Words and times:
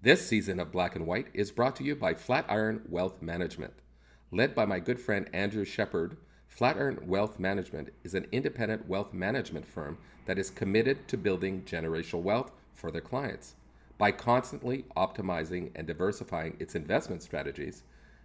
This 0.00 0.24
season 0.24 0.60
of 0.60 0.70
Black 0.70 0.94
and 0.94 1.08
White 1.08 1.26
is 1.34 1.50
brought 1.50 1.74
to 1.74 1.82
you 1.82 1.96
by 1.96 2.14
Flatiron 2.14 2.82
Wealth 2.88 3.20
Management. 3.20 3.72
Led 4.30 4.54
by 4.54 4.64
my 4.64 4.78
good 4.78 5.00
friend 5.00 5.28
Andrew 5.32 5.64
Shepard, 5.64 6.16
Flatiron 6.46 7.00
Wealth 7.02 7.40
Management 7.40 7.88
is 8.04 8.14
an 8.14 8.28
independent 8.30 8.88
wealth 8.88 9.12
management 9.12 9.66
firm 9.66 9.98
that 10.26 10.38
is 10.38 10.50
committed 10.50 11.08
to 11.08 11.16
building 11.16 11.64
generational 11.64 12.22
wealth 12.22 12.52
for 12.74 12.92
their 12.92 13.00
clients. 13.00 13.56
By 13.98 14.12
constantly 14.12 14.84
optimizing 14.96 15.72
and 15.74 15.84
diversifying 15.84 16.56
its 16.60 16.76
investment 16.76 17.24
strategies, 17.24 17.82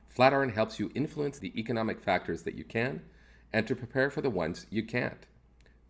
Flatiron 0.09 0.49
helps 0.49 0.79
you 0.79 0.91
influence 0.93 1.39
the 1.39 1.59
economic 1.59 1.99
factors 1.99 2.43
that 2.43 2.53
you 2.53 2.63
can 2.63 3.01
and 3.51 3.65
to 3.65 3.75
prepare 3.75 4.11
for 4.11 4.21
the 4.21 4.29
ones 4.29 4.67
you 4.69 4.83
can't. 4.83 5.25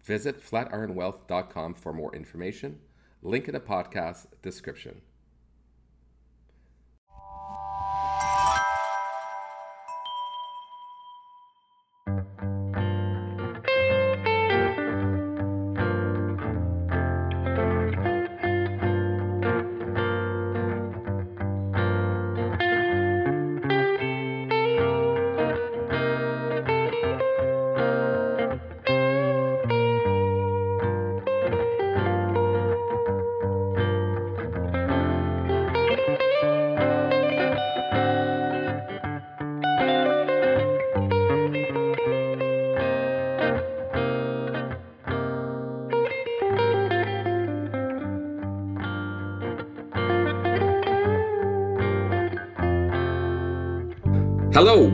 Visit 0.02 0.42
flatironwealth.com 0.42 1.74
for 1.74 1.92
more 1.92 2.16
information. 2.16 2.80
Link 3.22 3.50
in 3.50 3.54
the 3.54 3.60
podcast 3.60 4.28
description. 4.42 5.02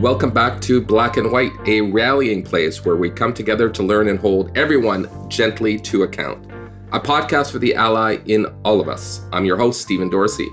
Welcome 0.00 0.30
back 0.30 0.62
to 0.62 0.80
Black 0.80 1.18
and 1.18 1.30
White, 1.30 1.52
a 1.66 1.82
rallying 1.82 2.42
place 2.42 2.86
where 2.86 2.96
we 2.96 3.10
come 3.10 3.34
together 3.34 3.68
to 3.68 3.82
learn 3.82 4.08
and 4.08 4.18
hold 4.18 4.56
everyone 4.56 5.10
gently 5.28 5.78
to 5.80 6.04
account. 6.04 6.50
A 6.92 6.98
podcast 6.98 7.52
for 7.52 7.58
the 7.58 7.74
ally 7.74 8.16
in 8.24 8.46
all 8.64 8.80
of 8.80 8.88
us. 8.88 9.20
I'm 9.30 9.44
your 9.44 9.58
host, 9.58 9.82
Stephen 9.82 10.08
Dorsey. 10.08 10.48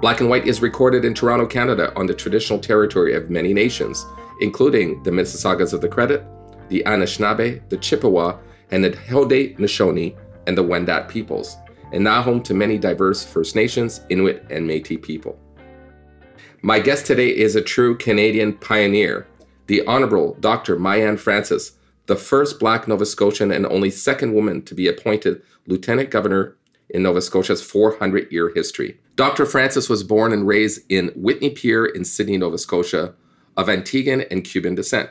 Black 0.00 0.20
and 0.20 0.30
White 0.30 0.46
is 0.46 0.62
recorded 0.62 1.04
in 1.04 1.12
Toronto, 1.12 1.44
Canada, 1.44 1.92
on 1.96 2.06
the 2.06 2.14
traditional 2.14 2.58
territory 2.58 3.14
of 3.14 3.28
many 3.28 3.52
nations, 3.52 4.06
including 4.40 5.02
the 5.02 5.10
Mississaugas 5.10 5.74
of 5.74 5.82
the 5.82 5.88
Credit, 5.88 6.24
the 6.70 6.82
Anishinaabe, 6.86 7.68
the 7.68 7.76
Chippewa, 7.76 8.38
and 8.70 8.82
the 8.82 8.92
Haudenosaunee 8.92 10.16
and 10.46 10.56
the 10.56 10.64
Wendat 10.64 11.10
peoples, 11.10 11.58
and 11.92 12.02
now 12.02 12.22
home 12.22 12.42
to 12.44 12.54
many 12.54 12.78
diverse 12.78 13.22
First 13.22 13.54
Nations, 13.54 14.00
Inuit, 14.08 14.46
and 14.48 14.66
Metis 14.66 14.96
people. 15.02 15.38
My 16.64 16.78
guest 16.78 17.06
today 17.06 17.26
is 17.26 17.56
a 17.56 17.60
true 17.60 17.96
Canadian 17.96 18.52
pioneer, 18.52 19.26
the 19.66 19.84
Honorable 19.84 20.36
Dr. 20.38 20.76
Mayann 20.76 21.18
Francis, 21.18 21.72
the 22.06 22.14
first 22.14 22.60
Black 22.60 22.86
Nova 22.86 23.04
Scotian 23.04 23.50
and 23.50 23.66
only 23.66 23.90
second 23.90 24.32
woman 24.32 24.62
to 24.62 24.74
be 24.76 24.86
appointed 24.86 25.42
Lieutenant 25.66 26.10
Governor 26.10 26.56
in 26.88 27.02
Nova 27.02 27.20
Scotia's 27.20 27.64
400 27.64 28.30
year 28.30 28.52
history. 28.54 28.96
Dr. 29.16 29.44
Francis 29.44 29.88
was 29.88 30.04
born 30.04 30.32
and 30.32 30.46
raised 30.46 30.82
in 30.88 31.08
Whitney 31.16 31.50
Pier 31.50 31.84
in 31.84 32.04
Sydney, 32.04 32.36
Nova 32.36 32.58
Scotia, 32.58 33.12
of 33.56 33.66
Antiguan 33.66 34.24
and 34.30 34.44
Cuban 34.44 34.76
descent. 34.76 35.10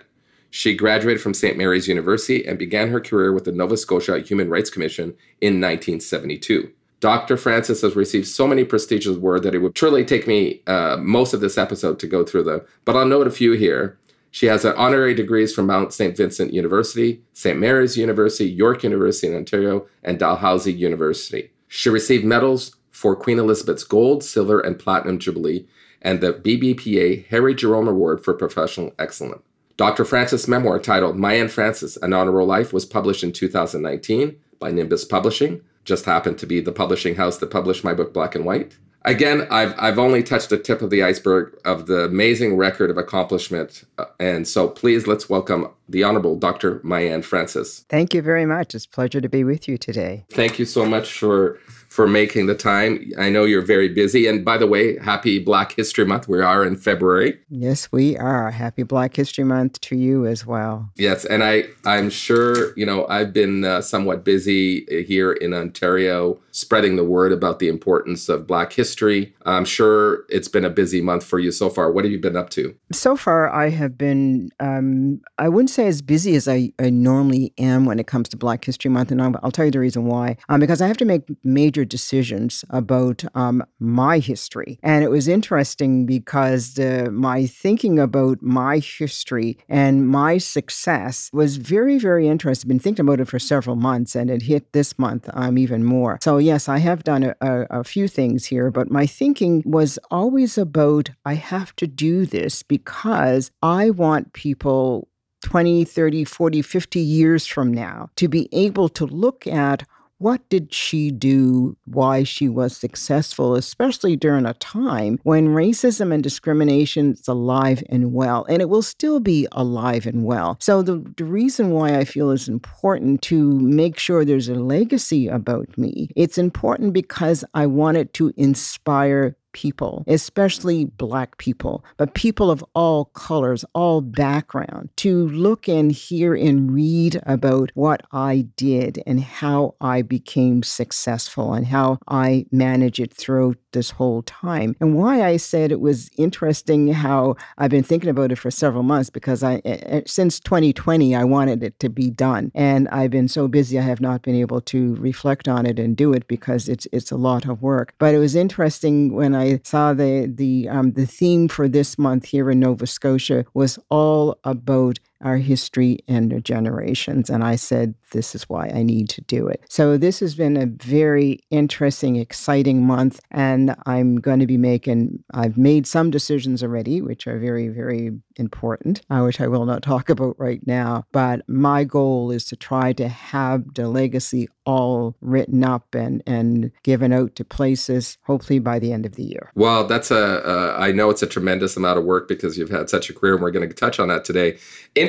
She 0.51 0.73
graduated 0.73 1.21
from 1.21 1.33
St. 1.33 1.57
Mary's 1.57 1.85
University 1.85 2.47
and 2.47 2.57
began 2.57 2.87
her 2.91 3.01
career 3.01 3.33
with 3.33 3.43
the 3.43 3.51
Nova 3.51 3.75
Scotia 3.75 4.21
Human 4.21 4.49
Rights 4.49 4.69
Commission 4.69 5.15
in 5.41 5.59
1972. 5.59 6.71
Dr. 7.01 7.35
Francis 7.35 7.81
has 7.81 7.95
received 7.95 8.27
so 8.27 8.47
many 8.47 8.63
prestigious 8.63 9.17
awards 9.17 9.43
that 9.43 9.55
it 9.55 9.57
would 9.57 9.73
truly 9.73 10.05
take 10.05 10.27
me 10.27 10.61
uh, 10.67 10.97
most 10.97 11.33
of 11.33 11.41
this 11.41 11.57
episode 11.57 11.99
to 11.99 12.07
go 12.07 12.23
through 12.23 12.43
them. 12.43 12.61
But 12.85 12.95
I'll 12.95 13.07
note 13.07 13.25
a 13.25 13.31
few 13.31 13.53
here. 13.53 13.97
She 14.29 14.45
has 14.45 14.63
honorary 14.63 15.15
degrees 15.15 15.53
from 15.53 15.65
Mount 15.65 15.93
St. 15.93 16.15
Vincent 16.15 16.53
University, 16.53 17.21
St. 17.33 17.59
Mary's 17.59 17.97
University, 17.97 18.49
York 18.49 18.83
University 18.83 19.27
in 19.27 19.35
Ontario, 19.35 19.87
and 20.03 20.19
Dalhousie 20.19 20.71
University. 20.71 21.51
She 21.67 21.89
received 21.89 22.23
medals 22.23 22.75
for 22.91 23.15
Queen 23.15 23.39
Elizabeth's 23.39 23.83
Gold, 23.83 24.23
Silver, 24.23 24.59
and 24.59 24.77
Platinum 24.77 25.17
Jubilee, 25.17 25.67
and 26.03 26.21
the 26.21 26.33
BBPA 26.33 27.25
Harry 27.27 27.55
Jerome 27.55 27.87
Award 27.87 28.23
for 28.23 28.35
Professional 28.35 28.93
Excellence. 28.99 29.41
Dr. 29.75 30.05
Francis' 30.05 30.47
memoir 30.47 30.77
titled 30.77 31.17
Mayann 31.17 31.49
Francis, 31.49 31.97
An 31.97 32.13
Honorable 32.13 32.45
Life 32.45 32.71
was 32.71 32.85
published 32.85 33.23
in 33.23 33.31
2019 33.31 34.35
by 34.59 34.69
Nimbus 34.69 35.03
Publishing 35.03 35.61
just 35.83 36.05
happened 36.05 36.37
to 36.39 36.45
be 36.45 36.59
the 36.59 36.71
publishing 36.71 37.15
house 37.15 37.37
that 37.37 37.47
published 37.47 37.83
my 37.83 37.93
book 37.93 38.13
Black 38.13 38.35
and 38.35 38.45
White. 38.45 38.77
Again, 39.03 39.47
I've 39.49 39.73
I've 39.79 39.97
only 39.97 40.21
touched 40.21 40.51
the 40.51 40.59
tip 40.59 40.83
of 40.83 40.91
the 40.91 41.01
iceberg 41.01 41.57
of 41.65 41.87
the 41.87 42.05
amazing 42.05 42.55
record 42.55 42.91
of 42.91 42.97
accomplishment, 42.97 43.83
uh, 43.97 44.05
and 44.19 44.47
so 44.47 44.67
please 44.67 45.07
let's 45.07 45.27
welcome 45.27 45.69
the 45.89 46.03
Honorable 46.03 46.35
Dr. 46.35 46.79
Mayann 46.81 47.23
Francis. 47.23 47.83
Thank 47.89 48.13
you 48.13 48.21
very 48.21 48.45
much. 48.45 48.75
It's 48.75 48.85
a 48.85 48.89
pleasure 48.89 49.19
to 49.19 49.29
be 49.29 49.43
with 49.43 49.67
you 49.67 49.79
today. 49.79 50.25
Thank 50.29 50.59
you 50.59 50.65
so 50.65 50.85
much 50.85 51.13
for 51.13 51.59
for 51.91 52.07
making 52.07 52.45
the 52.45 52.55
time. 52.55 53.11
I 53.19 53.29
know 53.29 53.43
you're 53.43 53.61
very 53.61 53.89
busy. 53.89 54.25
And 54.25 54.45
by 54.45 54.57
the 54.57 54.65
way, 54.65 54.97
happy 54.99 55.39
Black 55.39 55.73
History 55.73 56.05
Month. 56.05 56.25
We 56.25 56.39
are 56.39 56.63
in 56.63 56.77
February. 56.77 57.37
Yes, 57.49 57.91
we 57.91 58.17
are. 58.17 58.49
Happy 58.49 58.83
Black 58.83 59.13
History 59.13 59.43
Month 59.43 59.81
to 59.81 59.97
you 59.97 60.25
as 60.25 60.45
well. 60.45 60.89
Yes, 60.95 61.25
and 61.25 61.43
I 61.43 61.65
I'm 61.83 62.09
sure, 62.09 62.73
you 62.77 62.85
know, 62.85 63.05
I've 63.07 63.33
been 63.33 63.65
uh, 63.65 63.81
somewhat 63.81 64.23
busy 64.23 64.85
here 65.05 65.33
in 65.33 65.53
Ontario 65.53 66.39
spreading 66.51 66.95
the 66.95 67.03
word 67.03 67.33
about 67.33 67.59
the 67.59 67.67
importance 67.67 68.29
of 68.29 68.47
Black 68.47 68.71
history. 68.71 69.35
I'm 69.45 69.65
sure 69.65 70.23
it's 70.29 70.47
been 70.47 70.65
a 70.65 70.69
busy 70.69 71.01
month 71.01 71.25
for 71.25 71.39
you 71.39 71.51
so 71.51 71.69
far. 71.69 71.91
What 71.91 72.05
have 72.05 72.11
you 72.11 72.19
been 72.19 72.37
up 72.37 72.49
to? 72.51 72.73
So 72.93 73.17
far, 73.17 73.49
I 73.49 73.69
have 73.69 73.97
been, 73.97 74.51
um, 74.61 75.21
I 75.37 75.49
wouldn't 75.49 75.69
say 75.69 75.87
as 75.87 76.01
busy 76.01 76.35
as 76.35 76.47
I, 76.47 76.71
I, 76.79 76.89
normally 76.89 77.53
am 77.57 77.85
when 77.85 77.99
it 77.99 78.07
comes 78.07 78.27
to 78.29 78.37
Black 78.37 78.63
History 78.65 78.91
Month. 78.91 79.11
And 79.11 79.21
I'll, 79.21 79.33
I'll 79.43 79.51
tell 79.51 79.65
you 79.65 79.71
the 79.71 79.79
reason 79.79 80.05
why. 80.05 80.37
Um, 80.49 80.59
because 80.59 80.81
I 80.81 80.87
have 80.87 80.97
to 80.97 81.05
make 81.05 81.23
major 81.43 81.81
major 81.81 81.85
decisions 81.91 82.65
about 82.69 83.23
um, 83.35 83.63
my 83.79 84.17
history. 84.17 84.79
And 84.81 85.03
it 85.03 85.11
was 85.11 85.27
interesting 85.27 86.07
because 86.07 86.73
the, 86.73 87.11
my 87.11 87.45
thinking 87.45 87.99
about 87.99 88.41
my 88.41 88.79
history 88.79 89.57
and 89.69 90.07
my 90.07 90.39
success 90.39 91.29
was 91.33 91.57
very, 91.57 91.99
very 91.99 92.27
interesting. 92.27 92.65
I've 92.65 92.69
been 92.69 92.79
thinking 92.79 93.05
about 93.05 93.19
it 93.19 93.27
for 93.27 93.39
several 93.39 93.75
months 93.75 94.15
and 94.15 94.29
it 94.29 94.41
hit 94.41 94.71
this 94.71 94.97
month 94.97 95.29
um, 95.33 95.57
even 95.57 95.83
more. 95.83 96.17
So, 96.23 96.37
yes, 96.37 96.69
I 96.69 96.79
have 96.79 97.03
done 97.03 97.23
a, 97.23 97.35
a, 97.41 97.81
a 97.81 97.83
few 97.83 98.07
things 98.07 98.45
here, 98.45 98.71
but 98.71 98.89
my 98.89 99.05
thinking 99.05 99.61
was 99.65 99.99
always 100.09 100.57
about 100.57 101.09
I 101.25 101.35
have 101.35 101.75
to 101.75 101.87
do 101.87 102.25
this 102.25 102.63
because 102.63 103.51
I 103.61 103.89
want 103.89 104.33
people 104.33 105.09
20, 105.41 105.85
30, 105.85 106.23
40, 106.23 106.61
50 106.61 106.99
years 106.99 107.47
from 107.47 107.73
now 107.73 108.09
to 108.15 108.27
be 108.27 108.47
able 108.51 108.89
to 108.89 109.05
look 109.05 109.47
at 109.47 109.83
what 110.21 110.47
did 110.49 110.71
she 110.71 111.09
do? 111.09 111.75
Why 111.85 112.23
she 112.23 112.47
was 112.47 112.77
successful, 112.77 113.55
especially 113.55 114.15
during 114.15 114.45
a 114.45 114.53
time 114.53 115.19
when 115.23 115.47
racism 115.47 116.13
and 116.13 116.21
discrimination 116.21 117.13
is 117.13 117.27
alive 117.27 117.83
and 117.89 118.13
well, 118.13 118.45
and 118.47 118.61
it 118.61 118.69
will 118.69 118.83
still 118.83 119.19
be 119.19 119.47
alive 119.51 120.05
and 120.05 120.23
well. 120.23 120.57
So, 120.59 120.83
the, 120.83 121.03
the 121.17 121.25
reason 121.25 121.71
why 121.71 121.97
I 121.97 122.05
feel 122.05 122.29
it's 122.29 122.47
important 122.47 123.23
to 123.23 123.59
make 123.59 123.97
sure 123.97 124.23
there's 124.23 124.47
a 124.47 124.53
legacy 124.53 125.27
about 125.27 125.75
me, 125.75 126.09
it's 126.15 126.37
important 126.37 126.93
because 126.93 127.43
I 127.55 127.65
wanted 127.65 128.13
to 128.13 128.31
inspire 128.37 129.35
people, 129.53 130.03
especially 130.07 130.85
Black 130.85 131.37
people, 131.37 131.83
but 131.97 132.13
people 132.13 132.51
of 132.51 132.63
all 132.73 133.05
colors, 133.05 133.65
all 133.73 134.01
background, 134.01 134.89
to 134.97 135.27
look 135.29 135.67
and 135.67 135.91
hear 135.91 136.33
and 136.35 136.73
read 136.73 137.21
about 137.25 137.71
what 137.73 138.01
I 138.11 138.47
did 138.55 139.01
and 139.05 139.21
how 139.21 139.75
I 139.81 140.01
became 140.01 140.63
successful 140.63 141.53
and 141.53 141.67
how 141.67 141.99
I 142.07 142.45
managed 142.51 142.99
it 142.99 143.13
through 143.13 143.55
this 143.71 143.91
whole 143.91 144.21
time. 144.23 144.75
And 144.79 144.95
why 144.95 145.23
I 145.23 145.37
said 145.37 145.71
it 145.71 145.79
was 145.79 146.09
interesting 146.17 146.89
how 146.89 147.35
I've 147.57 147.71
been 147.71 147.83
thinking 147.83 148.09
about 148.09 148.31
it 148.31 148.37
for 148.37 148.51
several 148.51 148.83
months 148.83 149.09
because 149.09 149.43
I 149.43 149.55
eh, 149.65 149.77
eh, 149.81 150.01
since 150.05 150.39
2020 150.39 151.15
I 151.15 151.23
wanted 151.23 151.63
it 151.63 151.79
to 151.79 151.89
be 151.89 152.09
done. 152.09 152.51
And 152.53 152.87
I've 152.89 153.11
been 153.11 153.27
so 153.27 153.47
busy 153.47 153.79
I 153.79 153.83
have 153.83 154.01
not 154.01 154.21
been 154.21 154.35
able 154.35 154.61
to 154.61 154.95
reflect 154.95 155.47
on 155.47 155.65
it 155.65 155.79
and 155.79 155.95
do 155.95 156.13
it 156.13 156.27
because 156.27 156.67
it's 156.67 156.87
it's 156.91 157.11
a 157.11 157.17
lot 157.17 157.45
of 157.45 157.61
work. 157.61 157.93
But 157.97 158.13
it 158.13 158.19
was 158.19 158.35
interesting 158.35 159.13
when 159.13 159.33
I 159.35 159.40
saw 159.63 159.93
the 159.93 160.31
the 160.33 160.69
um, 160.69 160.93
the 160.93 161.05
theme 161.05 161.47
for 161.47 161.67
this 161.67 161.97
month 161.97 162.25
here 162.25 162.49
in 162.51 162.59
Nova 162.59 162.87
Scotia 162.87 163.45
was 163.53 163.79
all 163.89 164.39
about 164.43 164.99
our 165.23 165.37
history 165.37 165.99
and 166.07 166.33
our 166.33 166.39
generations. 166.39 167.29
And 167.29 167.43
I 167.43 167.55
said, 167.55 167.95
this 168.11 168.35
is 168.35 168.43
why 168.49 168.67
I 168.67 168.83
need 168.83 169.09
to 169.09 169.21
do 169.21 169.47
it. 169.47 169.63
So 169.69 169.97
this 169.97 170.19
has 170.19 170.35
been 170.35 170.57
a 170.57 170.65
very 170.65 171.39
interesting, 171.49 172.17
exciting 172.17 172.83
month. 172.85 173.19
And 173.31 173.75
I'm 173.85 174.17
going 174.17 174.39
to 174.39 174.47
be 174.47 174.57
making, 174.57 175.23
I've 175.33 175.57
made 175.57 175.87
some 175.87 176.11
decisions 176.11 176.63
already, 176.63 177.01
which 177.01 177.27
are 177.27 177.39
very, 177.39 177.69
very 177.69 178.11
important, 178.35 179.01
uh, 179.09 179.21
which 179.21 179.39
I 179.39 179.47
will 179.47 179.65
not 179.65 179.83
talk 179.83 180.09
about 180.09 180.39
right 180.39 180.65
now. 180.65 181.05
But 181.11 181.47
my 181.47 181.83
goal 181.83 182.31
is 182.31 182.45
to 182.45 182.55
try 182.55 182.93
to 182.93 183.07
have 183.07 183.73
the 183.73 183.87
legacy 183.87 184.47
all 184.65 185.15
written 185.21 185.63
up 185.63 185.95
and, 185.95 186.21
and 186.27 186.71
given 186.83 187.11
out 187.11 187.35
to 187.35 187.43
places, 187.43 188.17
hopefully 188.23 188.59
by 188.59 188.79
the 188.79 188.93
end 188.93 189.05
of 189.05 189.15
the 189.15 189.23
year. 189.23 189.51
Well, 189.55 189.87
that's 189.87 190.11
a. 190.11 190.47
Uh, 190.47 190.75
I 190.77 190.91
know 190.91 191.09
it's 191.09 191.23
a 191.23 191.27
tremendous 191.27 191.75
amount 191.75 191.97
of 191.97 192.05
work 192.05 192.27
because 192.27 192.57
you've 192.57 192.69
had 192.69 192.89
such 192.89 193.09
a 193.09 193.13
career, 193.13 193.33
and 193.33 193.41
we're 193.41 193.51
going 193.51 193.67
to 193.67 193.73
touch 193.73 193.99
on 193.99 194.07
that 194.09 194.23
today. 194.23 194.57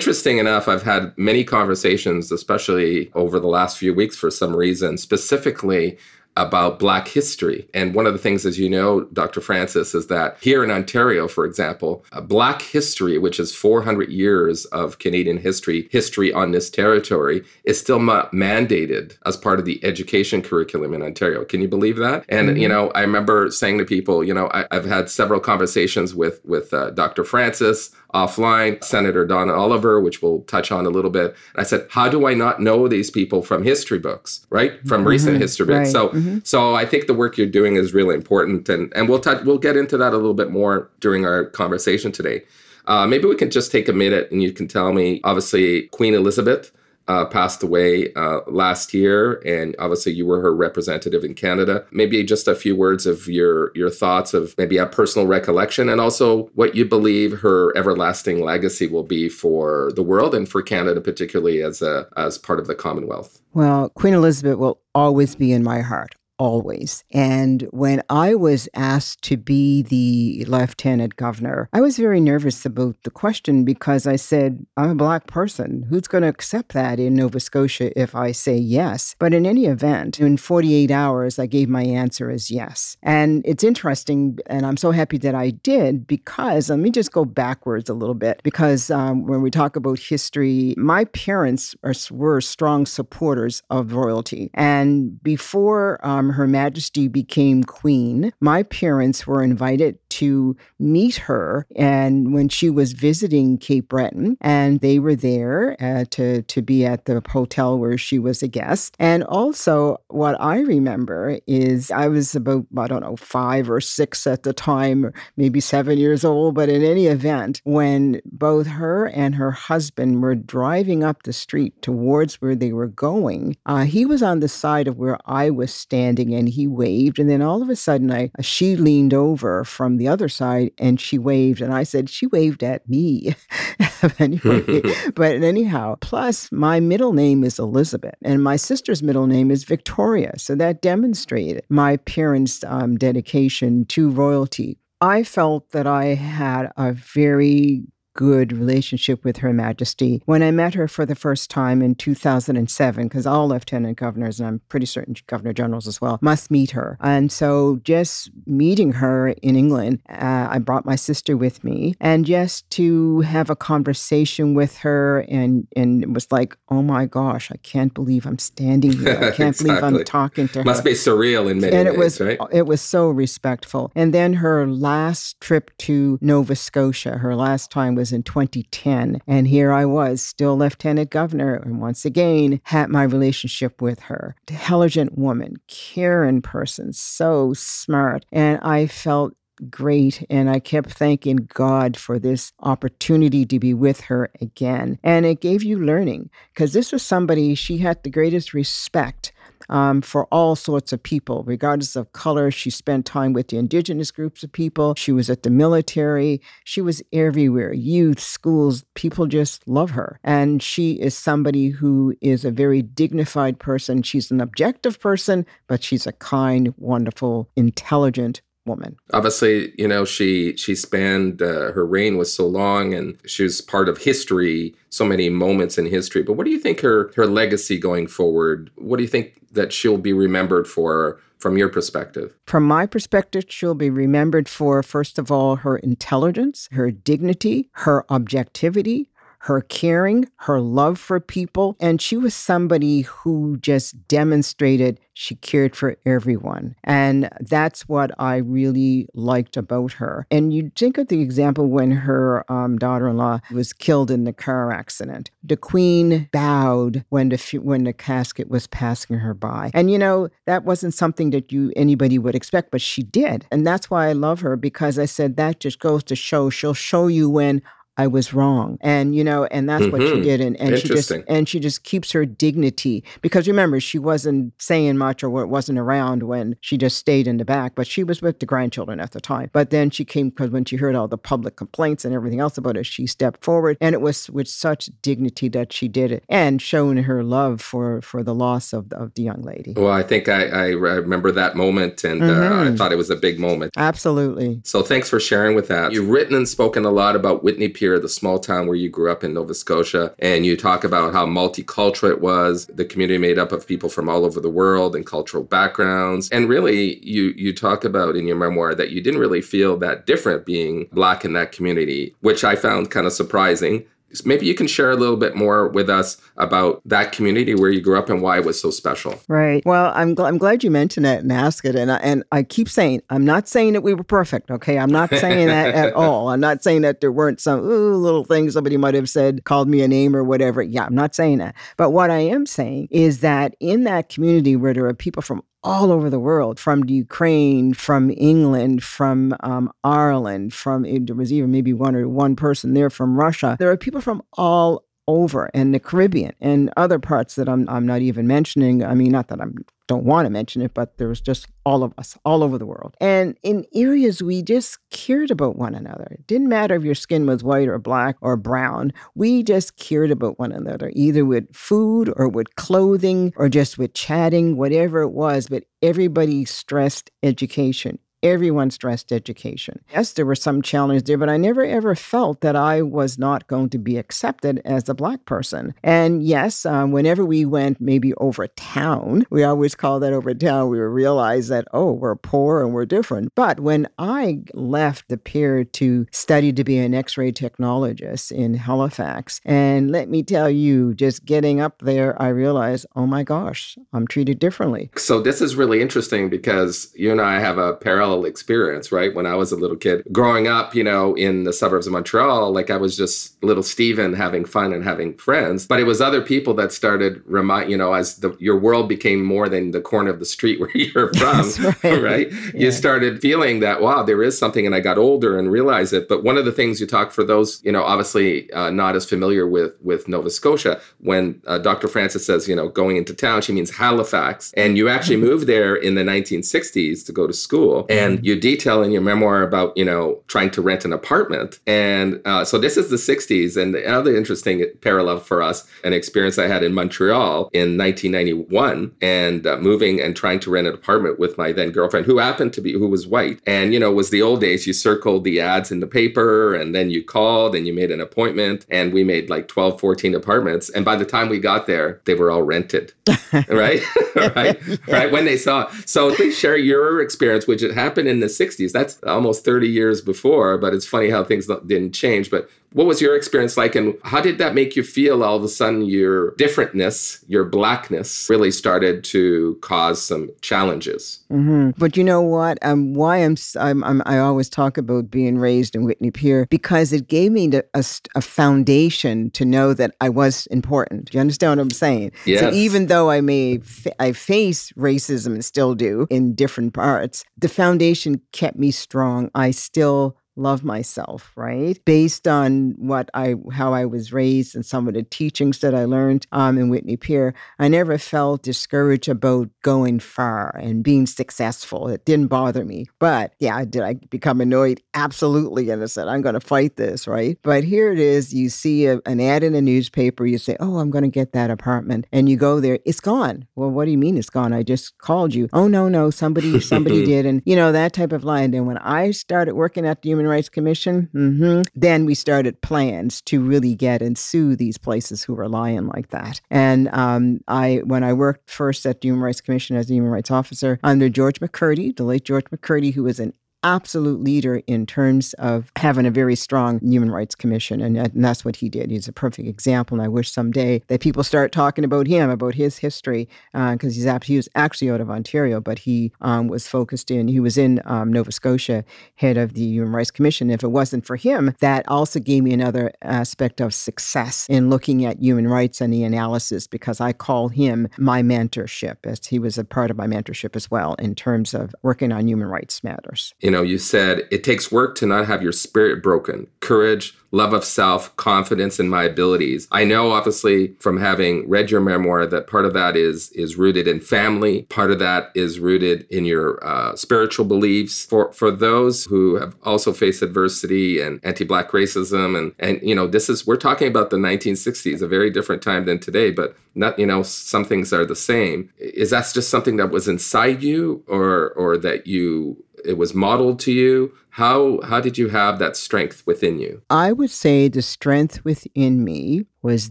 Interesting 0.02 0.38
enough, 0.38 0.66
I've 0.66 0.82
had 0.82 1.16
many 1.16 1.44
conversations, 1.44 2.32
especially 2.32 3.12
over 3.14 3.38
the 3.38 3.46
last 3.46 3.78
few 3.78 3.94
weeks 3.94 4.16
for 4.16 4.32
some 4.32 4.56
reason, 4.56 4.98
specifically 4.98 5.96
about 6.36 6.80
Black 6.80 7.06
history. 7.06 7.68
And 7.72 7.94
one 7.94 8.06
of 8.06 8.12
the 8.12 8.18
things, 8.18 8.44
as 8.44 8.58
you 8.58 8.68
know, 8.68 9.02
Dr. 9.12 9.40
Francis, 9.40 9.94
is 9.94 10.08
that 10.08 10.38
here 10.40 10.64
in 10.64 10.72
Ontario, 10.72 11.28
for 11.28 11.44
example, 11.44 12.04
Black 12.22 12.62
history, 12.62 13.16
which 13.16 13.38
is 13.38 13.54
400 13.54 14.08
years 14.08 14.64
of 14.66 14.98
Canadian 14.98 15.36
history, 15.36 15.88
history 15.92 16.32
on 16.32 16.50
this 16.50 16.68
territory, 16.68 17.44
is 17.62 17.78
still 17.78 18.00
ma- 18.00 18.28
mandated 18.30 19.16
as 19.24 19.36
part 19.36 19.60
of 19.60 19.66
the 19.66 19.84
education 19.84 20.42
curriculum 20.42 20.94
in 20.94 21.02
Ontario. 21.02 21.44
Can 21.44 21.60
you 21.60 21.68
believe 21.68 21.98
that? 21.98 22.24
And, 22.28 22.48
mm-hmm. 22.48 22.56
you 22.56 22.68
know, 22.68 22.90
I 22.90 23.02
remember 23.02 23.50
saying 23.52 23.78
to 23.78 23.84
people, 23.84 24.24
you 24.24 24.34
know, 24.34 24.50
I, 24.52 24.66
have 24.72 24.86
had 24.86 25.10
several 25.10 25.38
conversations 25.38 26.12
with, 26.12 26.44
with 26.44 26.74
uh, 26.74 26.90
Dr. 26.90 27.22
Francis 27.22 27.90
offline, 28.14 28.82
Senator 28.84 29.24
Don 29.26 29.50
Oliver, 29.50 30.00
which 30.00 30.22
we'll 30.22 30.40
touch 30.42 30.70
on 30.70 30.86
a 30.86 30.90
little 30.90 31.10
bit. 31.10 31.34
And 31.54 31.60
I 31.60 31.62
said, 31.62 31.86
how 31.90 32.08
do 32.08 32.26
I 32.26 32.34
not 32.34 32.60
know 32.60 32.88
these 32.88 33.10
people 33.10 33.42
from 33.42 33.62
history 33.62 33.98
books, 33.98 34.46
right? 34.50 34.72
From 34.86 35.00
mm-hmm. 35.00 35.08
recent 35.08 35.40
history 35.40 35.66
books. 35.66 35.78
Right. 35.78 35.92
So, 35.92 36.08
mm-hmm. 36.08 36.38
so 36.44 36.74
I 36.74 36.84
think 36.84 37.06
the 37.06 37.14
work 37.14 37.38
you're 37.38 37.46
doing 37.46 37.76
is 37.76 37.94
really 37.94 38.14
important, 38.14 38.68
and 38.68 38.92
and 38.94 39.08
we'll 39.08 39.20
touch, 39.20 39.44
we'll 39.44 39.58
get 39.58 39.76
into 39.76 39.96
that 39.98 40.12
a 40.12 40.16
little 40.16 40.34
bit 40.34 40.50
more 40.50 40.90
during 41.00 41.24
our 41.24 41.46
conversation 41.46 42.12
today. 42.12 42.42
Uh, 42.86 43.06
maybe 43.06 43.26
we 43.26 43.36
can 43.36 43.50
just 43.50 43.70
take 43.70 43.88
a 43.88 43.92
minute, 43.92 44.30
and 44.30 44.42
you 44.42 44.52
can 44.52 44.68
tell 44.68 44.92
me. 44.92 45.20
Obviously, 45.24 45.84
Queen 45.88 46.14
Elizabeth 46.14 46.72
uh, 47.12 47.26
passed 47.26 47.62
away 47.62 48.10
uh, 48.14 48.40
last 48.46 48.94
year, 48.94 49.34
and 49.44 49.76
obviously 49.78 50.12
you 50.12 50.24
were 50.24 50.40
her 50.40 50.54
representative 50.54 51.24
in 51.24 51.34
Canada. 51.34 51.84
Maybe 51.90 52.24
just 52.24 52.48
a 52.48 52.54
few 52.54 52.74
words 52.74 53.04
of 53.04 53.28
your 53.28 53.70
your 53.74 53.90
thoughts 53.90 54.32
of 54.32 54.54
maybe 54.56 54.78
a 54.78 54.86
personal 54.86 55.28
recollection, 55.28 55.90
and 55.90 56.00
also 56.00 56.44
what 56.54 56.74
you 56.74 56.86
believe 56.86 57.40
her 57.40 57.76
everlasting 57.76 58.42
legacy 58.42 58.86
will 58.86 59.02
be 59.02 59.28
for 59.28 59.92
the 59.94 60.02
world 60.02 60.34
and 60.34 60.48
for 60.48 60.62
Canada, 60.62 61.02
particularly 61.02 61.62
as 61.62 61.82
a 61.82 62.08
as 62.16 62.38
part 62.38 62.58
of 62.58 62.66
the 62.66 62.74
Commonwealth. 62.74 63.42
Well, 63.52 63.90
Queen 63.90 64.14
Elizabeth 64.14 64.56
will 64.56 64.80
always 64.94 65.34
be 65.34 65.52
in 65.52 65.62
my 65.62 65.80
heart 65.80 66.14
always. 66.42 67.04
And 67.12 67.68
when 67.70 68.02
I 68.10 68.34
was 68.34 68.68
asked 68.74 69.22
to 69.22 69.36
be 69.36 69.82
the 69.82 70.44
lieutenant 70.48 71.14
governor, 71.14 71.68
I 71.72 71.80
was 71.80 71.96
very 71.96 72.18
nervous 72.18 72.66
about 72.66 72.96
the 73.04 73.12
question 73.12 73.64
because 73.64 74.08
I 74.08 74.16
said, 74.16 74.66
I'm 74.76 74.90
a 74.90 74.94
black 74.96 75.28
person. 75.28 75.86
Who's 75.88 76.08
going 76.08 76.22
to 76.22 76.28
accept 76.28 76.72
that 76.72 76.98
in 76.98 77.14
Nova 77.14 77.38
Scotia 77.38 77.96
if 77.96 78.16
I 78.16 78.32
say 78.32 78.56
yes? 78.56 79.14
But 79.20 79.32
in 79.32 79.46
any 79.46 79.66
event, 79.66 80.18
in 80.18 80.36
48 80.36 80.90
hours, 80.90 81.38
I 81.38 81.46
gave 81.46 81.68
my 81.68 81.84
answer 81.84 82.28
as 82.28 82.50
yes. 82.50 82.96
And 83.04 83.42
it's 83.44 83.62
interesting, 83.62 84.36
and 84.46 84.66
I'm 84.66 84.76
so 84.76 84.90
happy 84.90 85.18
that 85.18 85.36
I 85.36 85.50
did 85.50 86.08
because 86.08 86.70
let 86.70 86.80
me 86.80 86.90
just 86.90 87.12
go 87.12 87.24
backwards 87.24 87.88
a 87.88 87.94
little 87.94 88.16
bit. 88.16 88.40
Because 88.42 88.90
um, 88.90 89.28
when 89.28 89.42
we 89.42 89.50
talk 89.52 89.76
about 89.76 90.00
history, 90.00 90.74
my 90.76 91.04
parents 91.04 91.76
are, 91.84 91.94
were 92.10 92.40
strong 92.40 92.84
supporters 92.84 93.62
of 93.70 93.92
royalty. 93.92 94.50
And 94.54 95.22
before 95.22 96.04
um, 96.04 96.31
her 96.32 96.46
Majesty 96.46 97.08
became 97.08 97.64
queen, 97.64 98.32
my 98.40 98.62
parents 98.64 99.26
were 99.26 99.42
invited 99.42 99.98
to 100.12 100.54
meet 100.78 101.16
her 101.16 101.66
and 101.74 102.34
when 102.34 102.46
she 102.48 102.68
was 102.68 102.92
visiting 102.92 103.56
Cape 103.56 103.88
Breton 103.88 104.36
and 104.42 104.80
they 104.80 104.98
were 104.98 105.14
there 105.14 105.74
uh, 105.80 106.04
to 106.10 106.42
to 106.42 106.60
be 106.60 106.84
at 106.84 107.06
the 107.06 107.22
hotel 107.26 107.78
where 107.78 107.96
she 107.96 108.18
was 108.18 108.42
a 108.42 108.48
guest. 108.48 108.94
And 108.98 109.24
also 109.24 110.02
what 110.08 110.38
I 110.38 110.60
remember 110.60 111.38
is 111.46 111.90
I 111.90 112.08
was 112.08 112.34
about 112.34 112.66
I 112.76 112.88
don't 112.88 113.02
know 113.02 113.16
5 113.16 113.70
or 113.70 113.80
6 113.80 114.26
at 114.26 114.42
the 114.42 114.52
time 114.52 115.12
maybe 115.36 115.60
7 115.60 115.96
years 115.96 116.24
old 116.24 116.54
but 116.54 116.68
in 116.68 116.82
any 116.82 117.06
event 117.06 117.62
when 117.64 118.20
both 118.26 118.66
her 118.66 119.06
and 119.08 119.34
her 119.34 119.50
husband 119.50 120.22
were 120.22 120.34
driving 120.34 121.02
up 121.02 121.22
the 121.22 121.32
street 121.32 121.80
towards 121.80 122.40
where 122.42 122.54
they 122.54 122.72
were 122.72 122.88
going 122.88 123.56
uh, 123.64 123.84
he 123.84 124.04
was 124.04 124.22
on 124.22 124.40
the 124.40 124.48
side 124.48 124.88
of 124.88 124.98
where 124.98 125.18
I 125.24 125.48
was 125.48 125.72
standing 125.72 126.11
and 126.18 126.48
he 126.48 126.66
waved 126.66 127.18
and 127.18 127.28
then 127.28 127.42
all 127.42 127.62
of 127.62 127.68
a 127.68 127.76
sudden 127.76 128.10
I 128.10 128.30
she 128.40 128.76
leaned 128.76 129.14
over 129.14 129.64
from 129.64 129.96
the 129.96 130.08
other 130.08 130.28
side 130.28 130.72
and 130.78 131.00
she 131.00 131.18
waved 131.18 131.60
and 131.60 131.72
I 131.72 131.82
said 131.82 132.08
she 132.08 132.26
waved 132.26 132.62
at 132.62 132.88
me. 132.88 133.34
anyway, 134.18 134.82
but 135.14 135.42
anyhow, 135.42 135.96
plus 136.00 136.50
my 136.52 136.80
middle 136.80 137.12
name 137.12 137.44
is 137.44 137.58
Elizabeth 137.58 138.16
and 138.22 138.42
my 138.42 138.56
sister's 138.56 139.02
middle 139.02 139.26
name 139.26 139.50
is 139.50 139.64
Victoria. 139.64 140.32
So 140.38 140.54
that 140.56 140.82
demonstrated 140.82 141.64
my 141.68 141.96
parents' 141.98 142.64
um, 142.64 142.96
dedication 142.96 143.84
to 143.86 144.10
royalty. 144.10 144.78
I 145.00 145.24
felt 145.24 145.70
that 145.70 145.86
I 145.86 146.14
had 146.14 146.70
a 146.76 146.92
very 146.92 147.82
good 148.14 148.52
relationship 148.52 149.24
with 149.24 149.38
Her 149.38 149.52
Majesty. 149.52 150.22
When 150.26 150.42
I 150.42 150.50
met 150.50 150.74
her 150.74 150.88
for 150.88 151.06
the 151.06 151.14
first 151.14 151.50
time 151.50 151.82
in 151.82 151.94
2007, 151.94 153.08
because 153.08 153.26
all 153.26 153.48
lieutenant 153.48 153.98
governors, 153.98 154.40
and 154.40 154.48
I'm 154.48 154.60
pretty 154.68 154.86
certain 154.86 155.14
governor 155.26 155.52
generals 155.52 155.86
as 155.86 156.00
well, 156.00 156.18
must 156.20 156.50
meet 156.50 156.72
her. 156.72 156.98
And 157.00 157.30
so 157.32 157.80
just 157.84 158.30
meeting 158.46 158.92
her 158.92 159.28
in 159.28 159.56
England, 159.56 160.00
uh, 160.08 160.48
I 160.50 160.58
brought 160.58 160.84
my 160.84 160.96
sister 160.96 161.36
with 161.36 161.64
me, 161.64 161.94
and 162.00 162.24
just 162.24 162.68
to 162.70 163.20
have 163.20 163.50
a 163.50 163.56
conversation 163.56 164.54
with 164.54 164.78
her, 164.78 165.20
and, 165.28 165.66
and 165.76 166.02
it 166.02 166.12
was 166.12 166.30
like, 166.30 166.56
oh 166.68 166.82
my 166.82 167.06
gosh, 167.06 167.50
I 167.50 167.56
can't 167.58 167.94
believe 167.94 168.26
I'm 168.26 168.38
standing 168.38 168.92
here. 168.92 169.16
I 169.16 169.30
can't 169.30 169.50
exactly. 169.50 169.68
believe 169.68 169.84
I'm 169.84 170.04
talking 170.04 170.48
to 170.48 170.60
her. 170.60 170.64
Must 170.64 170.84
be 170.84 170.92
surreal 170.92 171.50
in 171.50 171.60
many 171.60 171.76
and 171.76 171.88
ways, 171.88 171.94
it 171.94 171.98
was, 171.98 172.20
right? 172.20 172.38
It 172.52 172.66
was 172.66 172.80
so 172.80 173.08
respectful. 173.08 173.92
And 173.94 174.12
then 174.12 174.34
her 174.34 174.66
last 174.66 175.40
trip 175.40 175.70
to 175.78 176.18
Nova 176.20 176.56
Scotia, 176.56 177.18
her 177.18 177.34
last 177.34 177.70
time 177.70 177.94
was 177.94 178.01
was 178.02 178.12
in 178.12 178.24
2010. 178.24 179.22
And 179.28 179.46
here 179.46 179.72
I 179.72 179.84
was, 179.84 180.20
still 180.20 180.58
lieutenant 180.58 181.10
governor, 181.10 181.54
and 181.54 181.80
once 181.80 182.04
again 182.04 182.60
had 182.64 182.90
my 182.90 183.04
relationship 183.04 183.80
with 183.80 184.00
her. 184.00 184.34
Intelligent 184.48 185.16
woman, 185.16 185.54
caring 185.68 186.42
person, 186.42 186.92
so 186.92 187.52
smart. 187.52 188.26
And 188.32 188.58
I 188.60 188.88
felt 188.88 189.34
great. 189.70 190.26
And 190.28 190.50
I 190.50 190.58
kept 190.58 190.90
thanking 190.90 191.48
God 191.54 191.96
for 191.96 192.18
this 192.18 192.52
opportunity 192.58 193.46
to 193.46 193.60
be 193.60 193.72
with 193.72 194.00
her 194.00 194.28
again. 194.40 194.98
And 195.04 195.24
it 195.24 195.40
gave 195.40 195.62
you 195.62 195.78
learning 195.78 196.30
because 196.52 196.72
this 196.72 196.90
was 196.90 197.04
somebody 197.04 197.54
she 197.54 197.78
had 197.78 198.02
the 198.02 198.10
greatest 198.10 198.52
respect 198.52 199.32
um, 199.68 200.02
for 200.02 200.26
all 200.26 200.56
sorts 200.56 200.92
of 200.92 201.02
people, 201.02 201.42
regardless 201.44 201.96
of 201.96 202.12
color. 202.12 202.50
She 202.50 202.70
spent 202.70 203.06
time 203.06 203.32
with 203.32 203.48
the 203.48 203.58
indigenous 203.58 204.10
groups 204.10 204.42
of 204.42 204.52
people. 204.52 204.94
She 204.96 205.12
was 205.12 205.30
at 205.30 205.42
the 205.42 205.50
military. 205.50 206.40
She 206.64 206.80
was 206.80 207.02
everywhere 207.12 207.72
youth, 207.72 208.20
schools. 208.20 208.84
People 208.94 209.26
just 209.26 209.66
love 209.66 209.90
her. 209.90 210.18
And 210.24 210.62
she 210.62 210.92
is 210.92 211.16
somebody 211.16 211.68
who 211.68 212.14
is 212.20 212.44
a 212.44 212.50
very 212.50 212.82
dignified 212.82 213.58
person. 213.58 214.02
She's 214.02 214.30
an 214.30 214.40
objective 214.40 215.00
person, 215.00 215.46
but 215.66 215.82
she's 215.82 216.06
a 216.06 216.12
kind, 216.12 216.74
wonderful, 216.76 217.48
intelligent 217.56 218.42
woman. 218.64 218.96
Obviously, 219.12 219.72
you 219.78 219.88
know, 219.88 220.04
she 220.04 220.56
she 220.56 220.74
spanned 220.74 221.42
uh, 221.42 221.72
her 221.72 221.86
reign 221.86 222.16
was 222.16 222.32
so 222.32 222.46
long 222.46 222.94
and 222.94 223.18
she 223.26 223.42
was 223.42 223.60
part 223.60 223.88
of 223.88 223.98
history, 223.98 224.74
so 224.90 225.04
many 225.04 225.28
moments 225.28 225.78
in 225.78 225.86
history. 225.86 226.22
But 226.22 226.34
what 226.34 226.44
do 226.44 226.52
you 226.52 226.58
think 226.58 226.80
her 226.80 227.10
her 227.16 227.26
legacy 227.26 227.78
going 227.78 228.06
forward? 228.06 228.70
What 228.76 228.96
do 228.96 229.02
you 229.02 229.08
think 229.08 229.34
that 229.52 229.72
she'll 229.72 229.98
be 229.98 230.12
remembered 230.12 230.66
for 230.66 231.20
from 231.38 231.58
your 231.58 231.68
perspective? 231.68 232.34
From 232.46 232.62
my 232.62 232.86
perspective, 232.86 233.44
she'll 233.48 233.74
be 233.74 233.90
remembered 233.90 234.48
for 234.48 234.82
first 234.82 235.18
of 235.18 235.30
all 235.30 235.56
her 235.56 235.76
intelligence, 235.76 236.68
her 236.72 236.90
dignity, 236.90 237.68
her 237.72 238.06
objectivity, 238.10 239.08
her 239.42 239.60
caring, 239.60 240.28
her 240.36 240.60
love 240.60 241.00
for 241.00 241.18
people. 241.18 241.76
And 241.80 242.00
she 242.00 242.16
was 242.16 242.32
somebody 242.32 243.00
who 243.02 243.56
just 243.56 244.06
demonstrated 244.06 245.00
she 245.14 245.34
cared 245.34 245.74
for 245.74 245.96
everyone. 246.06 246.76
And 246.84 247.28
that's 247.40 247.88
what 247.88 248.12
I 248.20 248.36
really 248.36 249.08
liked 249.14 249.56
about 249.56 249.92
her. 249.94 250.26
And 250.30 250.54
you 250.54 250.70
think 250.76 250.96
of 250.96 251.08
the 251.08 251.20
example 251.20 251.66
when 251.66 251.90
her 251.90 252.50
um, 252.50 252.78
daughter 252.78 253.08
in 253.08 253.16
law 253.16 253.40
was 253.50 253.72
killed 253.72 254.10
in 254.12 254.24
the 254.24 254.32
car 254.32 254.72
accident. 254.72 255.30
The 255.42 255.56
queen 255.56 256.28
bowed 256.32 257.04
when 257.08 257.28
the, 257.28 257.58
when 257.58 257.84
the 257.84 257.92
casket 257.92 258.48
was 258.48 258.68
passing 258.68 259.16
her 259.16 259.34
by. 259.34 259.72
And 259.74 259.90
you 259.90 259.98
know, 259.98 260.28
that 260.46 260.64
wasn't 260.64 260.94
something 260.94 261.30
that 261.30 261.50
you 261.50 261.72
anybody 261.74 262.18
would 262.18 262.36
expect, 262.36 262.70
but 262.70 262.80
she 262.80 263.02
did. 263.02 263.46
And 263.50 263.66
that's 263.66 263.90
why 263.90 264.08
I 264.08 264.12
love 264.12 264.40
her 264.40 264.56
because 264.56 265.00
I 265.00 265.06
said 265.06 265.36
that 265.36 265.58
just 265.58 265.80
goes 265.80 266.04
to 266.04 266.16
show 266.16 266.48
she'll 266.48 266.74
show 266.74 267.08
you 267.08 267.28
when 267.28 267.60
I 267.96 268.06
was 268.06 268.32
wrong. 268.32 268.78
And 268.80 269.14
you 269.14 269.22
know, 269.22 269.44
and 269.46 269.68
that's 269.68 269.84
mm-hmm. 269.84 269.92
what 269.92 270.00
she 270.02 270.14
mm-hmm. 270.14 270.22
did. 270.22 270.40
And, 270.40 270.56
and 270.60 270.78
she 270.78 270.88
just 270.88 271.10
and 271.10 271.48
she 271.48 271.60
just 271.60 271.84
keeps 271.84 272.12
her 272.12 272.24
dignity 272.24 273.04
because 273.20 273.46
remember, 273.46 273.80
she 273.80 273.98
wasn't 273.98 274.54
saying 274.60 274.96
much 274.96 275.22
or 275.22 275.30
wasn't 275.46 275.78
around 275.78 276.22
when 276.22 276.56
she 276.60 276.78
just 276.78 276.96
stayed 276.96 277.26
in 277.26 277.36
the 277.36 277.44
back, 277.44 277.74
but 277.74 277.86
she 277.86 278.02
was 278.04 278.22
with 278.22 278.40
the 278.40 278.46
grandchildren 278.46 279.00
at 279.00 279.12
the 279.12 279.20
time. 279.20 279.50
But 279.52 279.70
then 279.70 279.90
she 279.90 280.04
came 280.04 280.30
because 280.30 280.50
when 280.50 280.64
she 280.64 280.76
heard 280.76 280.94
all 280.94 281.08
the 281.08 281.18
public 281.18 281.56
complaints 281.56 282.04
and 282.04 282.14
everything 282.14 282.40
else 282.40 282.56
about 282.56 282.76
it, 282.76 282.86
she 282.86 283.06
stepped 283.06 283.44
forward 283.44 283.76
and 283.80 283.94
it 283.94 284.00
was 284.00 284.30
with 284.30 284.48
such 284.48 284.90
dignity 285.02 285.48
that 285.50 285.72
she 285.72 285.88
did 285.88 286.12
it 286.12 286.24
and 286.28 286.62
showing 286.62 286.96
her 286.96 287.22
love 287.22 287.60
for 287.60 288.00
for 288.00 288.22
the 288.22 288.34
loss 288.34 288.72
of 288.72 288.88
the, 288.88 288.96
of 288.96 289.14
the 289.14 289.22
young 289.22 289.42
lady. 289.42 289.74
Well, 289.76 289.92
I 289.92 290.02
think 290.02 290.28
I, 290.28 290.46
I 290.46 290.66
remember 290.68 291.30
that 291.32 291.56
moment 291.56 292.04
and 292.04 292.22
mm-hmm. 292.22 292.30
uh, 292.30 292.62
I 292.62 292.66
mm-hmm. 292.66 292.76
thought 292.76 292.92
it 292.92 292.96
was 292.96 293.10
a 293.10 293.16
big 293.16 293.38
moment. 293.38 293.72
Absolutely. 293.76 294.60
So 294.64 294.82
thanks 294.82 295.08
for 295.08 295.20
sharing 295.20 295.54
with 295.54 295.68
that. 295.68 295.92
You've 295.92 296.08
written 296.08 296.34
and 296.34 296.48
spoken 296.48 296.84
a 296.84 296.90
lot 296.90 297.16
about 297.16 297.44
Whitney 297.44 297.68
Pier, 297.82 297.98
the 297.98 298.08
small 298.08 298.38
town 298.38 298.68
where 298.68 298.76
you 298.76 298.88
grew 298.88 299.10
up 299.10 299.24
in 299.24 299.34
Nova 299.34 299.54
Scotia, 299.54 300.14
and 300.20 300.46
you 300.46 300.56
talk 300.56 300.84
about 300.84 301.12
how 301.12 301.26
multicultural 301.26 302.10
it 302.10 302.20
was, 302.20 302.66
the 302.66 302.84
community 302.84 303.18
made 303.18 303.40
up 303.40 303.50
of 303.50 303.66
people 303.66 303.88
from 303.88 304.08
all 304.08 304.24
over 304.24 304.38
the 304.38 304.48
world 304.48 304.94
and 304.94 305.04
cultural 305.04 305.42
backgrounds. 305.42 306.30
And 306.30 306.48
really, 306.48 307.04
you 307.04 307.34
you 307.36 307.52
talk 307.52 307.84
about 307.84 308.14
in 308.14 308.28
your 308.28 308.36
memoir 308.36 308.76
that 308.76 308.90
you 308.90 309.00
didn't 309.00 309.18
really 309.18 309.40
feel 309.40 309.76
that 309.78 310.06
different 310.06 310.46
being 310.46 310.86
black 310.92 311.24
in 311.24 311.32
that 311.32 311.50
community, 311.50 312.14
which 312.20 312.44
I 312.44 312.54
found 312.54 312.92
kind 312.92 313.04
of 313.04 313.12
surprising 313.12 313.84
maybe 314.24 314.46
you 314.46 314.54
can 314.54 314.66
share 314.66 314.90
a 314.90 314.96
little 314.96 315.16
bit 315.16 315.34
more 315.34 315.68
with 315.68 315.88
us 315.88 316.20
about 316.36 316.82
that 316.84 317.12
community 317.12 317.54
where 317.54 317.70
you 317.70 317.80
grew 317.80 317.98
up 317.98 318.08
and 318.08 318.22
why 318.22 318.38
it 318.38 318.44
was 318.44 318.60
so 318.60 318.70
special. 318.70 319.20
Right. 319.28 319.64
Well, 319.64 319.92
I'm 319.94 320.14
gl- 320.14 320.26
I'm 320.26 320.38
glad 320.38 320.62
you 320.62 320.70
mentioned 320.70 321.06
it 321.06 321.20
and 321.20 321.32
asked 321.32 321.64
it. 321.64 321.76
And 321.76 321.92
I, 321.92 321.96
and 321.96 322.24
I 322.32 322.42
keep 322.42 322.68
saying 322.68 323.02
I'm 323.10 323.24
not 323.24 323.48
saying 323.48 323.72
that 323.74 323.82
we 323.82 323.94
were 323.94 324.04
perfect. 324.04 324.50
Okay, 324.50 324.78
I'm 324.78 324.90
not 324.90 325.10
saying 325.10 325.48
that 325.48 325.74
at 325.74 325.92
all. 325.94 326.30
I'm 326.30 326.40
not 326.40 326.62
saying 326.62 326.82
that 326.82 327.00
there 327.00 327.12
weren't 327.12 327.40
some 327.40 327.60
ooh, 327.60 327.96
little 327.96 328.24
things 328.24 328.54
somebody 328.54 328.76
might 328.76 328.94
have 328.94 329.08
said, 329.08 329.44
called 329.44 329.68
me 329.68 329.82
a 329.82 329.88
name 329.88 330.14
or 330.14 330.24
whatever. 330.24 330.62
Yeah, 330.62 330.84
I'm 330.84 330.94
not 330.94 331.14
saying 331.14 331.38
that. 331.38 331.54
But 331.76 331.90
what 331.90 332.10
I 332.10 332.18
am 332.18 332.46
saying 332.46 332.88
is 332.90 333.20
that 333.20 333.56
in 333.60 333.84
that 333.84 334.08
community 334.08 334.56
where 334.56 334.74
there 334.74 334.86
are 334.86 334.94
people 334.94 335.22
from 335.22 335.42
all 335.64 335.92
over 335.92 336.10
the 336.10 336.18
world, 336.18 336.58
from 336.58 336.84
Ukraine, 336.88 337.74
from 337.74 338.10
England, 338.16 338.82
from 338.82 339.34
um, 339.40 339.72
Ireland, 339.84 340.52
from 340.52 340.82
there 340.82 341.14
was 341.14 341.32
even 341.32 341.50
maybe 341.50 341.72
one 341.72 341.94
or 341.94 342.08
one 342.08 342.36
person 342.36 342.74
there 342.74 342.90
from 342.90 343.16
Russia. 343.16 343.56
There 343.58 343.70
are 343.70 343.76
people 343.76 344.00
from 344.00 344.22
all 344.32 344.84
over 345.08 345.50
and 345.54 345.74
the 345.74 345.80
Caribbean 345.80 346.32
and 346.40 346.70
other 346.76 346.98
parts 346.98 347.34
that 347.34 347.48
I'm 347.48 347.68
I'm 347.68 347.86
not 347.86 348.00
even 348.00 348.26
mentioning. 348.26 348.84
I 348.84 348.94
mean, 348.94 349.12
not 349.12 349.28
that 349.28 349.40
I 349.40 349.46
don't 349.88 350.04
want 350.04 350.26
to 350.26 350.30
mention 350.30 350.62
it, 350.62 350.74
but 350.74 350.96
there 350.98 351.08
was 351.08 351.20
just 351.20 351.46
all 351.66 351.82
of 351.82 351.92
us 351.98 352.16
all 352.24 352.42
over 352.42 352.56
the 352.56 352.66
world. 352.66 352.96
And 353.00 353.36
in 353.42 353.66
areas 353.74 354.22
we 354.22 354.42
just 354.42 354.78
cared 354.90 355.30
about 355.30 355.56
one 355.56 355.74
another. 355.74 356.06
It 356.10 356.26
didn't 356.26 356.48
matter 356.48 356.74
if 356.74 356.84
your 356.84 356.94
skin 356.94 357.26
was 357.26 357.42
white 357.44 357.68
or 357.68 357.78
black 357.78 358.16
or 358.20 358.36
brown. 358.36 358.92
We 359.14 359.42
just 359.42 359.76
cared 359.76 360.10
about 360.10 360.38
one 360.38 360.52
another, 360.52 360.92
either 360.94 361.24
with 361.24 361.54
food 361.54 362.12
or 362.16 362.28
with 362.28 362.54
clothing 362.56 363.32
or 363.36 363.48
just 363.48 363.78
with 363.78 363.94
chatting, 363.94 364.56
whatever 364.56 365.02
it 365.02 365.10
was, 365.10 365.48
but 365.48 365.64
everybody 365.82 366.44
stressed 366.44 367.10
education 367.22 367.98
everyone 368.22 368.70
stressed 368.70 369.12
education. 369.12 369.80
Yes, 369.92 370.12
there 370.12 370.26
were 370.26 370.34
some 370.34 370.62
challenges 370.62 371.04
there, 371.04 371.18
but 371.18 371.28
I 371.28 371.36
never 371.36 371.64
ever 371.64 371.94
felt 371.94 372.40
that 372.40 372.56
I 372.56 372.82
was 372.82 373.18
not 373.18 373.46
going 373.46 373.70
to 373.70 373.78
be 373.78 373.96
accepted 373.96 374.60
as 374.64 374.88
a 374.88 374.94
Black 374.94 375.24
person. 375.24 375.74
And 375.82 376.22
yes, 376.22 376.64
um, 376.64 376.92
whenever 376.92 377.24
we 377.24 377.44
went 377.44 377.80
maybe 377.80 378.14
over 378.14 378.46
town, 378.48 379.24
we 379.30 379.42
always 379.42 379.74
call 379.74 380.00
that 380.00 380.12
over 380.12 380.32
town, 380.34 380.68
we 380.68 380.78
realize 380.78 381.48
that, 381.48 381.66
oh, 381.72 381.92
we're 381.92 382.14
poor 382.14 382.62
and 382.62 382.72
we're 382.72 382.86
different. 382.86 383.34
But 383.34 383.60
when 383.60 383.88
I 383.98 384.40
left 384.54 385.08
the 385.08 385.16
pier 385.16 385.64
to 385.64 386.06
study 386.12 386.52
to 386.52 386.64
be 386.64 386.78
an 386.78 386.94
x 386.94 387.16
ray 387.16 387.32
technologist 387.32 388.30
in 388.30 388.54
Halifax, 388.54 389.40
and 389.44 389.90
let 389.90 390.08
me 390.08 390.22
tell 390.22 390.50
you, 390.50 390.94
just 390.94 391.24
getting 391.24 391.60
up 391.60 391.80
there, 391.82 392.20
I 392.20 392.28
realized, 392.28 392.86
oh 392.94 393.06
my 393.06 393.22
gosh, 393.22 393.76
I'm 393.92 394.06
treated 394.06 394.38
differently. 394.38 394.90
So 394.96 395.20
this 395.20 395.40
is 395.40 395.56
really 395.56 395.80
interesting 395.80 396.28
because 396.28 396.92
you 396.94 397.10
and 397.10 397.20
I 397.20 397.40
have 397.40 397.58
a 397.58 397.74
parallel 397.74 398.11
Montreal 398.12 398.24
experience, 398.26 398.92
right? 398.92 399.14
When 399.14 399.26
I 399.26 399.34
was 399.34 399.52
a 399.52 399.56
little 399.56 399.76
kid, 399.76 400.02
growing 400.12 400.46
up, 400.48 400.74
you 400.74 400.84
know, 400.84 401.14
in 401.14 401.44
the 401.44 401.52
suburbs 401.52 401.86
of 401.86 401.92
Montreal, 401.92 402.52
like 402.52 402.70
I 402.70 402.76
was 402.76 402.96
just 402.96 403.42
little 403.42 403.62
Steven 403.62 404.14
having 404.14 404.44
fun 404.44 404.72
and 404.72 404.84
having 404.84 405.16
friends. 405.16 405.66
But 405.66 405.80
it 405.80 405.84
was 405.84 406.00
other 406.00 406.20
people 406.20 406.54
that 406.54 406.72
started 406.72 407.22
remind, 407.26 407.70
you 407.70 407.76
know, 407.76 407.92
as 407.92 408.16
the, 408.16 408.36
your 408.38 408.58
world 408.58 408.88
became 408.88 409.24
more 409.24 409.48
than 409.48 409.70
the 409.70 409.80
corner 409.80 410.10
of 410.10 410.18
the 410.18 410.24
street 410.24 410.60
where 410.60 410.70
you're 410.74 411.12
from, 411.14 411.74
right? 411.82 412.02
right? 412.02 412.32
Yeah. 412.32 412.66
You 412.66 412.72
started 412.72 413.20
feeling 413.20 413.60
that 413.60 413.80
wow, 413.80 414.02
there 414.02 414.22
is 414.22 414.38
something, 414.38 414.66
and 414.66 414.74
I 414.74 414.80
got 414.80 414.98
older 414.98 415.38
and 415.38 415.50
realized 415.50 415.92
it. 415.92 416.08
But 416.08 416.22
one 416.22 416.36
of 416.36 416.44
the 416.44 416.52
things 416.52 416.80
you 416.80 416.86
talk 416.86 417.12
for 417.12 417.24
those, 417.24 417.60
you 417.64 417.72
know, 417.72 417.82
obviously 417.82 418.50
uh, 418.52 418.70
not 418.70 418.96
as 418.96 419.04
familiar 419.06 419.46
with 419.46 419.72
with 419.82 420.08
Nova 420.08 420.30
Scotia, 420.30 420.80
when 420.98 421.40
uh, 421.46 421.58
Dr. 421.58 421.88
Francis 421.88 422.26
says, 422.26 422.48
you 422.48 422.56
know, 422.56 422.68
going 422.68 422.96
into 422.96 423.14
town, 423.14 423.42
she 423.42 423.52
means 423.52 423.70
Halifax, 423.70 424.52
and 424.56 424.76
you 424.76 424.88
actually 424.88 425.16
moved 425.28 425.46
there 425.46 425.74
in 425.74 425.94
the 425.94 426.02
1960s 426.02 427.04
to 427.06 427.12
go 427.12 427.26
to 427.26 427.32
school. 427.32 427.86
And 427.88 428.01
and 428.02 428.26
you 428.26 428.38
detail 428.38 428.82
in 428.82 428.90
your 428.92 429.02
memoir 429.02 429.42
about 429.42 429.76
you 429.76 429.84
know 429.84 430.20
trying 430.26 430.50
to 430.50 430.62
rent 430.62 430.84
an 430.84 430.92
apartment. 430.92 431.58
And 431.66 432.20
uh, 432.24 432.44
so 432.44 432.58
this 432.58 432.76
is 432.76 432.90
the 432.90 432.96
60s 432.96 433.60
and 433.60 433.74
the 433.74 433.86
other 433.86 434.16
interesting 434.16 434.64
parallel 434.80 435.18
for 435.18 435.42
us 435.42 435.66
an 435.84 435.92
experience 435.92 436.38
i 436.38 436.46
had 436.46 436.62
in 436.62 436.72
montreal 436.74 437.50
in 437.52 437.76
1991 437.76 438.92
and 439.00 439.46
uh, 439.46 439.56
moving 439.58 440.00
and 440.00 440.16
trying 440.16 440.40
to 440.40 440.50
rent 440.50 440.66
an 440.66 440.74
apartment 440.74 441.18
with 441.18 441.36
my 441.38 441.52
then 441.52 441.70
girlfriend 441.70 442.06
who 442.06 442.18
happened 442.18 442.52
to 442.52 442.60
be 442.60 442.72
who 442.72 442.88
was 442.88 443.06
white. 443.06 443.40
And 443.46 443.72
you 443.72 443.80
know 443.80 443.92
was 443.92 444.10
the 444.10 444.22
old 444.22 444.40
days. 444.40 444.66
You 444.66 444.72
circled 444.72 445.24
the 445.24 445.40
ads 445.40 445.70
in 445.70 445.80
the 445.80 445.86
paper 445.86 446.54
and 446.54 446.74
then 446.74 446.90
you 446.90 447.04
called 447.04 447.54
and 447.54 447.66
you 447.66 447.72
made 447.72 447.90
an 447.90 448.00
appointment. 448.00 448.66
And 448.70 448.92
we 448.92 449.04
made 449.04 449.30
like 449.30 449.48
12 449.48 449.80
14 449.80 450.14
apartments. 450.14 450.70
And 450.70 450.84
by 450.84 450.96
the 450.96 451.04
time 451.04 451.28
we 451.28 451.38
got 451.38 451.66
there 451.66 452.00
they 452.04 452.14
were 452.14 452.30
all 452.30 452.42
rented. 452.42 452.92
Right? 453.48 453.82
Right? 454.14 454.60
Yeah. 454.66 454.76
right? 454.88 455.10
When 455.10 455.24
they 455.24 455.36
saw 455.36 455.70
so 455.86 456.14
please 456.14 456.38
share 456.38 456.56
your 456.56 457.00
experience 457.00 457.46
which 457.46 457.62
it 457.62 457.74
happened 457.74 457.91
happened 457.92 458.08
in 458.08 458.20
the 458.20 458.26
60s. 458.26 458.72
That's 458.72 459.02
almost 459.04 459.44
30 459.44 459.68
years 459.68 460.00
before, 460.00 460.56
but 460.56 460.72
it's 460.72 460.86
funny 460.86 461.10
how 461.10 461.22
things 461.22 461.46
didn't 461.66 461.92
change. 461.92 462.30
But 462.30 462.48
what 462.72 462.86
was 462.86 463.00
your 463.00 463.16
experience 463.16 463.56
like, 463.56 463.74
and 463.74 463.94
how 464.04 464.20
did 464.20 464.38
that 464.38 464.54
make 464.54 464.76
you 464.76 464.82
feel 464.82 465.22
all 465.22 465.36
of 465.36 465.44
a 465.44 465.48
sudden 465.48 465.82
your 465.82 466.32
differentness, 466.32 467.22
your 467.28 467.44
blackness, 467.44 468.28
really 468.30 468.50
started 468.50 469.04
to 469.04 469.58
cause 469.62 470.02
some 470.02 470.30
challenges? 470.40 471.24
Mm-hmm. 471.30 471.70
But 471.78 471.96
you 471.96 472.04
know 472.04 472.20
what? 472.20 472.58
Um, 472.62 472.94
why 472.94 473.18
I'm, 473.18 473.36
I'm, 473.58 473.84
I'm, 473.84 474.02
i 474.06 474.18
always 474.18 474.48
talk 474.48 474.78
about 474.78 475.10
being 475.10 475.38
raised 475.38 475.74
in 475.74 475.84
Whitney 475.84 476.10
Pier 476.10 476.46
because 476.50 476.92
it 476.92 477.08
gave 477.08 477.32
me 477.32 477.50
a, 477.52 477.62
a, 477.74 477.84
a, 478.14 478.20
foundation 478.20 479.30
to 479.32 479.44
know 479.44 479.74
that 479.74 479.94
I 480.00 480.08
was 480.08 480.46
important. 480.46 481.10
Do 481.10 481.18
you 481.18 481.20
understand 481.20 481.58
what 481.58 481.62
I'm 481.62 481.70
saying? 481.70 482.12
Yes. 482.24 482.40
So 482.40 482.50
even 482.52 482.86
though 482.86 483.10
I 483.10 483.20
may 483.20 483.60
I 483.98 484.12
face 484.12 484.72
racism 484.72 485.28
and 485.28 485.44
still 485.44 485.74
do 485.74 486.06
in 486.10 486.34
different 486.34 486.74
parts, 486.74 487.24
the 487.38 487.48
foundation 487.48 488.20
kept 488.32 488.58
me 488.58 488.70
strong. 488.70 489.30
I 489.34 489.50
still 489.50 490.16
love 490.36 490.64
myself, 490.64 491.32
right? 491.36 491.78
Based 491.84 492.26
on 492.26 492.74
what 492.78 493.10
I 493.14 493.34
how 493.52 493.74
I 493.74 493.84
was 493.84 494.12
raised 494.12 494.54
and 494.54 494.64
some 494.64 494.88
of 494.88 494.94
the 494.94 495.02
teachings 495.02 495.58
that 495.58 495.74
I 495.74 495.84
learned 495.84 496.26
um, 496.32 496.58
in 496.58 496.68
Whitney 496.68 496.96
Pier, 496.96 497.34
I 497.58 497.68
never 497.68 497.98
felt 497.98 498.42
discouraged 498.42 499.08
about 499.08 499.50
going 499.62 500.00
far 500.00 500.56
and 500.56 500.82
being 500.82 501.06
successful. 501.06 501.88
It 501.88 502.04
didn't 502.04 502.28
bother 502.28 502.64
me. 502.64 502.86
But 502.98 503.34
yeah, 503.38 503.64
did 503.64 503.82
I 503.82 503.94
become 503.94 504.40
annoyed? 504.40 504.80
Absolutely. 504.94 505.70
And 505.70 505.82
I 505.82 505.86
said, 505.86 506.08
I'm 506.08 506.22
going 506.22 506.34
to 506.34 506.40
fight 506.40 506.76
this, 506.76 507.06
right? 507.06 507.38
But 507.42 507.64
here 507.64 507.92
it 507.92 507.98
is. 507.98 508.32
You 508.32 508.48
see 508.48 508.86
a, 508.86 509.00
an 509.06 509.20
ad 509.20 509.42
in 509.42 509.54
a 509.54 509.60
newspaper. 509.60 510.26
You 510.26 510.38
say, 510.38 510.56
Oh, 510.60 510.78
I'm 510.78 510.90
going 510.90 511.04
to 511.04 511.10
get 511.10 511.32
that 511.32 511.50
apartment, 511.50 512.06
and 512.12 512.28
you 512.28 512.36
go 512.36 512.60
there. 512.60 512.78
It's 512.84 513.00
gone. 513.00 513.46
Well, 513.56 513.70
what 513.70 513.84
do 513.84 513.90
you 513.90 513.98
mean 513.98 514.16
it's 514.16 514.30
gone? 514.30 514.52
I 514.52 514.62
just 514.62 514.98
called 514.98 515.34
you. 515.34 515.48
Oh 515.52 515.68
no, 515.68 515.88
no, 515.88 516.10
somebody 516.10 516.60
somebody 516.60 517.04
did, 517.12 517.26
and 517.26 517.42
you 517.44 517.56
know 517.56 517.72
that 517.72 517.92
type 517.92 518.12
of 518.12 518.24
line. 518.24 518.54
And 518.54 518.66
when 518.66 518.78
I 518.78 519.10
started 519.10 519.54
working 519.54 519.86
at 519.86 520.02
the 520.02 520.08
Human 520.10 520.21
Human 520.22 520.30
Rights 520.30 520.48
Commission. 520.48 521.08
Mm-hmm. 521.14 521.62
Then 521.74 522.06
we 522.06 522.14
started 522.14 522.60
plans 522.60 523.20
to 523.22 523.42
really 523.42 523.74
get 523.74 524.02
and 524.02 524.16
sue 524.16 524.54
these 524.54 524.78
places 524.78 525.24
who 525.24 525.34
were 525.34 525.48
lying 525.48 525.86
like 525.88 526.08
that. 526.08 526.40
And 526.50 526.88
um, 526.88 527.40
I, 527.48 527.82
when 527.84 528.04
I 528.04 528.12
worked 528.12 528.48
first 528.48 528.86
at 528.86 529.00
the 529.00 529.08
Human 529.08 529.22
Rights 529.22 529.40
Commission 529.40 529.76
as 529.76 529.90
a 529.90 529.94
human 529.94 530.10
rights 530.10 530.30
officer 530.30 530.78
under 530.84 531.08
George 531.08 531.40
McCurdy, 531.40 531.96
the 531.96 532.04
late 532.04 532.24
George 532.24 532.44
McCurdy, 532.44 532.94
who 532.94 533.02
was 533.02 533.18
an 533.18 533.34
absolute 533.64 534.20
leader 534.20 534.62
in 534.66 534.86
terms 534.86 535.34
of 535.34 535.70
having 535.76 536.06
a 536.06 536.10
very 536.10 536.36
strong 536.36 536.80
human 536.80 537.10
rights 537.10 537.34
commission. 537.34 537.80
And, 537.80 537.96
and 537.96 538.24
that's 538.24 538.44
what 538.44 538.56
he 538.56 538.68
did. 538.68 538.90
He's 538.90 539.08
a 539.08 539.12
perfect 539.12 539.48
example. 539.48 539.96
And 539.96 540.04
I 540.04 540.08
wish 540.08 540.30
someday 540.30 540.82
that 540.88 541.00
people 541.00 541.22
start 541.22 541.52
talking 541.52 541.84
about 541.84 542.06
him, 542.06 542.30
about 542.30 542.54
his 542.54 542.78
history, 542.78 543.28
because 543.52 544.06
uh, 544.06 544.18
he's 544.18 544.32
he 544.32 544.36
was 544.36 544.48
actually 544.54 544.90
out 544.90 545.00
of 545.00 545.10
Ontario, 545.10 545.60
but 545.60 545.80
he 545.80 546.12
um, 546.20 546.48
was 546.48 546.66
focused 546.66 547.10
in, 547.10 547.28
he 547.28 547.40
was 547.40 547.58
in 547.58 547.80
um, 547.84 548.12
Nova 548.12 548.32
Scotia, 548.32 548.84
head 549.16 549.36
of 549.36 549.54
the 549.54 549.62
Human 549.62 549.92
Rights 549.92 550.10
Commission. 550.10 550.50
If 550.50 550.62
it 550.62 550.68
wasn't 550.68 551.06
for 551.06 551.16
him, 551.16 551.54
that 551.60 551.86
also 551.88 552.18
gave 552.18 552.42
me 552.42 552.52
another 552.52 552.92
aspect 553.02 553.60
of 553.60 553.74
success 553.74 554.46
in 554.48 554.70
looking 554.70 555.04
at 555.04 555.20
human 555.20 555.48
rights 555.48 555.80
and 555.80 555.92
the 555.92 556.04
analysis, 556.04 556.66
because 556.66 557.00
I 557.00 557.12
call 557.12 557.48
him 557.48 557.88
my 557.98 558.22
mentorship, 558.22 558.96
as 559.04 559.26
he 559.26 559.38
was 559.38 559.58
a 559.58 559.64
part 559.64 559.90
of 559.90 559.96
my 559.96 560.06
mentorship 560.06 560.56
as 560.56 560.70
well 560.70 560.94
in 560.94 561.14
terms 561.14 561.54
of 561.54 561.74
working 561.82 562.12
on 562.12 562.26
human 562.26 562.48
rights 562.48 562.82
matters. 562.82 563.34
In 563.40 563.51
know, 563.52 563.62
you 563.62 563.78
said 563.78 564.26
it 564.30 564.42
takes 564.42 564.72
work 564.72 564.96
to 564.96 565.06
not 565.06 565.26
have 565.26 565.42
your 565.42 565.52
spirit 565.52 566.02
broken, 566.02 566.48
courage, 566.60 567.14
love 567.32 567.54
of 567.54 567.64
self, 567.64 568.14
confidence 568.16 568.78
in 568.78 568.88
my 568.88 569.02
abilities. 569.04 569.66
I 569.72 569.84
know 569.84 570.12
obviously 570.12 570.74
from 570.78 570.98
having 570.98 571.48
read 571.48 571.70
your 571.70 571.80
memoir 571.80 572.26
that 572.26 572.46
part 572.46 572.66
of 572.66 572.74
that 572.74 572.94
is 572.94 573.32
is 573.32 573.56
rooted 573.56 573.88
in 573.88 574.00
family, 574.00 574.62
part 574.64 574.90
of 574.90 574.98
that 575.00 575.32
is 575.34 575.58
rooted 575.58 576.06
in 576.10 576.24
your 576.24 576.64
uh, 576.64 576.94
spiritual 576.94 577.46
beliefs. 577.46 578.04
For 578.04 578.32
for 578.32 578.50
those 578.50 579.06
who 579.06 579.36
have 579.36 579.56
also 579.64 579.92
faced 579.92 580.22
adversity 580.22 581.00
and 581.00 581.18
anti-black 581.24 581.70
racism 581.70 582.38
and 582.38 582.52
and 582.58 582.80
you 582.82 582.94
know, 582.94 583.06
this 583.06 583.28
is 583.28 583.46
we're 583.46 583.56
talking 583.56 583.88
about 583.88 584.10
the 584.10 584.18
1960s, 584.18 585.02
a 585.02 585.08
very 585.08 585.30
different 585.30 585.62
time 585.62 585.86
than 585.86 585.98
today, 585.98 586.30
but 586.30 586.54
not 586.74 586.98
you 586.98 587.06
know, 587.06 587.22
some 587.22 587.64
things 587.64 587.92
are 587.92 588.04
the 588.04 588.16
same. 588.16 588.70
Is 588.78 589.10
that 589.10 589.30
just 589.32 589.50
something 589.50 589.76
that 589.76 589.90
was 589.90 590.06
inside 590.06 590.62
you 590.62 591.02
or 591.08 591.50
or 591.52 591.78
that 591.78 592.06
you 592.06 592.62
it 592.84 592.98
was 592.98 593.14
modeled 593.14 593.58
to 593.60 593.72
you 593.72 594.12
how 594.30 594.80
how 594.82 595.00
did 595.00 595.18
you 595.18 595.28
have 595.28 595.58
that 595.58 595.76
strength 595.76 596.22
within 596.26 596.58
you 596.58 596.82
i 596.90 597.12
would 597.12 597.30
say 597.30 597.68
the 597.68 597.82
strength 597.82 598.44
within 598.44 599.04
me 599.04 599.44
was 599.62 599.90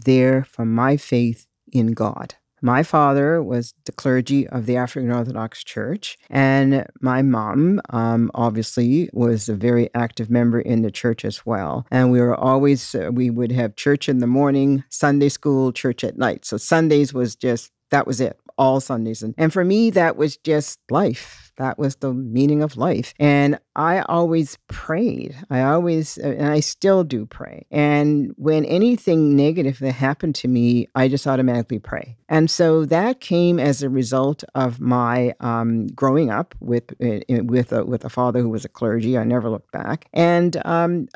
there 0.00 0.44
from 0.44 0.74
my 0.74 0.96
faith 0.96 1.46
in 1.72 1.92
god 1.92 2.34
my 2.62 2.84
father 2.84 3.42
was 3.42 3.74
the 3.86 3.92
clergy 3.92 4.46
of 4.48 4.66
the 4.66 4.76
African 4.76 5.10
Orthodox 5.10 5.64
Church, 5.64 6.16
and 6.30 6.86
my 7.00 7.20
mom, 7.20 7.80
um, 7.90 8.30
obviously, 8.34 9.10
was 9.12 9.48
a 9.48 9.56
very 9.56 9.90
active 9.94 10.30
member 10.30 10.60
in 10.60 10.82
the 10.82 10.90
church 10.92 11.24
as 11.24 11.44
well. 11.44 11.84
And 11.90 12.12
we 12.12 12.20
were 12.20 12.36
always, 12.36 12.94
uh, 12.94 13.10
we 13.12 13.30
would 13.30 13.50
have 13.50 13.74
church 13.74 14.08
in 14.08 14.18
the 14.18 14.28
morning, 14.28 14.84
Sunday 14.90 15.28
school, 15.28 15.72
church 15.72 16.04
at 16.04 16.16
night. 16.16 16.44
So 16.44 16.56
Sundays 16.56 17.12
was 17.12 17.34
just, 17.34 17.72
that 17.90 18.06
was 18.06 18.20
it 18.20 18.38
all 18.62 18.80
Sundays. 18.80 19.24
And, 19.24 19.34
and 19.36 19.52
for 19.52 19.64
me, 19.64 19.90
that 19.90 20.16
was 20.16 20.36
just 20.36 20.78
life. 20.88 21.50
That 21.56 21.78
was 21.78 21.96
the 21.96 22.14
meaning 22.14 22.62
of 22.62 22.76
life. 22.76 23.12
And 23.18 23.58
I 23.74 24.02
always 24.02 24.56
prayed. 24.68 25.34
I 25.50 25.62
always, 25.62 26.16
and 26.16 26.46
I 26.46 26.60
still 26.60 27.02
do 27.02 27.26
pray. 27.26 27.66
And 27.72 28.32
when 28.36 28.64
anything 28.64 29.34
negative 29.34 29.80
that 29.80 29.92
happened 29.92 30.36
to 30.36 30.48
me, 30.48 30.86
I 30.94 31.08
just 31.08 31.26
automatically 31.26 31.80
pray. 31.80 32.16
And 32.28 32.48
so 32.48 32.86
that 32.86 33.20
came 33.20 33.58
as 33.58 33.82
a 33.82 33.90
result 33.90 34.44
of 34.54 34.80
my 34.80 35.34
um, 35.40 35.88
growing 35.88 36.30
up 36.30 36.54
with 36.60 36.92
uh, 37.02 37.20
with 37.28 37.72
a, 37.72 37.84
with 37.84 38.04
a 38.04 38.08
father 38.08 38.40
who 38.40 38.48
was 38.48 38.64
a 38.64 38.68
clergy. 38.70 39.18
I 39.18 39.24
never 39.24 39.50
looked 39.50 39.72
back. 39.72 40.08
And 40.12 40.56
um, 40.64 41.08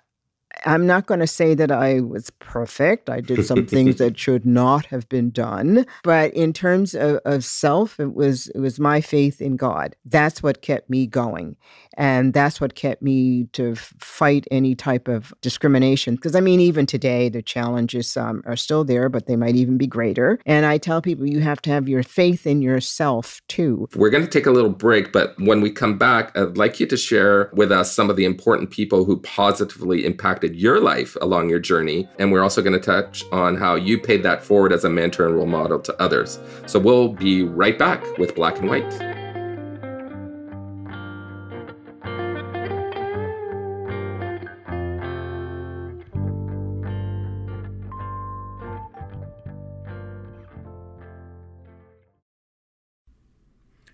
I'm 0.64 0.86
not 0.86 1.06
going 1.06 1.20
to 1.20 1.26
say 1.26 1.54
that 1.54 1.70
I 1.70 2.00
was 2.00 2.30
perfect. 2.38 3.10
I 3.10 3.20
did 3.20 3.44
some 3.44 3.66
things 3.66 3.96
that 3.98 4.18
should 4.18 4.46
not 4.46 4.86
have 4.86 5.08
been 5.08 5.30
done. 5.30 5.86
But 6.02 6.32
in 6.34 6.52
terms 6.52 6.94
of, 6.94 7.20
of, 7.24 7.44
self, 7.44 8.00
it 8.00 8.14
was 8.14 8.48
it 8.48 8.58
was 8.58 8.80
my 8.80 9.00
faith 9.00 9.40
in 9.40 9.56
God. 9.56 9.94
That's 10.04 10.42
what 10.42 10.62
kept 10.62 10.88
me 10.88 11.06
going. 11.06 11.56
And 11.96 12.32
that's 12.32 12.60
what 12.60 12.74
kept 12.74 13.02
me 13.02 13.44
to 13.52 13.74
fight 13.74 14.46
any 14.50 14.74
type 14.74 15.08
of 15.08 15.32
discrimination. 15.40 16.16
Because 16.16 16.34
I 16.34 16.40
mean, 16.40 16.60
even 16.60 16.86
today, 16.86 17.28
the 17.28 17.42
challenges 17.42 18.16
um, 18.16 18.42
are 18.46 18.56
still 18.56 18.84
there, 18.84 19.08
but 19.08 19.26
they 19.26 19.36
might 19.36 19.56
even 19.56 19.76
be 19.78 19.86
greater. 19.86 20.38
And 20.46 20.66
I 20.66 20.78
tell 20.78 21.00
people 21.00 21.26
you 21.26 21.40
have 21.40 21.62
to 21.62 21.70
have 21.70 21.88
your 21.88 22.02
faith 22.02 22.46
in 22.46 22.62
yourself 22.62 23.40
too. 23.48 23.88
We're 23.94 24.10
going 24.10 24.24
to 24.24 24.30
take 24.30 24.46
a 24.46 24.50
little 24.50 24.70
break, 24.70 25.12
but 25.12 25.34
when 25.38 25.60
we 25.60 25.70
come 25.70 25.98
back, 25.98 26.36
I'd 26.36 26.56
like 26.56 26.80
you 26.80 26.86
to 26.86 26.96
share 26.96 27.50
with 27.52 27.72
us 27.72 27.92
some 27.92 28.10
of 28.10 28.16
the 28.16 28.24
important 28.24 28.70
people 28.70 29.04
who 29.04 29.18
positively 29.18 30.04
impacted 30.04 30.45
your 30.54 30.80
life 30.80 31.16
along 31.20 31.48
your 31.48 31.58
journey. 31.58 32.08
And 32.18 32.30
we're 32.30 32.42
also 32.42 32.62
going 32.62 32.78
to 32.78 32.78
touch 32.78 33.24
on 33.32 33.56
how 33.56 33.74
you 33.74 33.98
paid 33.98 34.22
that 34.22 34.42
forward 34.44 34.72
as 34.72 34.84
a 34.84 34.90
mentor 34.90 35.26
and 35.26 35.34
role 35.34 35.46
model 35.46 35.80
to 35.80 36.00
others. 36.00 36.38
So 36.66 36.78
we'll 36.78 37.08
be 37.08 37.42
right 37.42 37.78
back 37.78 38.04
with 38.18 38.34
Black 38.34 38.58
and 38.58 38.68
White. 38.68 39.16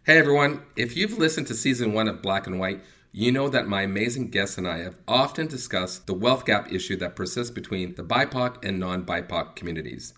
Hey 0.05 0.19
everyone, 0.19 0.63
if 0.75 0.97
you've 0.97 1.17
listened 1.17 1.47
to 1.47 1.55
season 1.55 1.93
one 1.93 2.09
of 2.09 2.21
Black 2.23 2.49
and 2.49 2.59
White, 2.59 2.83
you 3.15 3.31
know 3.31 3.51
that 3.51 3.69
my 3.69 3.83
amazing 3.83 4.31
guests 4.31 4.57
and 4.57 4.67
I 4.67 4.79
have 4.79 4.97
often 5.07 5.47
discussed 5.47 6.07
the 6.07 6.15
wealth 6.15 6.47
gap 6.47 6.73
issue 6.73 6.97
that 6.97 7.15
persists 7.15 7.51
between 7.51 7.95
the 7.95 8.03
BIPOC 8.03 8.65
and 8.65 8.81
non 8.81 9.05
BIPOC 9.05 9.55
communities. 9.55 10.15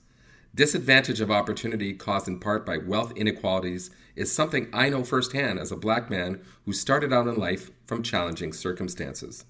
Disadvantage 0.54 1.20
of 1.20 1.28
opportunity 1.28 1.92
caused 1.92 2.28
in 2.28 2.38
part 2.38 2.64
by 2.64 2.76
wealth 2.76 3.12
inequalities 3.16 3.90
is 4.14 4.30
something 4.30 4.68
I 4.72 4.90
know 4.90 5.02
firsthand 5.02 5.58
as 5.58 5.72
a 5.72 5.76
black 5.76 6.08
man 6.08 6.40
who 6.66 6.72
started 6.72 7.12
out 7.12 7.26
in 7.26 7.34
life 7.34 7.72
from 7.84 8.04
challenging 8.04 8.52
circumstances. 8.52 9.44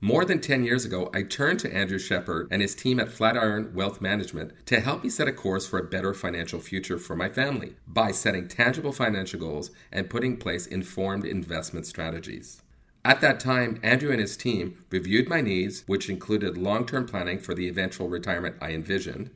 More 0.00 0.24
than 0.24 0.40
10 0.40 0.64
years 0.64 0.86
ago, 0.86 1.10
I 1.12 1.24
turned 1.24 1.60
to 1.60 1.76
Andrew 1.76 1.98
Shepard 1.98 2.48
and 2.50 2.62
his 2.62 2.74
team 2.74 2.98
at 2.98 3.12
Flatiron 3.12 3.74
Wealth 3.74 4.00
Management 4.00 4.52
to 4.64 4.80
help 4.80 5.04
me 5.04 5.10
set 5.10 5.28
a 5.28 5.32
course 5.32 5.66
for 5.66 5.78
a 5.78 5.84
better 5.84 6.14
financial 6.14 6.60
future 6.60 6.98
for 6.98 7.14
my 7.14 7.28
family 7.28 7.74
by 7.86 8.10
setting 8.10 8.48
tangible 8.48 8.92
financial 8.92 9.38
goals 9.38 9.70
and 9.92 10.08
putting 10.08 10.32
in 10.32 10.38
place 10.38 10.66
informed 10.66 11.26
investment 11.26 11.84
strategies. 11.84 12.62
At 13.04 13.22
that 13.22 13.40
time, 13.40 13.80
Andrew 13.82 14.10
and 14.10 14.20
his 14.20 14.36
team 14.36 14.84
reviewed 14.90 15.28
my 15.28 15.40
needs, 15.40 15.84
which 15.86 16.10
included 16.10 16.58
long 16.58 16.84
term 16.84 17.06
planning 17.06 17.38
for 17.38 17.54
the 17.54 17.66
eventual 17.68 18.08
retirement 18.08 18.56
I 18.60 18.72
envisioned, 18.72 19.30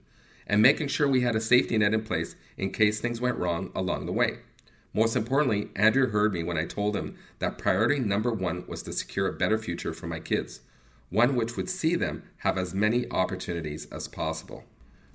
and 0.46 0.60
making 0.60 0.88
sure 0.88 1.08
we 1.08 1.22
had 1.22 1.34
a 1.34 1.40
safety 1.40 1.78
net 1.78 1.94
in 1.94 2.02
place 2.02 2.36
in 2.58 2.70
case 2.70 3.00
things 3.00 3.20
went 3.22 3.38
wrong 3.38 3.70
along 3.74 4.04
the 4.04 4.12
way. 4.12 4.40
Most 4.92 5.16
importantly, 5.16 5.70
Andrew 5.74 6.10
heard 6.10 6.32
me 6.32 6.42
when 6.42 6.58
I 6.58 6.66
told 6.66 6.94
him 6.94 7.16
that 7.38 7.58
priority 7.58 7.98
number 7.98 8.32
one 8.32 8.64
was 8.66 8.82
to 8.82 8.92
secure 8.92 9.26
a 9.26 9.32
better 9.32 9.58
future 9.58 9.94
for 9.94 10.06
my 10.06 10.20
kids, 10.20 10.60
one 11.08 11.34
which 11.34 11.56
would 11.56 11.70
see 11.70 11.96
them 11.96 12.22
have 12.38 12.58
as 12.58 12.74
many 12.74 13.10
opportunities 13.10 13.86
as 13.86 14.08
possible. 14.08 14.64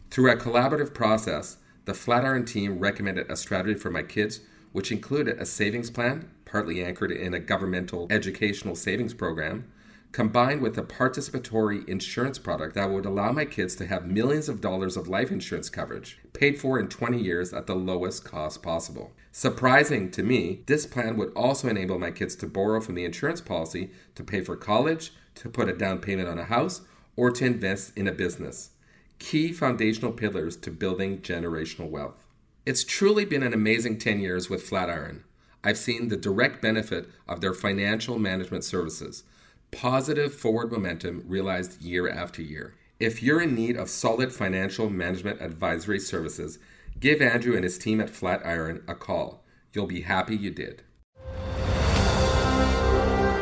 Through 0.10 0.32
a 0.32 0.36
collaborative 0.36 0.94
process, 0.94 1.58
the 1.86 1.94
Flatiron 1.94 2.46
team 2.46 2.80
recommended 2.80 3.30
a 3.32 3.38
strategy 3.38 3.80
for 3.80 3.92
my 3.92 4.04
kids, 4.04 4.42
which 4.72 4.92
included 4.92 5.40
a 5.40 5.46
savings 5.46 5.90
plan, 5.90 6.30
partly 6.50 6.84
anchored 6.84 7.12
in 7.12 7.34
a 7.34 7.40
governmental 7.40 8.08
educational 8.10 8.76
savings 8.76 9.14
program, 9.14 9.72
combined 10.12 10.62
with 10.62 10.78
a 10.78 10.84
participatory 10.84 11.88
insurance 11.88 12.40
product 12.40 12.74
that 12.74 12.90
would 12.90 13.06
allow 13.06 13.32
my 13.32 13.46
kids 13.46 13.76
to 13.76 13.86
have 13.86 14.08
millions 14.08 14.50
of 14.50 14.60
dollars 14.60 14.98
of 14.98 15.08
life 15.08 15.32
insurance 15.32 15.70
coverage, 15.70 16.18
paid 16.34 16.60
for 16.60 16.80
in 16.80 16.88
20 16.88 17.22
years 17.22 17.54
at 17.54 17.68
the 17.68 17.76
lowest 17.76 18.24
cost 18.24 18.64
possible. 18.64 19.12
Surprising 19.32 20.10
to 20.10 20.24
me, 20.24 20.64
this 20.66 20.88
plan 20.88 21.16
would 21.16 21.32
also 21.34 21.68
enable 21.68 22.00
my 22.00 22.10
kids 22.10 22.36
to 22.36 22.48
borrow 22.48 22.82
from 22.82 22.96
the 22.96 23.06
insurance 23.06 23.42
policy 23.42 23.92
to 24.16 24.24
pay 24.24 24.42
for 24.42 24.56
college, 24.56 25.14
to 25.36 25.50
put 25.50 25.70
a 25.70 25.74
down 25.74 26.00
payment 26.00 26.28
on 26.28 26.40
a 26.40 26.46
house, 26.46 26.82
or 27.16 27.30
to 27.30 27.46
invest 27.46 27.96
in 27.96 28.08
a 28.08 28.12
business. 28.12 28.72
Key 29.20 29.52
foundational 29.52 30.12
pillars 30.12 30.56
to 30.58 30.72
building 30.72 31.20
generational 31.20 31.90
wealth. 31.90 32.26
It's 32.66 32.84
truly 32.84 33.26
been 33.26 33.44
an 33.44 33.54
amazing 33.54 34.00
10 34.00 34.20
years 34.20 34.50
with 34.50 34.64
Flatiron. 34.64 35.24
I've 35.64 35.78
seen 35.78 36.08
the 36.08 36.18
direct 36.18 36.62
benefit 36.62 37.10
of 37.28 37.42
their 37.42 37.54
financial 37.54 38.18
management 38.18 38.64
services 38.64 39.24
positive 39.72 40.34
forward 40.34 40.72
momentum 40.72 41.24
realized 41.28 41.80
year 41.82 42.10
after 42.10 42.42
year. 42.42 42.74
If 43.00 43.22
you're 43.22 43.42
in 43.42 43.54
need 43.54 43.78
of 43.78 43.90
solid 43.90 44.34
financial 44.34 44.90
management 44.90 45.42
advisory 45.42 46.00
services, 46.00 46.58
give 47.00 47.22
Andrew 47.22 47.54
and 47.56 47.64
his 47.64 47.78
team 47.78 48.02
at 48.02 48.10
Flatiron 48.10 48.84
a 48.88 48.96
call. 48.96 49.44
You'll 49.74 49.86
be 49.86 50.02
happy 50.02 50.36
you 50.36 50.50
did. 50.50 50.82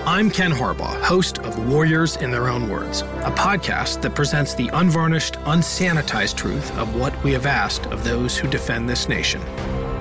I'm 0.06 0.30
Ken 0.30 0.52
Harbaugh, 0.52 1.02
host 1.02 1.40
of 1.40 1.70
Warriors 1.70 2.18
in 2.18 2.32
Their 2.32 2.48
Own 2.50 2.70
Words, 2.70 3.02
a 3.02 3.32
podcast 3.32 4.02
that 4.02 4.16
presents 4.16 4.54
the 4.54 4.70
unvarnished, 4.70 5.36
unsanitized 5.46 6.36
truth 6.36 6.76
of 6.78 6.96
what 6.96 7.24
we 7.24 7.32
have 7.34 7.46
asked 7.46 7.86
of 7.88 8.04
those 8.04 8.38
who 8.38 8.48
defend 8.48 8.90
this 8.90 9.08
nation. 9.08 9.42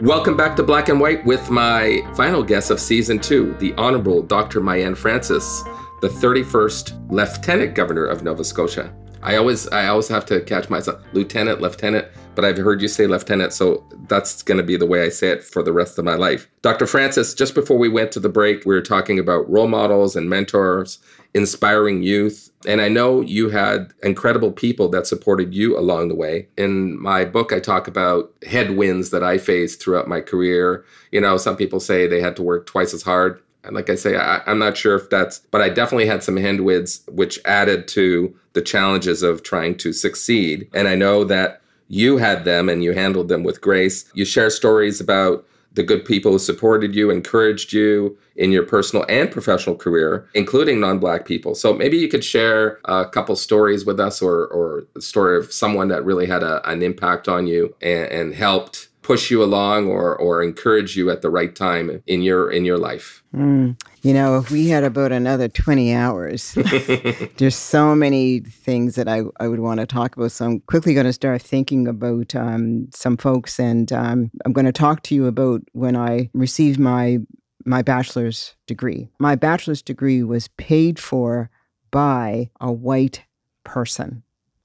Welcome 0.00 0.34
back 0.34 0.56
to 0.56 0.62
Black 0.62 0.88
and 0.88 0.98
White 0.98 1.26
with 1.26 1.50
my 1.50 2.00
final 2.14 2.42
guest 2.42 2.70
of 2.70 2.80
season 2.80 3.18
two, 3.18 3.54
the 3.60 3.74
Honorable 3.74 4.22
Dr. 4.22 4.62
Mayann 4.62 4.96
Francis, 4.96 5.62
the 6.00 6.08
31st 6.08 7.10
Lieutenant 7.10 7.74
Governor 7.74 8.06
of 8.06 8.22
Nova 8.22 8.42
Scotia. 8.42 8.94
I 9.22 9.36
always 9.36 9.68
I 9.68 9.88
always 9.88 10.08
have 10.08 10.24
to 10.26 10.40
catch 10.40 10.70
myself, 10.70 11.02
lieutenant, 11.12 11.60
lieutenant, 11.60 12.08
but 12.34 12.46
I've 12.46 12.56
heard 12.56 12.80
you 12.80 12.88
say 12.88 13.06
lieutenant, 13.06 13.52
so 13.52 13.86
that's 14.08 14.42
going 14.42 14.56
to 14.56 14.64
be 14.64 14.78
the 14.78 14.86
way 14.86 15.02
I 15.02 15.10
say 15.10 15.28
it 15.28 15.44
for 15.44 15.62
the 15.62 15.74
rest 15.74 15.98
of 15.98 16.06
my 16.06 16.14
life. 16.14 16.48
Dr. 16.62 16.86
Francis, 16.86 17.34
just 17.34 17.54
before 17.54 17.76
we 17.76 17.90
went 17.90 18.10
to 18.12 18.20
the 18.20 18.30
break, 18.30 18.64
we 18.64 18.74
were 18.74 18.80
talking 18.80 19.18
about 19.18 19.50
role 19.50 19.68
models 19.68 20.16
and 20.16 20.30
mentors, 20.30 20.98
inspiring 21.34 22.02
youth, 22.02 22.50
and 22.66 22.80
I 22.80 22.88
know 22.88 23.20
you 23.20 23.50
had 23.50 23.92
incredible 24.02 24.52
people 24.52 24.88
that 24.88 25.06
supported 25.06 25.54
you 25.54 25.78
along 25.78 26.08
the 26.08 26.14
way. 26.14 26.48
In 26.56 27.00
my 27.00 27.24
book, 27.24 27.52
I 27.52 27.60
talk 27.60 27.86
about 27.86 28.32
headwinds 28.46 29.10
that 29.10 29.22
I 29.22 29.38
faced 29.38 29.82
throughout 29.82 30.08
my 30.08 30.20
career. 30.20 30.84
You 31.12 31.20
know, 31.20 31.36
some 31.36 31.56
people 31.56 31.80
say 31.80 32.06
they 32.06 32.20
had 32.20 32.36
to 32.36 32.42
work 32.42 32.66
twice 32.66 32.92
as 32.92 33.02
hard 33.02 33.40
and 33.64 33.74
like 33.76 33.90
I 33.90 33.94
say, 33.94 34.16
I, 34.16 34.40
am 34.50 34.58
not 34.58 34.76
sure 34.76 34.96
if 34.96 35.10
that's, 35.10 35.40
but 35.50 35.60
I 35.60 35.68
definitely 35.68 36.06
had 36.06 36.22
some 36.22 36.36
headwinds 36.36 37.02
which 37.08 37.38
added 37.44 37.88
to 37.88 38.34
the 38.54 38.62
challenges 38.62 39.22
of 39.22 39.42
trying 39.42 39.76
to 39.78 39.92
succeed. 39.92 40.68
And 40.72 40.88
I 40.88 40.94
know 40.94 41.24
that 41.24 41.60
you 41.88 42.18
had 42.18 42.44
them 42.44 42.68
and 42.68 42.82
you 42.82 42.92
handled 42.92 43.28
them 43.28 43.42
with 43.42 43.60
grace. 43.60 44.10
You 44.14 44.24
share 44.24 44.50
stories 44.50 45.00
about 45.00 45.46
the 45.72 45.82
good 45.82 46.04
people 46.04 46.32
who 46.32 46.38
supported 46.38 46.94
you, 46.94 47.10
encouraged 47.10 47.72
you 47.72 48.18
in 48.36 48.50
your 48.50 48.64
personal 48.64 49.04
and 49.08 49.30
professional 49.30 49.76
career, 49.76 50.28
including 50.34 50.80
non-black 50.80 51.24
people. 51.24 51.54
So 51.54 51.72
maybe 51.72 51.96
you 51.96 52.08
could 52.08 52.24
share 52.24 52.80
a 52.84 53.08
couple 53.08 53.36
stories 53.36 53.86
with 53.86 54.00
us, 54.00 54.20
or 54.20 54.46
or 54.48 54.84
a 54.96 55.00
story 55.00 55.38
of 55.38 55.52
someone 55.52 55.88
that 55.88 56.04
really 56.04 56.26
had 56.26 56.42
a, 56.42 56.68
an 56.68 56.82
impact 56.82 57.28
on 57.28 57.46
you 57.46 57.74
and, 57.80 58.06
and 58.10 58.34
helped 58.34 58.89
push 59.02 59.30
you 59.30 59.42
along 59.42 59.88
or 59.88 60.16
or 60.16 60.42
encourage 60.42 60.96
you 60.96 61.10
at 61.10 61.22
the 61.22 61.30
right 61.30 61.54
time 61.54 62.02
in 62.06 62.22
your 62.22 62.50
in 62.50 62.64
your 62.64 62.78
life. 62.78 63.22
Mm. 63.34 63.80
You 64.02 64.14
know, 64.14 64.38
if 64.38 64.50
we 64.50 64.68
had 64.68 64.82
about 64.82 65.12
another 65.12 65.48
20 65.48 65.94
hours, 65.94 66.52
there's 67.36 67.56
so 67.56 67.94
many 67.94 68.40
things 68.40 68.94
that 68.94 69.08
I, 69.08 69.22
I 69.38 69.46
would 69.46 69.60
want 69.60 69.80
to 69.80 69.86
talk 69.86 70.16
about. 70.16 70.32
So 70.32 70.46
I'm 70.46 70.60
quickly 70.60 70.94
going 70.94 71.06
to 71.06 71.12
start 71.12 71.42
thinking 71.42 71.86
about 71.86 72.34
um, 72.34 72.88
some 72.94 73.16
folks, 73.16 73.60
and 73.60 73.92
um, 73.92 74.30
I'm 74.44 74.52
going 74.52 74.64
to 74.64 74.72
talk 74.72 75.02
to 75.04 75.14
you 75.14 75.26
about 75.26 75.62
when 75.72 75.96
I 75.96 76.30
received 76.34 76.78
my 76.78 77.18
my 77.64 77.82
bachelor's 77.82 78.54
degree. 78.66 79.08
My 79.18 79.34
bachelor's 79.34 79.82
degree 79.82 80.22
was 80.22 80.48
paid 80.56 80.98
for 80.98 81.50
by 81.90 82.50
a 82.60 82.72
white 82.72 83.24
person. 83.64 84.22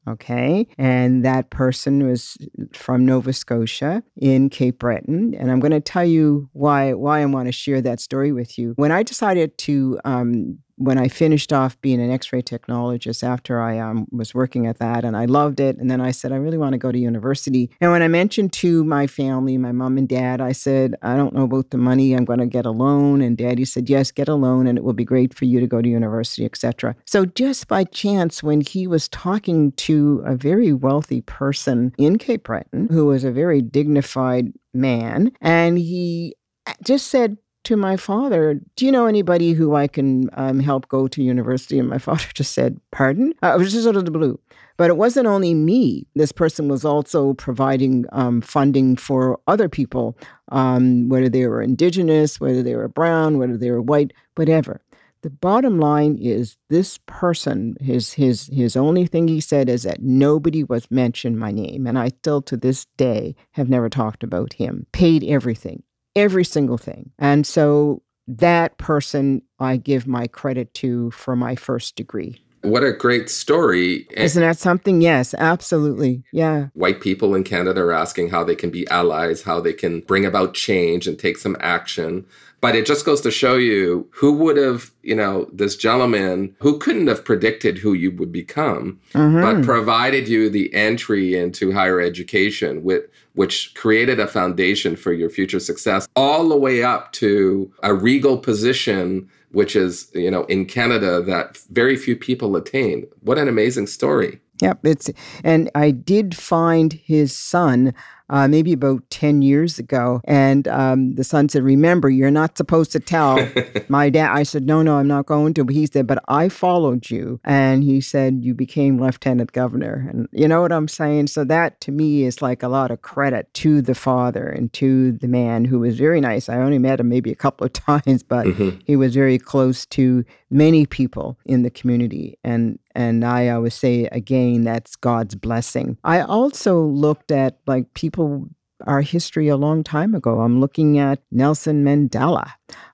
Okay. 0.08 0.68
And 0.78 1.26
that 1.26 1.50
person 1.50 2.08
was 2.08 2.38
from 2.74 3.06
Nova 3.06 3.34
Scotia 3.34 4.04
in 4.16 4.50
Cape 4.50 4.80
Breton. 4.80 5.34
And 5.36 5.52
I'm 5.52 5.60
going 5.60 5.72
to 5.72 5.80
tell 5.80 6.06
you 6.06 6.50
why, 6.54 6.94
why 6.94 7.22
I 7.22 7.26
want 7.26 7.48
to 7.48 7.52
share 7.52 7.82
that 7.82 8.00
story 8.00 8.32
with 8.32 8.60
you. 8.60 8.74
When 8.76 8.92
I 8.92 9.04
decided 9.04 9.58
to 9.60 10.00
um, 10.06 10.60
when 10.78 10.98
I 10.98 11.08
finished 11.08 11.54
off 11.54 11.80
being 11.82 12.02
an 12.02 12.12
X-ray 12.12 12.42
technologist 12.42 13.24
after 13.24 13.62
I 13.62 13.80
um, 13.80 14.08
was 14.12 14.34
working 14.34 14.68
at 14.68 14.80
that, 14.80 15.06
and 15.06 15.16
I 15.16 15.26
loved 15.26 15.60
it, 15.60 15.78
and 15.78 15.90
then 15.90 16.02
I 16.02 16.12
said 16.12 16.32
I 16.32 16.38
really 16.38 16.58
want 16.58 16.74
to 16.74 16.78
go 16.78 16.92
to 16.92 16.98
university. 16.98 17.70
And 17.80 17.92
when 17.92 18.02
I 18.02 18.08
mentioned 18.08 18.54
to 18.54 18.84
my 18.84 19.08
family, 19.08 19.58
my 19.58 19.72
mom 19.72 19.98
and 19.98 20.08
dad, 20.08 20.42
I 20.42 20.52
said 20.52 20.96
I 21.02 21.16
don't 21.16 21.34
know 21.34 21.44
about 21.44 21.70
the 21.70 21.78
money. 21.78 22.14
I'm 22.14 22.26
going 22.26 22.40
to 22.40 22.46
get 22.46 22.66
a 22.66 22.72
loan, 22.72 23.22
and 23.22 23.38
Daddy 23.38 23.66
said 23.66 23.90
yes, 23.90 24.12
get 24.12 24.28
a 24.28 24.36
loan, 24.36 24.68
and 24.68 24.78
it 24.78 24.84
will 24.84 24.94
be 24.94 25.06
great 25.06 25.34
for 25.34 25.46
you 25.46 25.60
to 25.60 25.68
go 25.68 25.82
to 25.82 25.90
university, 25.90 26.46
etc. 26.46 26.96
So 27.06 27.26
just 27.26 27.68
by 27.68 27.84
chance, 27.86 28.44
when 28.44 28.62
he 28.62 28.88
was 28.88 29.08
talking 29.10 29.72
to 29.74 30.24
a 30.26 30.36
very 30.36 30.74
wealthy 30.74 31.22
person 31.22 31.94
in 31.98 32.18
Cape 32.18 32.44
Breton, 32.44 32.88
who 32.92 33.06
was 33.06 33.24
a 33.24 33.32
very 33.32 33.62
dignified 33.62 34.54
man, 34.74 35.32
and 35.42 35.78
he 35.78 36.36
just 36.84 37.08
said 37.08 37.38
to 37.66 37.76
my 37.76 37.98
father, 37.98 38.60
Do 38.76 38.86
you 38.86 38.92
know 38.92 39.06
anybody 39.06 39.54
who 39.54 39.76
I 39.76 39.88
can 39.88 40.30
um, 40.34 40.60
help 40.60 40.88
go 40.88 41.08
to 41.08 41.24
university? 41.24 41.78
And 41.80 41.90
my 41.90 41.98
father 42.08 42.26
just 42.34 42.54
said, 42.54 42.80
Pardon? 42.92 43.34
Uh, 43.44 43.54
it 43.56 43.60
was 43.60 43.74
just 43.74 43.88
out 43.88 43.96
of 43.96 44.06
the 44.06 44.12
blue. 44.12 44.40
But 44.78 44.90
it 44.90 44.98
wasn't 44.98 45.28
only 45.28 45.54
me. 45.54 46.06
This 46.16 46.32
person 46.32 46.68
was 46.68 46.84
also 46.84 47.34
providing 47.34 48.06
um, 48.12 48.42
funding 48.42 48.98
for 48.98 49.40
other 49.48 49.70
people, 49.70 50.18
um, 50.50 51.08
whether 51.08 51.30
they 51.30 51.48
were 51.48 51.62
indigenous, 51.62 52.42
whether 52.42 52.62
they 52.62 52.76
were 52.76 52.90
brown, 52.90 53.38
whether 53.38 53.58
they 53.58 53.72
were 53.72 53.82
white, 53.82 54.12
whatever. 54.36 54.82
The 55.22 55.30
bottom 55.30 55.80
line 55.80 56.20
is 56.22 56.58
this 56.70 57.00
person, 57.08 57.78
his 57.82 58.14
his 58.14 58.48
his 58.54 58.76
only 58.76 59.08
thing 59.08 59.28
he 59.28 59.42
said 59.42 59.70
is 59.70 59.82
that 59.84 60.04
nobody 60.04 60.64
was 60.64 60.92
mentioned 60.92 61.40
my 61.40 61.52
name. 61.52 61.88
And 61.88 61.98
I 61.98 62.10
still 62.10 62.44
to 62.44 62.58
this 62.58 62.86
day 62.98 63.36
have 63.54 63.70
never 63.70 63.90
talked 63.90 64.24
about 64.24 64.54
him. 64.54 64.86
Paid 64.92 65.24
everything 65.24 65.82
every 66.16 66.46
single 66.46 66.78
thing. 66.78 67.12
And 67.20 67.46
so 67.46 68.02
that 68.28 68.78
person 68.78 69.42
I 69.60 69.78
give 69.78 70.08
my 70.08 70.28
credit 70.28 70.74
to 70.76 71.12
for 71.12 71.36
my 71.36 71.56
first 71.56 71.96
degree. 71.96 72.42
What 72.66 72.84
a 72.84 72.94
great 72.94 73.30
story. 73.30 74.08
Isn't 74.12 74.42
that 74.42 74.58
something? 74.58 75.00
Yes, 75.00 75.36
absolutely. 75.38 76.24
Yeah. 76.32 76.70
White 76.74 77.00
people 77.00 77.36
in 77.36 77.44
Canada 77.44 77.82
are 77.82 77.92
asking 77.92 78.30
how 78.30 78.44
they 78.44 78.56
can 78.56 78.72
be 78.72 78.88
allies, 78.88 79.44
how 79.44 79.62
they 79.62 79.74
can 79.74 80.02
bring 80.02 80.26
about 80.26 80.56
change 80.56 81.08
and 81.08 81.20
take 81.20 81.38
some 81.38 81.56
action. 81.60 82.26
But 82.62 82.76
it 82.76 82.88
just 82.88 83.06
goes 83.06 83.22
to 83.22 83.30
show 83.30 83.56
you 83.56 84.10
who 84.12 84.34
would 84.34 84.58
have, 84.58 84.90
you 85.04 85.14
know, 85.14 85.48
this 85.54 85.76
gentleman 85.76 86.56
who 86.60 86.80
couldn't 86.80 87.06
have 87.06 87.24
predicted 87.24 87.78
who 87.78 87.94
you 87.94 88.10
would 88.16 88.32
become, 88.32 89.00
mm-hmm. 89.14 89.42
but 89.42 89.64
provided 89.64 90.28
you 90.28 90.50
the 90.50 90.74
entry 90.74 91.38
into 91.38 91.72
higher 91.72 92.02
education 92.02 92.84
with 92.84 93.04
which 93.36 93.74
created 93.76 94.20
a 94.20 94.28
foundation 94.28 94.96
for 94.96 95.14
your 95.14 95.30
future 95.30 95.60
success, 95.60 96.08
all 96.16 96.50
the 96.50 96.58
way 96.58 96.84
up 96.84 97.12
to 97.14 97.72
a 97.84 97.94
regal 97.94 98.38
position, 98.38 99.30
which 99.52 99.76
is, 99.76 100.10
you 100.14 100.32
know, 100.32 100.44
in 100.46 100.66
Canada 100.66 101.22
that 101.22 101.58
very 101.70 101.96
few 101.96 102.16
people 102.16 102.56
attain. 102.56 103.08
What 103.22 103.38
an 103.38 103.48
amazing 103.48 103.88
story. 103.88 104.40
Yep, 104.62 104.86
it's 104.86 105.10
and 105.44 105.70
I 105.76 105.92
did 105.92 106.36
find 106.36 106.94
his 106.94 107.36
son 107.36 107.94
uh, 108.30 108.48
maybe 108.48 108.74
about 108.74 109.08
10 109.10 109.42
years 109.42 109.80
ago. 109.80 110.22
And 110.26 110.68
um, 110.68 111.16
the 111.16 111.24
son 111.24 111.50
said, 111.50 111.64
Remember, 111.64 112.10
you're 112.10 112.32
not 112.32 112.58
supposed 112.58 112.92
to 112.94 113.00
tell 113.00 113.48
my 113.88 114.10
dad. 114.10 114.32
I 114.32 114.44
said, 114.44 114.66
No, 114.66 114.82
no, 114.82 114.98
I'm 114.98 115.08
not 115.08 115.26
going 115.26 115.54
to. 115.56 115.64
But 115.64 115.76
he 115.76 115.86
said, 115.86 116.08
But 116.08 116.24
I 116.28 116.50
followed 116.50 117.10
you. 117.10 117.40
And 117.44 117.84
he 117.84 118.02
said, 118.02 118.44
You 118.44 118.54
became 118.54 119.00
lieutenant 119.00 119.52
governor. 119.52 120.08
And 120.10 120.28
you 120.32 120.48
know 120.48 120.62
what 120.62 120.72
I'm 120.72 120.88
saying? 120.88 121.28
So 121.28 121.44
that 121.46 121.80
to 121.82 121.92
me 121.92 122.24
is 122.24 122.42
like 122.42 122.64
a 122.64 122.68
lot 122.68 122.92
of 122.92 123.02
credit 123.02 123.54
to 123.56 123.82
the 123.82 123.96
father 123.96 124.48
and 124.48 124.72
to 124.74 125.12
the 125.14 125.28
man 125.28 125.66
who 125.66 125.80
was 125.80 125.98
very 125.98 126.22
nice. 126.22 126.50
I 126.50 126.58
only 126.58 126.80
met 126.80 127.00
him 127.00 127.10
maybe 127.10 127.32
a 127.32 127.36
couple 127.36 127.66
of 127.66 127.74
times, 127.74 128.24
but 128.24 128.48
mm-hmm. 128.48 128.80
he 128.86 128.96
was 128.96 129.14
very 129.14 129.38
close 129.38 129.86
to 129.88 130.24
many 130.50 130.86
people 130.86 131.38
in 131.46 131.64
the 131.64 131.70
community. 131.70 132.38
And 132.44 132.80
and 132.96 133.24
I 133.26 133.50
always 133.50 133.74
say 133.74 134.06
again, 134.12 134.64
that's 134.64 134.96
God's 134.96 135.36
blessing. 135.36 135.98
I 136.04 136.22
also 136.22 136.82
looked 136.82 137.32
at 137.32 137.60
like 137.68 137.94
people 137.94 138.50
our 138.88 139.02
history 139.02 139.48
a 139.48 139.58
long 139.58 139.84
time 139.84 140.14
ago. 140.14 140.42
I'm 140.42 140.60
looking 140.60 140.98
at 141.00 141.20
Nelson 141.32 141.84
Mandela. 141.84 142.52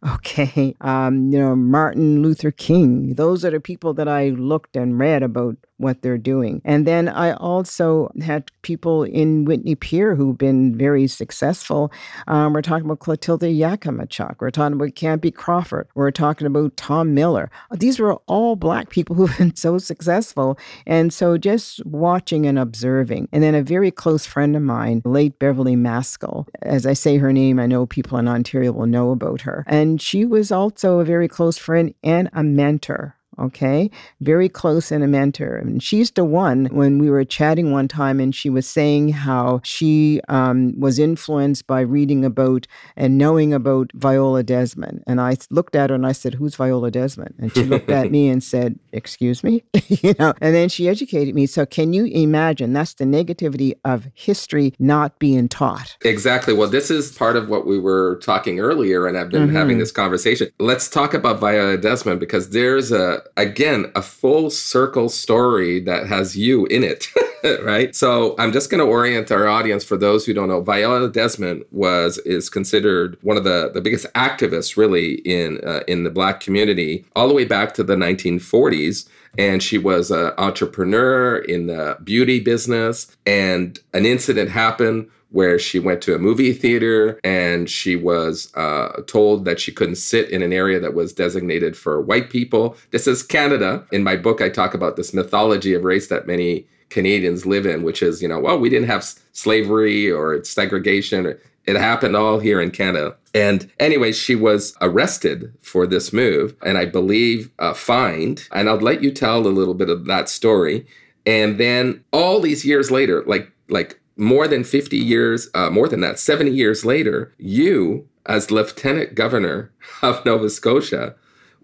Okay. 0.07 0.75
Um, 0.81 1.31
you 1.31 1.39
know, 1.39 1.55
Martin 1.55 2.21
Luther 2.21 2.51
King. 2.51 3.13
Those 3.13 3.45
are 3.45 3.51
the 3.51 3.59
people 3.59 3.93
that 3.93 4.07
I 4.07 4.29
looked 4.29 4.75
and 4.75 4.97
read 4.97 5.23
about 5.23 5.57
what 5.81 6.01
they're 6.01 6.17
doing. 6.17 6.61
And 6.63 6.87
then 6.87 7.09
I 7.09 7.33
also 7.33 8.11
had 8.21 8.51
people 8.61 9.03
in 9.03 9.45
Whitney 9.45 9.75
Pier 9.75 10.15
who've 10.15 10.37
been 10.37 10.77
very 10.77 11.07
successful. 11.07 11.91
Um, 12.27 12.53
we're 12.53 12.61
talking 12.61 12.85
about 12.85 12.99
Clotilda 12.99 13.47
Yakimchuk. 13.47 14.35
We're 14.39 14.51
talking 14.51 14.75
about 14.75 14.89
Campy 14.89 15.33
Crawford. 15.33 15.87
We're 15.95 16.11
talking 16.11 16.47
about 16.47 16.77
Tom 16.77 17.13
Miller. 17.13 17.49
These 17.71 17.99
were 17.99 18.15
all 18.27 18.55
Black 18.55 18.89
people 18.89 19.15
who've 19.17 19.37
been 19.37 19.55
so 19.55 19.77
successful. 19.77 20.57
And 20.85 21.11
so 21.11 21.37
just 21.37 21.85
watching 21.85 22.45
and 22.45 22.59
observing. 22.59 23.27
And 23.31 23.43
then 23.43 23.55
a 23.55 23.63
very 23.63 23.91
close 23.91 24.25
friend 24.25 24.55
of 24.55 24.61
mine, 24.61 25.01
late 25.03 25.39
Beverly 25.39 25.75
Mascoll. 25.75 26.47
As 26.61 26.85
I 26.85 26.93
say 26.93 27.17
her 27.17 27.33
name, 27.33 27.59
I 27.59 27.65
know 27.65 27.85
people 27.85 28.17
in 28.19 28.27
Ontario 28.27 28.71
will 28.71 28.85
know 28.85 29.11
about 29.11 29.41
her. 29.41 29.60
And 29.65 30.01
she 30.01 30.25
was 30.25 30.51
also 30.51 30.99
a 30.99 31.05
very 31.05 31.27
close 31.27 31.57
friend 31.57 31.93
and 32.03 32.29
a 32.33 32.43
mentor 32.43 33.15
okay? 33.39 33.89
Very 34.19 34.49
close 34.49 34.91
and 34.91 35.03
a 35.03 35.07
mentor. 35.07 35.55
And 35.55 35.81
she's 35.81 36.11
the 36.11 36.25
one 36.25 36.65
when 36.65 36.99
we 36.99 37.09
were 37.09 37.23
chatting 37.23 37.71
one 37.71 37.87
time 37.87 38.19
and 38.19 38.33
she 38.33 38.49
was 38.49 38.67
saying 38.67 39.09
how 39.09 39.61
she 39.63 40.21
um, 40.27 40.79
was 40.79 40.99
influenced 40.99 41.67
by 41.67 41.81
reading 41.81 42.25
about 42.25 42.67
and 42.95 43.17
knowing 43.17 43.53
about 43.53 43.91
Viola 43.93 44.43
Desmond. 44.43 45.03
And 45.07 45.21
I 45.21 45.37
looked 45.49 45.75
at 45.75 45.89
her 45.89 45.95
and 45.95 46.05
I 46.05 46.11
said, 46.11 46.35
Who's 46.35 46.55
Viola 46.55 46.91
Desmond? 46.91 47.35
And 47.39 47.53
she 47.53 47.63
looked 47.63 47.89
at 47.89 48.11
me 48.11 48.29
and 48.29 48.43
said, 48.43 48.79
Excuse 48.91 49.43
me? 49.43 49.63
you 49.87 50.13
know, 50.19 50.33
and 50.41 50.53
then 50.55 50.69
she 50.69 50.87
educated 50.87 51.35
me. 51.35 51.45
So 51.45 51.65
can 51.65 51.93
you 51.93 52.05
imagine 52.05 52.73
that's 52.73 52.93
the 52.95 53.05
negativity 53.05 53.73
of 53.85 54.07
history 54.13 54.73
not 54.79 55.19
being 55.19 55.47
taught? 55.47 55.97
Exactly. 56.03 56.53
Well, 56.53 56.69
this 56.69 56.91
is 56.91 57.11
part 57.11 57.35
of 57.35 57.49
what 57.49 57.65
we 57.65 57.79
were 57.79 58.17
talking 58.17 58.59
earlier, 58.59 59.07
and 59.07 59.17
I've 59.17 59.29
been 59.29 59.47
mm-hmm. 59.47 59.55
having 59.55 59.77
this 59.77 59.91
conversation. 59.91 60.49
Let's 60.59 60.89
talk 60.89 61.13
about 61.13 61.39
Viola 61.39 61.77
Desmond 61.77 62.19
because 62.19 62.49
there's 62.49 62.91
a 62.91 63.20
again, 63.37 63.91
a 63.95 64.01
full 64.01 64.49
circle 64.49 65.09
story 65.09 65.79
that 65.81 66.07
has 66.07 66.37
you 66.37 66.65
in 66.67 66.83
it. 66.83 67.07
right? 67.63 67.95
So 67.95 68.35
I'm 68.37 68.51
just 68.51 68.69
going 68.69 68.83
to 68.83 68.85
orient 68.85 69.31
our 69.31 69.47
audience 69.47 69.83
for 69.83 69.97
those 69.97 70.25
who 70.25 70.33
don't 70.33 70.47
know. 70.47 70.61
Viola 70.61 71.09
Desmond 71.09 71.63
was 71.71 72.17
is 72.19 72.49
considered 72.49 73.17
one 73.21 73.37
of 73.37 73.43
the, 73.43 73.71
the 73.73 73.81
biggest 73.81 74.05
activists 74.13 74.77
really 74.77 75.15
in 75.25 75.59
uh, 75.65 75.81
in 75.87 76.03
the 76.03 76.09
black 76.09 76.39
community 76.39 77.05
all 77.15 77.27
the 77.27 77.33
way 77.33 77.45
back 77.45 77.73
to 77.73 77.83
the 77.83 77.95
1940s 77.95 79.07
and 79.37 79.63
she 79.63 79.77
was 79.77 80.11
an 80.11 80.33
entrepreneur 80.37 81.37
in 81.37 81.67
the 81.67 81.97
beauty 82.03 82.39
business 82.39 83.15
and 83.25 83.79
an 83.93 84.05
incident 84.05 84.49
happened 84.49 85.09
where 85.31 85.57
she 85.57 85.79
went 85.79 86.01
to 86.01 86.13
a 86.13 86.19
movie 86.19 86.53
theater 86.53 87.19
and 87.23 87.69
she 87.69 87.95
was 87.95 88.53
uh, 88.55 89.01
told 89.07 89.45
that 89.45 89.59
she 89.59 89.71
couldn't 89.71 89.95
sit 89.95 90.29
in 90.29 90.41
an 90.41 90.53
area 90.53 90.79
that 90.79 90.93
was 90.93 91.13
designated 91.13 91.75
for 91.75 92.01
white 92.01 92.29
people. 92.29 92.75
This 92.91 93.07
is 93.07 93.23
Canada. 93.23 93.85
In 93.91 94.03
my 94.03 94.15
book, 94.15 94.41
I 94.41 94.49
talk 94.49 94.73
about 94.73 94.97
this 94.97 95.13
mythology 95.13 95.73
of 95.73 95.83
race 95.83 96.07
that 96.07 96.27
many 96.27 96.67
Canadians 96.89 97.45
live 97.45 97.65
in, 97.65 97.83
which 97.83 98.03
is, 98.03 98.21
you 98.21 98.27
know, 98.27 98.39
well, 98.39 98.59
we 98.59 98.69
didn't 98.69 98.89
have 98.89 99.03
slavery 99.31 100.11
or 100.11 100.43
segregation. 100.43 101.25
Or, 101.25 101.39
It 101.65 101.77
happened 101.77 102.17
all 102.17 102.39
here 102.39 102.59
in 102.61 102.71
Canada. 102.71 103.15
And 103.33 103.71
anyway, 103.79 104.11
she 104.11 104.35
was 104.35 104.75
arrested 104.81 105.53
for 105.61 105.87
this 105.87 106.11
move 106.11 106.55
and 106.61 106.77
I 106.77 106.85
believe 106.85 107.49
uh, 107.59 107.73
fined. 107.73 108.49
And 108.51 108.67
I'll 108.67 108.75
let 108.75 109.01
you 109.01 109.11
tell 109.11 109.47
a 109.47 109.47
little 109.47 109.73
bit 109.73 109.89
of 109.89 110.05
that 110.05 110.27
story. 110.27 110.85
And 111.25 111.57
then 111.57 112.03
all 112.11 112.41
these 112.41 112.65
years 112.65 112.91
later, 112.91 113.23
like 113.25 113.49
like 113.69 114.00
more 114.21 114.47
than 114.47 114.63
50 114.63 114.97
years, 114.97 115.49
uh, 115.55 115.71
more 115.71 115.87
than 115.87 116.01
that, 116.01 116.19
70 116.19 116.51
years 116.51 116.85
later, 116.85 117.33
you, 117.39 118.07
as 118.27 118.51
Lieutenant 118.51 119.15
Governor 119.15 119.71
of 120.03 120.23
Nova 120.23 120.47
Scotia, 120.49 121.15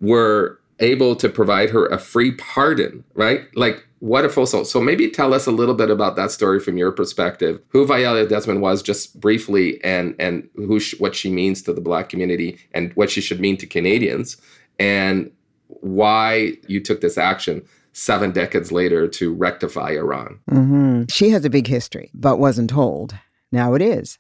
were 0.02 0.60
able 0.80 1.16
to 1.18 1.30
provide 1.30 1.70
her 1.70 1.86
a 1.86 2.00
free 2.00 2.32
pardon, 2.32 3.04
right? 3.14 3.56
Like, 3.56 3.88
what 4.00 4.26
a 4.26 4.30
full 4.30 4.48
soul. 4.48 4.66
So 4.66 4.82
maybe 4.82 5.08
tell 5.10 5.36
us 5.36 5.46
a 5.46 5.52
little 5.52 5.76
bit 5.76 5.92
about 5.92 6.16
that 6.16 6.32
story 6.32 6.60
from 6.60 6.78
your 6.78 6.92
perspective, 6.92 7.62
who 7.70 7.86
Viola 7.86 8.28
Desmond 8.28 8.62
was 8.62 8.82
just 8.82 9.20
briefly 9.20 9.84
and 9.84 10.16
and 10.20 10.48
who 10.56 10.80
sh- 10.80 11.00
what 11.00 11.16
she 11.16 11.32
means 11.32 11.64
to 11.64 11.74
the 11.74 11.82
black 11.82 12.10
community 12.10 12.60
and 12.74 12.92
what 12.94 13.10
she 13.10 13.22
should 13.22 13.40
mean 13.40 13.58
to 13.58 13.66
Canadians 13.66 14.38
and 14.78 15.32
why 15.68 16.54
you 16.68 16.80
took 16.80 17.02
this 17.02 17.18
action 17.18 17.64
seven 17.98 18.32
decades 18.32 18.72
later 18.72 19.08
to 19.08 19.34
rectify 19.34 19.92
Iran. 19.92 20.40
Mm-hmm. 20.50 21.04
She 21.10 21.30
has 21.32 21.44
a 21.46 21.50
big 21.50 21.68
history, 21.68 22.12
but 22.14 22.38
wasn't 22.38 22.70
told. 22.70 23.18
Now 23.52 23.74
it 23.74 23.82
is. 23.82 24.20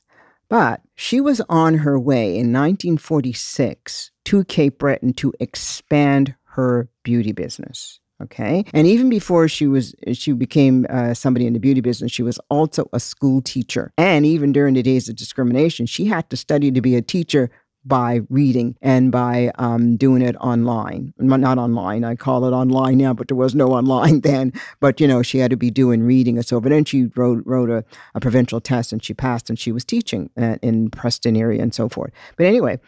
But 0.49 0.81
she 0.95 1.21
was 1.21 1.41
on 1.49 1.75
her 1.75 1.99
way 1.99 2.29
in 2.29 2.53
1946 2.53 4.11
to 4.25 4.43
Cape 4.45 4.79
Breton 4.79 5.13
to 5.13 5.33
expand 5.39 6.35
her 6.51 6.89
beauty 7.03 7.33
business. 7.33 7.99
Okay. 8.23 8.65
And 8.73 8.87
even 8.87 9.09
before 9.09 9.47
she 9.47 9.67
was, 9.67 9.93
she 10.13 10.31
became 10.31 10.87
uh, 10.89 11.13
somebody 11.13 11.45
in 11.45 11.53
the 11.53 11.59
beauty 11.59 11.81
business, 11.81 12.11
she 12.11 12.23
was 12.23 12.39
also 12.49 12.89
a 12.93 12.99
school 12.99 13.43
teacher. 13.43 13.91
And 13.95 14.25
even 14.25 14.51
during 14.51 14.73
the 14.73 14.81
days 14.81 15.07
of 15.07 15.15
discrimination, 15.15 15.85
she 15.85 16.05
had 16.05 16.27
to 16.31 16.37
study 16.37 16.71
to 16.71 16.81
be 16.81 16.95
a 16.95 17.01
teacher 17.03 17.51
by 17.88 18.21
reading 18.30 18.76
and 18.82 19.12
by 19.12 19.52
um, 19.56 19.95
doing 19.97 20.21
it 20.21 20.36
online. 20.38 21.13
Not 21.17 21.58
online, 21.58 22.04
I 22.04 22.15
call 22.15 22.45
it 22.45 22.52
online 22.52 22.97
now, 22.97 23.13
but 23.13 23.28
there 23.28 23.38
was 23.38 23.56
no 23.56 23.67
online 23.73 24.21
then. 24.21 24.54
But, 24.80 25.00
you 25.00 25.08
know, 25.08 25.21
she 25.21 25.39
had 25.39 25.52
to 25.52 25.58
be 25.58 25.71
doing 25.71 26.04
reading 26.04 26.38
and 26.38 26.45
so. 26.45 26.60
But 26.60 26.69
then 26.69 26.86
she 26.86 27.06
wrote, 27.15 27.43
wrote 27.45 27.69
a, 27.69 27.84
a 28.15 28.19
provincial 28.19 28.60
test 28.60 28.91
and 28.91 29.04
she 29.04 29.13
passed 29.13 29.50
and 29.50 29.58
she 29.58 29.71
was 29.71 29.86
teaching 29.86 30.30
uh, 30.39 30.58
in 30.62 30.89
Preston 30.89 31.36
area 31.36 31.62
and 31.62 31.73
so 31.73 31.89
forth. 31.89 32.12
But 32.36 32.45
anyway, 32.45 32.80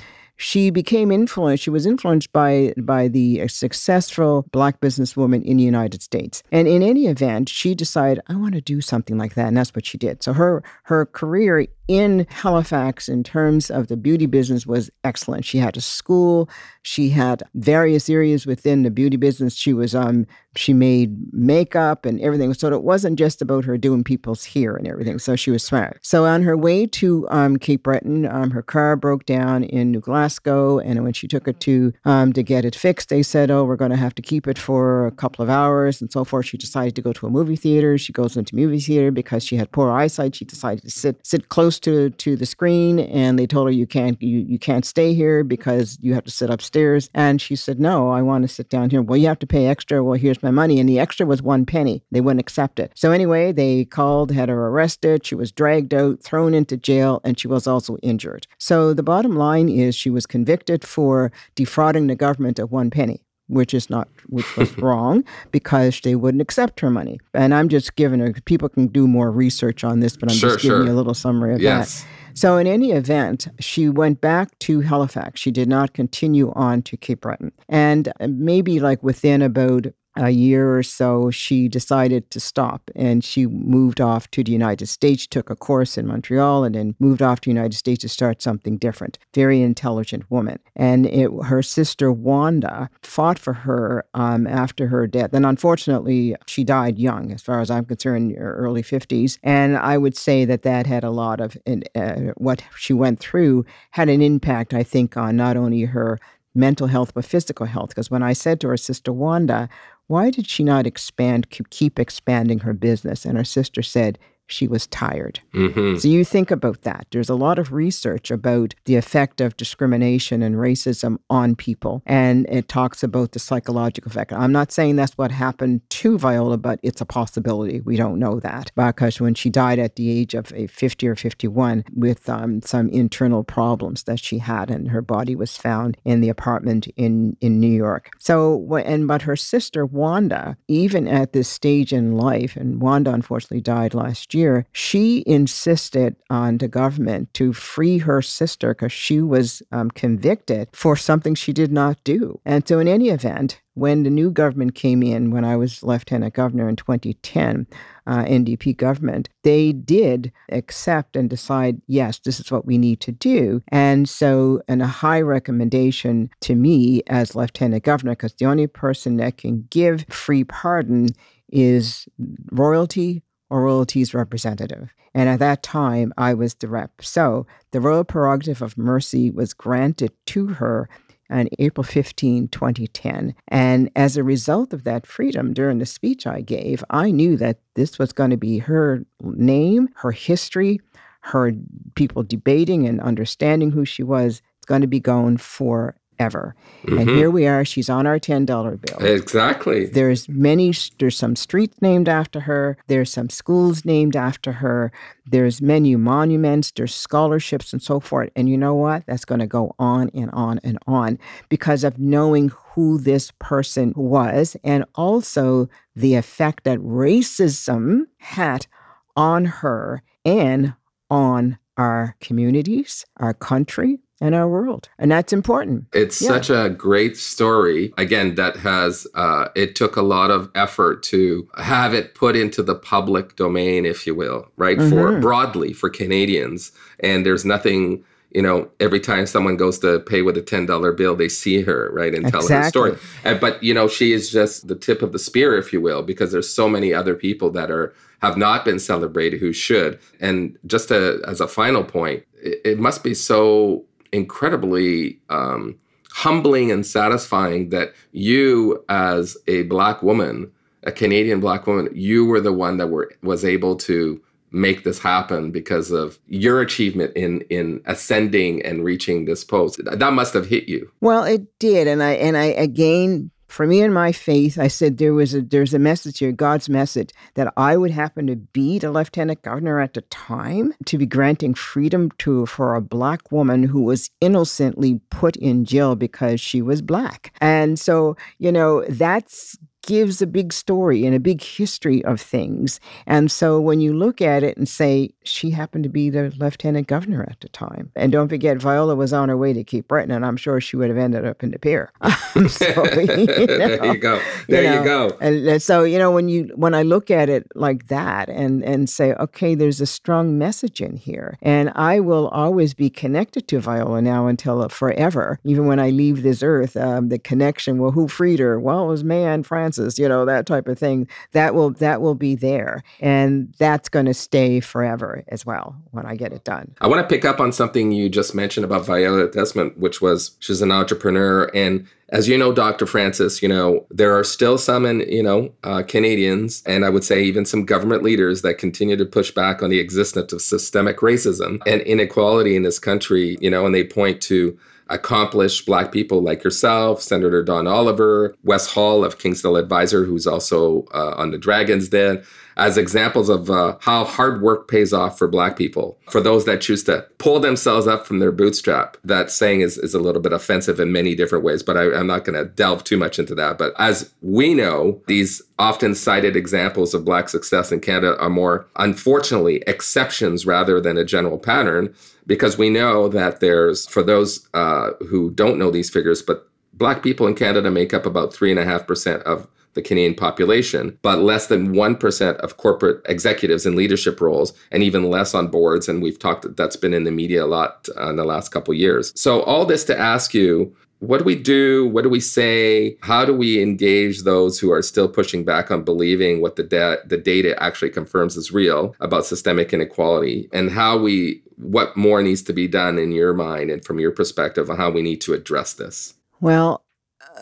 she 0.42 0.70
became 0.70 1.12
influenced. 1.12 1.64
She 1.64 1.70
was 1.70 1.86
influenced 1.86 2.32
by 2.32 2.74
by 2.78 3.10
the 3.10 3.46
successful 3.50 4.46
black 4.54 4.80
businesswoman 4.80 5.44
in 5.44 5.58
the 5.58 5.64
United 5.64 6.02
States. 6.02 6.42
And 6.50 6.66
in 6.66 6.82
any 6.82 7.08
event, 7.08 7.50
she 7.50 7.76
decided, 7.76 8.24
I 8.28 8.38
want 8.38 8.54
to 8.54 8.62
do 8.62 8.80
something 8.80 9.18
like 9.18 9.36
that, 9.36 9.50
and 9.50 9.58
that's 9.58 9.76
what 9.76 9.86
she 9.86 9.98
did. 9.98 10.24
So 10.24 10.32
her 10.32 10.64
her 10.84 11.06
career 11.06 11.68
in 11.90 12.28
Halifax 12.30 13.10
in 13.10 13.24
terms 13.24 13.72
of 13.72 13.88
the 13.88 13.98
beauty 13.98 14.28
business 14.28 14.68
was 14.68 14.92
excellent. 15.04 15.44
She 15.44 15.58
had 15.58 15.76
a 15.76 15.82
school, 15.82 16.48
she 16.84 17.10
had 17.10 17.42
various 17.56 18.12
areas 18.12 18.46
within 18.46 18.84
the 18.84 18.92
beauty 18.92 19.18
business. 19.18 19.56
She 19.56 19.74
was 19.74 19.96
um 19.96 20.28
she 20.56 20.74
made 20.74 21.16
makeup 21.34 22.06
and 22.06 22.20
everything. 22.22 22.54
So 22.54 22.74
it 22.74 22.84
wasn't 22.84 23.20
just 23.20 23.42
about 23.42 23.66
her 23.66 23.78
doing 23.78 24.04
people's 24.04 24.46
hair 24.46 24.76
and 24.76 24.88
everything. 24.88 25.20
So 25.20 25.36
she 25.36 25.52
was 25.52 25.64
smart. 25.64 26.00
So 26.02 26.26
on 26.26 26.42
her 26.44 26.58
way 26.58 26.88
to 26.88 27.28
um, 27.30 27.58
Cape 27.58 27.84
Breton, 27.84 28.26
um, 28.26 28.52
her 28.52 28.64
car 28.64 28.96
broke 28.96 29.26
down 29.26 29.64
in 29.64 29.92
New 29.92 30.00
Glasgow, 30.00 30.80
and 30.80 31.04
when 31.04 31.14
she 31.14 31.28
took 31.28 31.48
it 31.48 31.60
to 31.62 31.94
um, 32.06 32.34
to 32.34 32.44
get 32.44 32.66
it 32.66 32.76
fixed, 32.76 33.10
they 33.10 33.24
said, 33.24 33.52
"Oh, 33.52 33.64
we're 33.64 33.76
going 33.76 33.92
to 33.92 33.98
have 33.98 34.16
to 34.16 34.22
keep 34.22 34.48
it 34.48 34.58
for 34.58 35.08
a 35.08 35.12
couple 35.12 35.44
of 35.44 35.50
hours 35.50 36.02
and 36.02 36.12
so 36.12 36.24
forth." 36.24 36.48
She 36.48 36.58
decided 36.58 36.96
to 36.96 37.02
go 37.02 37.14
to 37.14 37.28
a 37.28 37.30
movie 37.30 37.56
theater. 37.56 37.98
She 37.98 38.14
goes 38.14 38.36
into 38.36 38.56
movie 38.56 38.80
theater 38.80 39.12
because 39.12 39.44
she 39.44 39.56
had 39.56 39.72
poor 39.72 39.92
eyesight. 39.92 40.36
She 40.36 40.46
decided 40.46 40.84
to 40.84 40.92
sit 40.92 41.26
sit 41.26 41.50
close 41.50 41.79
to 41.82 42.10
to 42.12 42.36
the 42.36 42.46
screen 42.46 43.00
and 43.00 43.38
they 43.38 43.48
told 43.48 43.68
her 43.68 43.72
you 43.72 43.88
can't 43.88 44.22
you, 44.22 44.40
you 44.40 44.60
can't 44.60 44.86
stay 44.86 45.14
here 45.14 45.44
because 45.44 45.98
you 46.02 46.14
have 46.14 46.24
to 46.26 46.32
sit 46.32 46.50
upstairs. 46.50 47.10
And 47.14 47.42
she 47.42 47.56
said 47.56 47.80
no 47.80 48.10
i 48.10 48.22
want 48.22 48.44
to 48.44 48.48
sit 48.48 48.70
down 48.70 48.90
here. 48.90 49.02
Well 49.02 49.18
you 49.18 49.28
have 49.28 49.40
to 49.40 49.48
pay 49.48 49.68
extra. 49.68 50.04
Well 50.04 50.20
here's 50.20 50.44
my 50.44 50.52
money. 50.52 50.80
And 50.80 50.88
the 50.88 51.00
extra 51.00 51.26
was 51.26 51.42
one 51.42 51.66
penny. 51.66 52.04
They 52.12 52.22
wouldn't 52.22 52.42
accept 52.42 52.80
it. 52.80 52.92
So 52.96 53.12
anyway 53.12 53.52
they 53.52 53.86
called 53.86 54.32
had 54.32 54.50
her 54.50 54.68
arrested. 54.68 55.26
She 55.26 55.36
was 55.36 55.52
dragged 55.52 55.94
out 55.94 56.22
thrown 56.22 56.54
into 56.54 56.78
jail 56.78 57.22
and 57.24 57.40
she 57.40 57.48
was 57.48 57.68
also 57.68 57.98
injured. 57.98 58.48
So 58.58 58.94
the 58.94 59.04
bottom 59.04 59.36
line 59.36 59.70
is 59.70 59.96
she 59.96 60.10
was 60.10 60.26
convicted 60.26 60.86
for 60.86 61.32
defrauding 61.56 62.08
the 62.08 62.16
government 62.16 62.60
of 62.60 62.72
one 62.72 62.90
penny 62.90 63.24
which 63.50 63.74
is 63.74 63.90
not 63.90 64.08
which 64.28 64.56
was 64.56 64.78
wrong 64.78 65.24
because 65.52 66.00
they 66.02 66.16
wouldn't 66.16 66.42
accept 66.42 66.80
her 66.80 66.90
money. 66.90 67.20
And 67.34 67.54
I'm 67.54 67.68
just 67.68 67.96
giving 67.96 68.20
her 68.20 68.32
people 68.46 68.70
can 68.70 68.88
do 68.88 69.08
more 69.08 69.32
research 69.32 69.84
on 69.84 70.00
this, 70.00 70.16
but 70.16 70.32
I'm 70.32 70.38
sure, 70.38 70.52
just 70.52 70.62
giving 70.62 70.78
sure. 70.78 70.86
you 70.86 70.92
a 70.92 70.96
little 70.96 71.14
summary 71.14 71.54
of 71.56 71.62
yes. 71.62 72.02
that. 72.02 72.10
So 72.36 72.58
in 72.58 72.68
any 72.68 72.92
event, 72.92 73.48
she 73.60 73.90
went 73.90 74.22
back 74.22 74.58
to 74.60 74.80
Halifax. 74.82 75.42
She 75.42 75.52
did 75.52 75.68
not 75.68 75.94
continue 75.94 76.54
on 76.54 76.82
to 76.84 76.96
Cape 76.96 77.22
Breton. 77.22 77.52
And 77.68 78.14
maybe 78.22 78.80
like 78.80 79.04
within 79.04 79.42
about 79.42 79.88
a 80.20 80.32
year 80.32 80.76
or 80.78 80.84
so, 80.84 81.32
she 81.32 81.68
decided 81.70 82.30
to 82.32 82.40
stop 82.40 82.92
and 82.96 83.24
she 83.24 83.46
moved 83.48 84.02
off 84.02 84.30
to 84.32 84.44
the 84.44 84.52
United 84.52 84.88
States, 84.88 85.26
took 85.26 85.50
a 85.50 85.56
course 85.56 85.98
in 85.98 86.06
Montreal, 86.06 86.66
and 86.66 86.76
then 86.76 86.96
moved 87.00 87.22
off 87.22 87.40
to 87.42 87.50
the 87.50 87.54
United 87.54 87.78
States 87.78 88.02
to 88.02 88.10
start 88.10 88.42
something 88.42 88.78
different. 88.78 89.18
Very 89.34 89.62
intelligent 89.62 90.30
woman. 90.30 90.60
And 90.76 91.06
it, 91.06 91.32
her 91.46 91.64
sister 91.64 92.12
Wanda 92.12 92.90
fought 93.02 93.40
for 93.40 93.54
her 93.54 94.04
um, 94.14 94.46
after 94.46 94.88
her 94.88 95.08
death. 95.08 95.34
And 95.34 95.46
unfortunately, 95.46 96.36
she 96.48 96.66
died 96.66 97.00
young, 97.00 97.32
as 97.32 97.42
far 97.42 97.62
as 97.62 97.72
I'm 97.72 97.86
concerned, 97.86 98.36
early 98.38 98.84
50s. 98.84 99.40
And 99.42 99.78
I 99.78 99.98
would 99.98 100.18
say 100.18 100.44
that 100.46 100.64
that 100.64 100.86
had 100.86 101.06
a 101.06 101.12
lot 101.12 101.40
of 101.40 101.58
uh, 101.96 102.34
what 102.36 102.62
she 102.76 102.92
went 102.92 103.20
through 103.20 103.66
had 103.92 104.10
an 104.10 104.22
impact, 104.22 104.74
I 104.74 104.84
think, 104.84 105.16
on 105.16 105.38
not 105.38 105.56
only 105.56 105.84
her 105.84 106.20
mental 106.56 106.88
health 106.88 107.14
but 107.14 107.26
physical 107.26 107.66
health. 107.66 107.90
Because 107.90 108.12
when 108.12 108.24
I 108.24 108.34
said 108.34 108.60
to 108.62 108.68
her 108.68 108.78
sister 108.78 109.14
Wanda, 109.14 109.70
why 110.10 110.32
did 110.32 110.48
she 110.48 110.64
not 110.64 110.88
expand, 110.88 111.52
keep 111.70 112.00
expanding 112.00 112.60
her 112.60 112.74
business? 112.74 113.26
And 113.26 113.38
her 113.38 113.44
sister 113.44 113.84
said, 113.84 114.18
she 114.52 114.68
was 114.68 114.88
tired. 114.88 115.40
Mm-hmm. 115.54 115.98
So 115.98 116.08
you 116.08 116.26
think 116.26 116.52
about 116.52 116.82
that. 116.82 117.08
There's 117.12 117.30
a 117.30 117.36
lot 117.36 117.60
of 117.60 117.72
research 117.72 118.32
about 118.32 118.76
the 118.86 118.96
effect 118.96 119.42
of 119.42 119.58
discrimination 119.58 120.42
and 120.42 120.56
racism 120.56 121.20
on 121.30 121.56
people, 121.56 122.02
and 122.06 122.46
it 122.50 122.68
talks 122.68 123.04
about 123.04 123.32
the 123.32 123.40
psychological 123.40 124.10
effect. 124.12 124.34
I'm 124.34 124.52
not 124.52 124.72
saying 124.72 124.96
that's 124.96 125.18
what 125.18 125.32
happened 125.32 125.82
to 125.90 126.18
Viola, 126.18 126.58
but 126.58 126.80
it's 126.84 127.02
a 127.02 127.06
possibility. 127.06 127.82
We 127.82 127.96
don't 127.96 128.20
know 128.20 128.40
that 128.40 128.72
because 128.76 129.20
when 129.20 129.34
she 129.34 129.50
died 129.50 129.80
at 129.80 129.96
the 129.96 130.10
age 130.10 130.34
of 130.34 130.48
50 130.48 131.08
or 131.08 131.16
51 131.16 131.86
with 131.96 132.30
um, 132.30 132.62
some 132.62 132.90
internal 132.90 133.44
problems 133.44 134.04
that 134.04 134.20
she 134.20 134.40
had, 134.40 134.70
and 134.70 134.90
her 134.90 135.02
body 135.02 135.36
was 135.36 135.58
found 135.58 135.98
in 136.06 136.22
the 136.22 136.30
apartment 136.30 136.88
in 136.96 137.38
in 137.42 137.60
New 137.60 137.72
York. 137.72 138.12
So, 138.20 138.76
and 138.76 139.08
but 139.08 139.24
her 139.24 139.36
sister 139.36 139.86
Wanda, 139.86 140.58
even 140.68 141.08
at 141.08 141.34
this 141.34 141.50
stage 141.50 141.94
in 141.94 142.18
life, 142.18 142.56
and 142.56 142.82
Wanda 142.82 143.14
unfortunately 143.14 143.62
died 143.62 143.94
last 143.94 144.34
year 144.34 144.39
year, 144.40 144.66
she 144.72 145.24
insisted 145.26 146.16
on 146.30 146.58
the 146.58 146.68
government 146.68 147.34
to 147.36 147.54
free 147.54 148.00
her 148.00 148.22
sister 148.22 148.74
because 148.74 148.92
she 148.92 149.22
was 149.22 149.62
um, 149.72 149.92
convicted 149.92 150.70
for 150.74 150.96
something 150.96 151.36
she 151.36 151.54
did 151.54 151.72
not 151.72 152.04
do. 152.04 152.40
And 152.46 152.68
so, 152.68 152.80
in 152.80 152.88
any 152.88 153.10
event, 153.10 153.62
when 153.74 154.04
the 154.04 154.10
new 154.10 154.30
government 154.30 154.76
came 154.76 155.02
in, 155.02 155.32
when 155.32 155.46
I 155.46 155.56
was 155.56 155.84
lieutenant 155.84 156.34
governor 156.34 156.68
in 156.68 156.76
2010, 156.76 157.66
uh, 158.08 158.24
NDP 158.26 158.76
government, 158.76 159.30
they 159.44 159.72
did 159.72 160.32
accept 160.52 161.16
and 161.16 161.30
decide, 161.30 161.82
yes, 161.88 162.20
this 162.20 162.40
is 162.40 162.52
what 162.52 162.66
we 162.66 162.78
need 162.78 163.00
to 163.02 163.12
do. 163.12 163.62
And 163.70 164.10
so, 164.10 164.62
and 164.68 164.82
a 164.82 164.88
high 164.88 165.22
recommendation 165.22 166.30
to 166.42 166.56
me 166.56 167.04
as 167.08 167.36
lieutenant 167.36 167.84
governor, 167.84 168.14
because 168.14 168.34
the 168.34 168.46
only 168.46 168.68
person 168.68 169.18
that 169.18 169.38
can 169.38 169.66
give 169.70 170.06
free 170.10 170.44
pardon 170.44 171.10
is 171.52 172.08
royalty 172.52 173.24
or 173.50 173.64
royalties 173.64 174.14
representative. 174.14 174.94
And 175.14 175.28
at 175.30 175.40
that 175.40 175.64
time, 175.64 176.14
I 176.18 176.34
was 176.34 176.54
the 176.56 176.68
rep. 176.68 177.02
So 177.02 177.48
the 177.72 177.82
royal 177.82 178.04
prerogative 178.04 178.62
of 178.62 178.78
mercy 178.78 179.32
was 179.32 179.54
granted 179.54 180.12
to 180.28 180.48
her 180.48 180.90
on 181.30 181.48
April 181.60 181.84
15, 181.84 182.48
2010. 182.48 183.36
And 183.48 183.92
as 183.96 184.18
a 184.18 184.24
result 184.24 184.74
of 184.74 184.84
that 184.84 185.06
freedom 185.06 185.54
during 185.54 185.78
the 185.78 185.86
speech 185.86 186.26
I 186.26 186.42
gave, 186.42 186.84
I 186.90 187.12
knew 187.12 187.38
that 187.38 187.60
this 187.76 188.00
was 188.00 188.14
going 188.14 188.32
to 188.32 188.38
be 188.38 188.60
her 188.60 189.06
name, 189.22 189.90
her 189.96 190.12
history, 190.12 190.80
her 191.22 191.52
people 191.96 192.24
debating 192.24 192.88
and 192.88 193.02
understanding 193.02 193.72
who 193.72 193.86
she 193.86 194.04
was. 194.04 194.42
It's 194.58 194.66
going 194.66 194.82
to 194.82 194.88
be 194.88 195.00
going 195.00 195.38
for 195.38 195.96
ever. 196.20 196.56
Mm-hmm. 196.84 196.98
And 196.98 197.10
here 197.10 197.32
we 197.32 197.48
are. 197.48 197.66
She's 197.66 197.90
on 197.90 198.06
our 198.06 198.20
ten 198.20 198.46
dollar 198.46 198.78
bill. 198.78 198.98
Exactly. 199.00 199.86
There's 199.86 200.30
many. 200.30 200.74
There's 201.00 201.18
some 201.18 201.36
streets 201.36 201.82
named 201.82 202.08
after 202.08 202.42
her. 202.42 202.78
There's 202.88 203.12
some 203.12 203.30
schools 203.30 203.86
named 203.86 204.16
after 204.16 204.52
her. 204.54 204.92
There's 205.26 205.62
many 205.62 205.96
monuments. 205.96 206.72
There's 206.72 206.94
scholarships 206.94 207.74
and 207.74 207.82
so 207.82 208.00
forth. 208.00 208.30
And 208.36 208.50
you 208.50 208.58
know 208.58 208.76
what? 208.76 209.06
That's 209.08 209.26
going 209.26 209.40
to 209.40 209.48
go 209.48 209.76
on 209.80 210.10
and 210.14 210.30
on 210.32 210.60
and 210.64 210.78
on 210.86 211.18
because 211.50 211.84
of 211.84 211.98
knowing 211.98 212.50
who 212.50 212.98
this 212.98 213.32
person 213.40 213.94
was, 213.96 214.56
and 214.64 214.86
also 214.96 215.70
the 215.96 216.16
effect 216.16 216.64
that 216.66 216.80
racism 216.80 218.04
had 218.18 218.68
on 219.16 219.46
her 219.46 220.02
and 220.26 220.74
on 221.10 221.58
our 221.78 222.16
communities, 222.20 223.06
our 223.18 223.34
country, 223.34 224.00
in 224.22 224.34
our 224.34 224.48
world 224.48 224.90
and 224.98 225.12
that's 225.12 225.32
important. 225.34 225.86
It's 225.94 226.22
yeah. 226.22 226.28
such 226.28 226.50
a 226.50 226.70
great 226.70 227.18
story. 227.18 227.94
Again 227.98 228.36
that 228.36 228.58
has 228.58 229.08
uh, 229.16 229.50
it 229.56 229.76
took 229.76 229.96
a 229.96 230.02
lot 230.02 230.32
of 230.32 230.50
effort 230.56 231.04
to 231.04 231.48
have 231.58 231.94
it 231.94 232.16
put 232.16 232.36
into 232.36 232.62
the 232.62 232.76
public 232.76 233.36
domain 233.36 233.86
if 233.86 234.06
you 234.06 234.16
will 234.16 234.48
right 234.58 234.78
mm-hmm. 234.78 234.90
for 234.90 235.20
broadly 235.20 235.74
for 235.74 235.90
canadians. 235.90 236.72
And 237.02 237.26
there's 237.26 237.46
nothing 237.46 238.04
you 238.32 238.42
know 238.42 238.70
every 238.80 239.00
time 239.00 239.26
someone 239.26 239.58
goes 239.58 239.80
to 239.80 240.00
pay 240.02 240.22
with 240.22 240.38
a 240.38 240.42
$10 240.42 240.98
bill 240.98 241.16
they 241.16 241.30
see 241.30 241.62
her 241.62 241.90
right 241.94 242.14
and 242.14 242.28
tell 242.28 242.48
her 242.48 242.64
story. 242.64 242.98
And, 243.24 243.40
but 243.40 243.64
you 243.64 243.74
know 243.74 243.88
she 243.88 244.12
is 244.12 244.30
just 244.30 244.68
the 244.68 244.76
tip 244.76 245.02
of 245.02 245.14
the 245.14 245.20
spear 245.20 245.58
if 245.58 245.72
you 245.72 245.82
will 245.82 246.04
because 246.04 246.32
there's 246.32 246.54
so 246.54 246.68
many 246.68 246.94
other 246.94 247.16
people 247.16 247.50
that 247.52 247.72
are 247.72 247.94
have 248.22 248.36
not 248.36 248.66
been 248.66 248.80
celebrated 248.80 249.40
who 249.40 249.54
should. 249.54 249.98
And 250.20 250.58
just 250.68 250.90
to, 250.90 251.22
as 251.26 251.40
a 251.40 251.48
final 251.48 251.86
point 251.86 252.26
it, 252.42 252.62
it 252.66 252.80
must 252.80 253.04
be 253.04 253.14
so 253.14 253.86
incredibly 254.12 255.20
um, 255.30 255.78
humbling 256.12 256.72
and 256.72 256.86
satisfying 256.86 257.70
that 257.70 257.94
you, 258.12 258.84
as 258.90 259.38
a 259.48 259.64
black 259.64 260.02
woman, 260.04 260.52
a 260.84 260.92
Canadian 260.92 261.40
black 261.40 261.68
woman, 261.68 261.90
you 261.94 262.26
were 262.26 262.42
the 262.42 262.54
one 262.54 262.78
that 262.78 262.88
were 262.88 263.12
was 263.22 263.44
able 263.44 263.76
to 263.76 264.22
make 264.52 264.84
this 264.84 265.00
happen 265.00 265.52
because 265.52 265.92
of 265.92 266.18
your 266.28 266.62
achievement 266.62 267.16
in 267.16 267.42
in 267.50 267.82
ascending 267.86 268.62
and 268.64 268.84
reaching 268.84 269.26
this 269.26 269.44
post. 269.44 269.80
That 269.84 270.14
must 270.14 270.34
have 270.34 270.48
hit 270.48 270.68
you. 270.68 270.92
Well, 271.02 271.24
it 271.24 271.48
did, 271.60 271.88
and 271.88 272.02
I 272.02 272.14
and 272.14 272.38
I 272.38 272.46
again 272.46 273.32
for 273.50 273.66
me 273.66 273.82
and 273.82 273.94
my 273.94 274.12
faith, 274.12 274.60
I 274.60 274.68
said 274.68 274.98
there 274.98 275.14
was 275.14 275.34
a 275.34 275.42
there's 275.42 275.74
a 275.74 275.80
message 275.80 276.20
here, 276.20 276.32
God's 276.32 276.70
message, 276.70 277.10
that 277.34 277.52
I 277.58 277.76
would 277.78 277.92
happen 277.92 278.28
to 278.28 278.36
be 278.36 278.80
the 278.80 278.92
lieutenant 278.92 279.42
governor 279.42 279.80
at 279.80 279.96
the 279.96 280.02
time 280.02 280.74
to 280.86 280.98
be 280.98 281.06
granting 281.06 281.56
freedom 281.56 282.12
to 282.20 282.46
for 282.46 282.76
a 282.76 282.82
black 282.82 283.32
woman 283.32 283.64
who 283.64 283.82
was 283.82 284.12
innocently 284.22 285.02
put 285.10 285.36
in 285.36 285.66
jail 285.66 285.96
because 285.96 286.40
she 286.40 286.62
was 286.62 286.82
black. 286.84 287.34
And 287.42 287.80
so, 287.80 288.16
you 288.38 288.52
know, 288.52 288.86
that's 288.88 289.58
gives 289.84 290.22
a 290.22 290.28
big 290.28 290.54
story 290.54 291.06
and 291.06 291.16
a 291.16 291.20
big 291.20 291.42
history 291.42 292.04
of 292.06 292.20
things. 292.20 292.80
And 293.06 293.32
so 293.32 293.60
when 293.60 293.80
you 293.80 293.94
look 293.94 294.22
at 294.22 294.44
it 294.44 294.58
and 294.58 294.68
say, 294.68 295.14
she 295.24 295.52
happened 295.52 295.84
to 295.84 295.90
be 295.90 296.10
the 296.10 296.34
lieutenant 296.38 296.88
governor 296.88 297.26
at 297.30 297.40
the 297.40 297.50
time. 297.50 297.92
And 297.96 298.12
don't 298.12 298.30
forget, 298.30 298.58
Viola 298.58 298.96
was 298.96 299.14
on 299.14 299.30
her 299.30 299.38
way 299.38 299.54
to 299.54 299.64
Cape 299.64 299.88
Breton, 299.88 300.12
and 300.12 300.26
I'm 300.26 300.38
sure 300.38 300.60
she 300.60 300.76
would 300.76 300.90
have 300.90 300.98
ended 300.98 301.26
up 301.26 301.44
in 301.44 301.52
the 301.52 301.60
pier. 301.60 301.92
so, 302.48 302.66
you 302.96 303.06
know, 303.06 303.46
there 303.46 303.86
you 303.86 303.98
go. 303.98 304.22
There 304.48 304.64
you, 304.64 304.70
know, 304.70 304.78
you 304.80 304.84
go. 304.84 305.18
And 305.22 305.62
so, 305.62 305.84
you 305.84 305.98
know, 305.98 306.12
when 306.12 306.30
you 306.30 306.52
when 306.56 306.74
I 306.74 306.84
look 306.84 307.12
at 307.12 307.30
it 307.30 307.48
like 307.56 307.88
that 307.88 308.30
and 308.30 308.64
and 308.64 308.90
say, 308.90 309.14
okay, 309.14 309.56
there's 309.56 309.82
a 309.82 309.86
strong 309.86 310.38
message 310.38 310.82
in 310.82 310.98
here. 310.98 311.38
And 311.42 311.72
I 311.76 312.00
will 312.00 312.28
always 312.30 312.74
be 312.74 312.90
connected 312.90 313.48
to 313.50 313.60
Viola 313.60 314.02
now 314.02 314.28
until 314.28 314.68
forever. 314.70 315.40
Even 315.44 315.68
when 315.68 315.80
I 315.80 315.90
leave 315.90 316.24
this 316.24 316.44
earth, 316.44 316.76
um, 316.76 317.10
the 317.10 317.20
connection, 317.20 317.78
well, 317.78 317.92
who 317.92 318.08
freed 318.08 318.40
her? 318.40 318.60
Well, 318.60 318.86
it 318.86 318.88
was 318.88 319.04
man, 319.04 319.44
Francis 319.70 320.00
you 320.00 320.08
know, 320.08 320.26
that 320.26 320.46
type 320.46 320.68
of 320.68 320.80
thing. 320.80 321.08
That 321.34 321.54
will 321.54 321.72
that 321.72 322.02
will 322.02 322.16
be 322.16 322.36
there. 322.36 322.84
And 323.00 323.54
that's 323.58 323.90
going 323.90 324.06
to 324.06 324.14
stay 324.14 324.60
forever 324.60 325.24
as 325.28 325.46
well 325.46 325.76
when 325.92 326.06
I 326.06 326.16
get 326.16 326.34
it 326.34 326.44
done. 326.44 326.76
I 326.82 326.88
want 326.88 327.08
to 327.08 327.16
pick 327.16 327.26
up 327.26 327.40
on 327.40 327.52
something 327.52 327.92
you 327.92 328.10
just 328.10 328.34
mentioned 328.34 328.66
about 328.66 328.86
Viola 328.86 329.30
Desmond, 329.30 329.74
which 329.78 330.02
was 330.02 330.32
she's 330.40 330.62
an 330.62 330.72
entrepreneur 330.72 331.52
and 331.54 331.88
as 332.12 332.28
you 332.28 332.40
know, 332.40 332.52
Dr. 332.52 332.88
Francis, 332.88 333.44
you 333.44 333.48
know, 333.48 333.86
there 333.92 334.18
are 334.18 334.24
still 334.24 334.58
some, 334.58 334.84
in, 334.84 335.02
you 335.02 335.22
know, 335.22 335.54
uh, 335.64 335.84
Canadians, 335.84 336.64
and 336.66 336.84
I 336.84 336.90
would 336.90 337.04
say 337.04 337.22
even 337.22 337.46
some 337.46 337.66
government 337.66 338.02
leaders 338.02 338.42
that 338.42 338.56
continue 338.56 338.98
to 338.98 339.06
push 339.06 339.30
back 339.30 339.62
on 339.62 339.70
the 339.70 339.78
existence 339.78 340.34
of 340.34 340.42
systemic 340.42 340.98
racism 341.02 341.62
and 341.68 341.82
inequality 341.82 342.56
in 342.56 342.64
this 342.64 342.80
country, 342.80 343.38
you 343.42 343.52
know, 343.52 343.64
and 343.64 343.76
they 343.76 343.84
point 343.84 344.22
to 344.22 344.58
accomplished 344.90 345.66
Black 345.66 345.92
people 345.92 346.22
like 346.22 346.44
yourself, 346.44 347.02
Senator 347.02 347.44
Don 347.44 347.68
Oliver, 347.68 348.36
Wes 348.44 348.74
Hall 348.74 349.06
of 349.06 349.20
Kingsdale 349.20 349.56
Advisor, 349.56 350.04
who's 350.04 350.28
also 350.28 350.86
uh, 350.94 351.14
on 351.16 351.32
the 351.32 351.38
Dragons 351.38 351.90
Den, 351.90 352.24
as 352.58 352.78
examples 352.78 353.30
of 353.30 353.50
uh, 353.50 353.78
how 353.80 354.04
hard 354.04 354.42
work 354.42 354.68
pays 354.68 354.92
off 354.92 355.18
for 355.18 355.28
Black 355.30 355.56
people. 355.56 355.98
For 356.10 356.20
those 356.20 356.44
that 356.46 356.60
choose 356.60 356.84
to 356.86 357.06
pull 357.18 357.40
themselves 357.40 357.88
up 357.88 358.06
from 358.06 358.20
their 358.20 358.34
bootstrap, 358.34 358.98
that 359.04 359.32
saying 359.32 359.62
is, 359.62 359.78
is 359.78 359.94
a 359.94 360.00
little 360.00 360.22
bit 360.22 360.34
offensive 360.34 360.80
in 360.80 360.92
many 360.92 361.16
different 361.16 361.46
ways, 361.46 361.64
but 361.64 361.78
I, 361.78 361.94
I'm 361.94 362.08
not 362.08 362.26
going 362.26 362.38
to 362.38 362.52
delve 362.52 362.84
too 362.84 362.98
much 362.98 363.18
into 363.18 363.34
that. 363.36 363.58
But 363.58 363.74
as 363.80 364.14
we 364.22 364.54
know, 364.54 365.02
these 365.08 365.42
often 365.58 365.96
cited 365.96 366.36
examples 366.36 366.94
of 366.94 367.06
Black 367.06 367.30
success 367.30 367.72
in 367.72 367.80
Canada 367.80 368.18
are 368.20 368.30
more, 368.30 368.68
unfortunately, 368.76 369.64
exceptions 369.66 370.46
rather 370.46 370.82
than 370.82 370.98
a 370.98 371.06
general 371.06 371.38
pattern 371.38 371.94
because 372.30 372.60
we 372.60 372.70
know 372.70 373.10
that 373.10 373.40
there's, 373.40 373.88
for 373.88 374.04
those 374.04 374.48
uh, 374.54 374.92
who 375.10 375.32
don't 375.32 375.58
know 375.58 375.72
these 375.72 375.90
figures, 375.90 376.22
but 376.22 376.48
Black 376.74 377.02
people 377.02 377.26
in 377.26 377.34
Canada 377.34 377.72
make 377.72 377.92
up 377.92 378.06
about 378.06 378.32
3.5% 378.32 379.24
of 379.24 379.48
the 379.74 379.82
Canadian 379.82 380.14
population, 380.14 380.98
but 381.02 381.20
less 381.20 381.48
than 381.48 381.74
1% 381.74 382.38
of 382.38 382.58
corporate 382.58 383.02
executives 383.08 383.66
in 383.66 383.76
leadership 383.76 384.22
roles, 384.22 384.54
and 384.72 384.84
even 384.84 385.10
less 385.10 385.34
on 385.34 385.48
boards. 385.48 385.90
And 385.90 386.04
we've 386.04 386.20
talked, 386.20 386.56
that's 386.56 386.76
been 386.76 386.94
in 386.94 387.04
the 387.04 387.12
media 387.12 387.44
a 387.44 387.48
lot 387.48 387.90
uh, 387.98 388.12
in 388.12 388.16
the 388.16 388.24
last 388.24 388.50
couple 388.50 388.76
years. 388.76 389.12
So, 389.20 389.42
all 389.42 389.66
this 389.66 389.84
to 389.86 390.00
ask 390.00 390.34
you, 390.34 390.76
what 391.00 391.20
do 391.20 391.24
we 391.24 391.36
do? 391.36 391.88
What 391.88 392.04
do 392.04 392.10
we 392.10 392.20
say? 392.20 392.98
How 393.02 393.26
do 393.26 393.34
we 393.34 393.62
engage 393.62 394.24
those 394.24 394.60
who 394.60 394.72
are 394.72 394.82
still 394.82 395.08
pushing 395.08 395.44
back 395.44 395.72
on 395.72 395.84
believing 395.84 396.42
what 396.42 396.58
the, 396.58 396.64
da- 396.64 396.98
the 397.06 397.18
data 397.18 397.62
actually 397.62 397.90
confirms 397.90 398.36
is 398.36 398.52
real 398.52 398.96
about 399.00 399.26
systemic 399.26 399.74
inequality 399.74 400.50
and 400.52 400.70
how 400.70 400.98
we 400.98 401.42
what 401.56 401.96
more 401.98 402.22
needs 402.24 402.42
to 402.42 402.54
be 402.54 402.68
done 402.68 402.98
in 402.98 403.12
your 403.12 403.34
mind 403.34 403.70
and 403.70 403.84
from 403.84 404.00
your 404.00 404.12
perspective 404.12 404.70
on 404.70 404.78
how 404.78 404.90
we 404.90 405.02
need 405.02 405.20
to 405.22 405.34
address 405.34 405.74
this? 405.74 406.14
Well, 406.40 406.86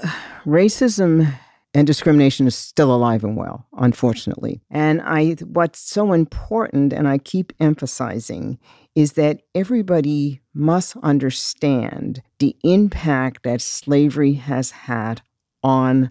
uh, 0.03 0.11
racism 0.43 1.31
and 1.73 1.85
discrimination 1.85 2.47
is 2.47 2.55
still 2.55 2.93
alive 2.93 3.23
and 3.23 3.37
well, 3.37 3.67
unfortunately. 3.77 4.61
And 4.71 5.01
I 5.03 5.33
what's 5.43 5.79
so 5.79 6.13
important 6.13 6.93
and 6.93 7.07
I 7.07 7.19
keep 7.19 7.53
emphasizing 7.59 8.57
is 8.97 9.13
that 9.13 9.43
everybody 9.53 10.41
must 10.55 10.97
understand 11.03 12.23
the 12.39 12.55
impact 12.63 13.43
that 13.43 13.61
slavery 13.61 14.33
has 14.33 14.71
had 14.71 15.21
on 15.61 16.09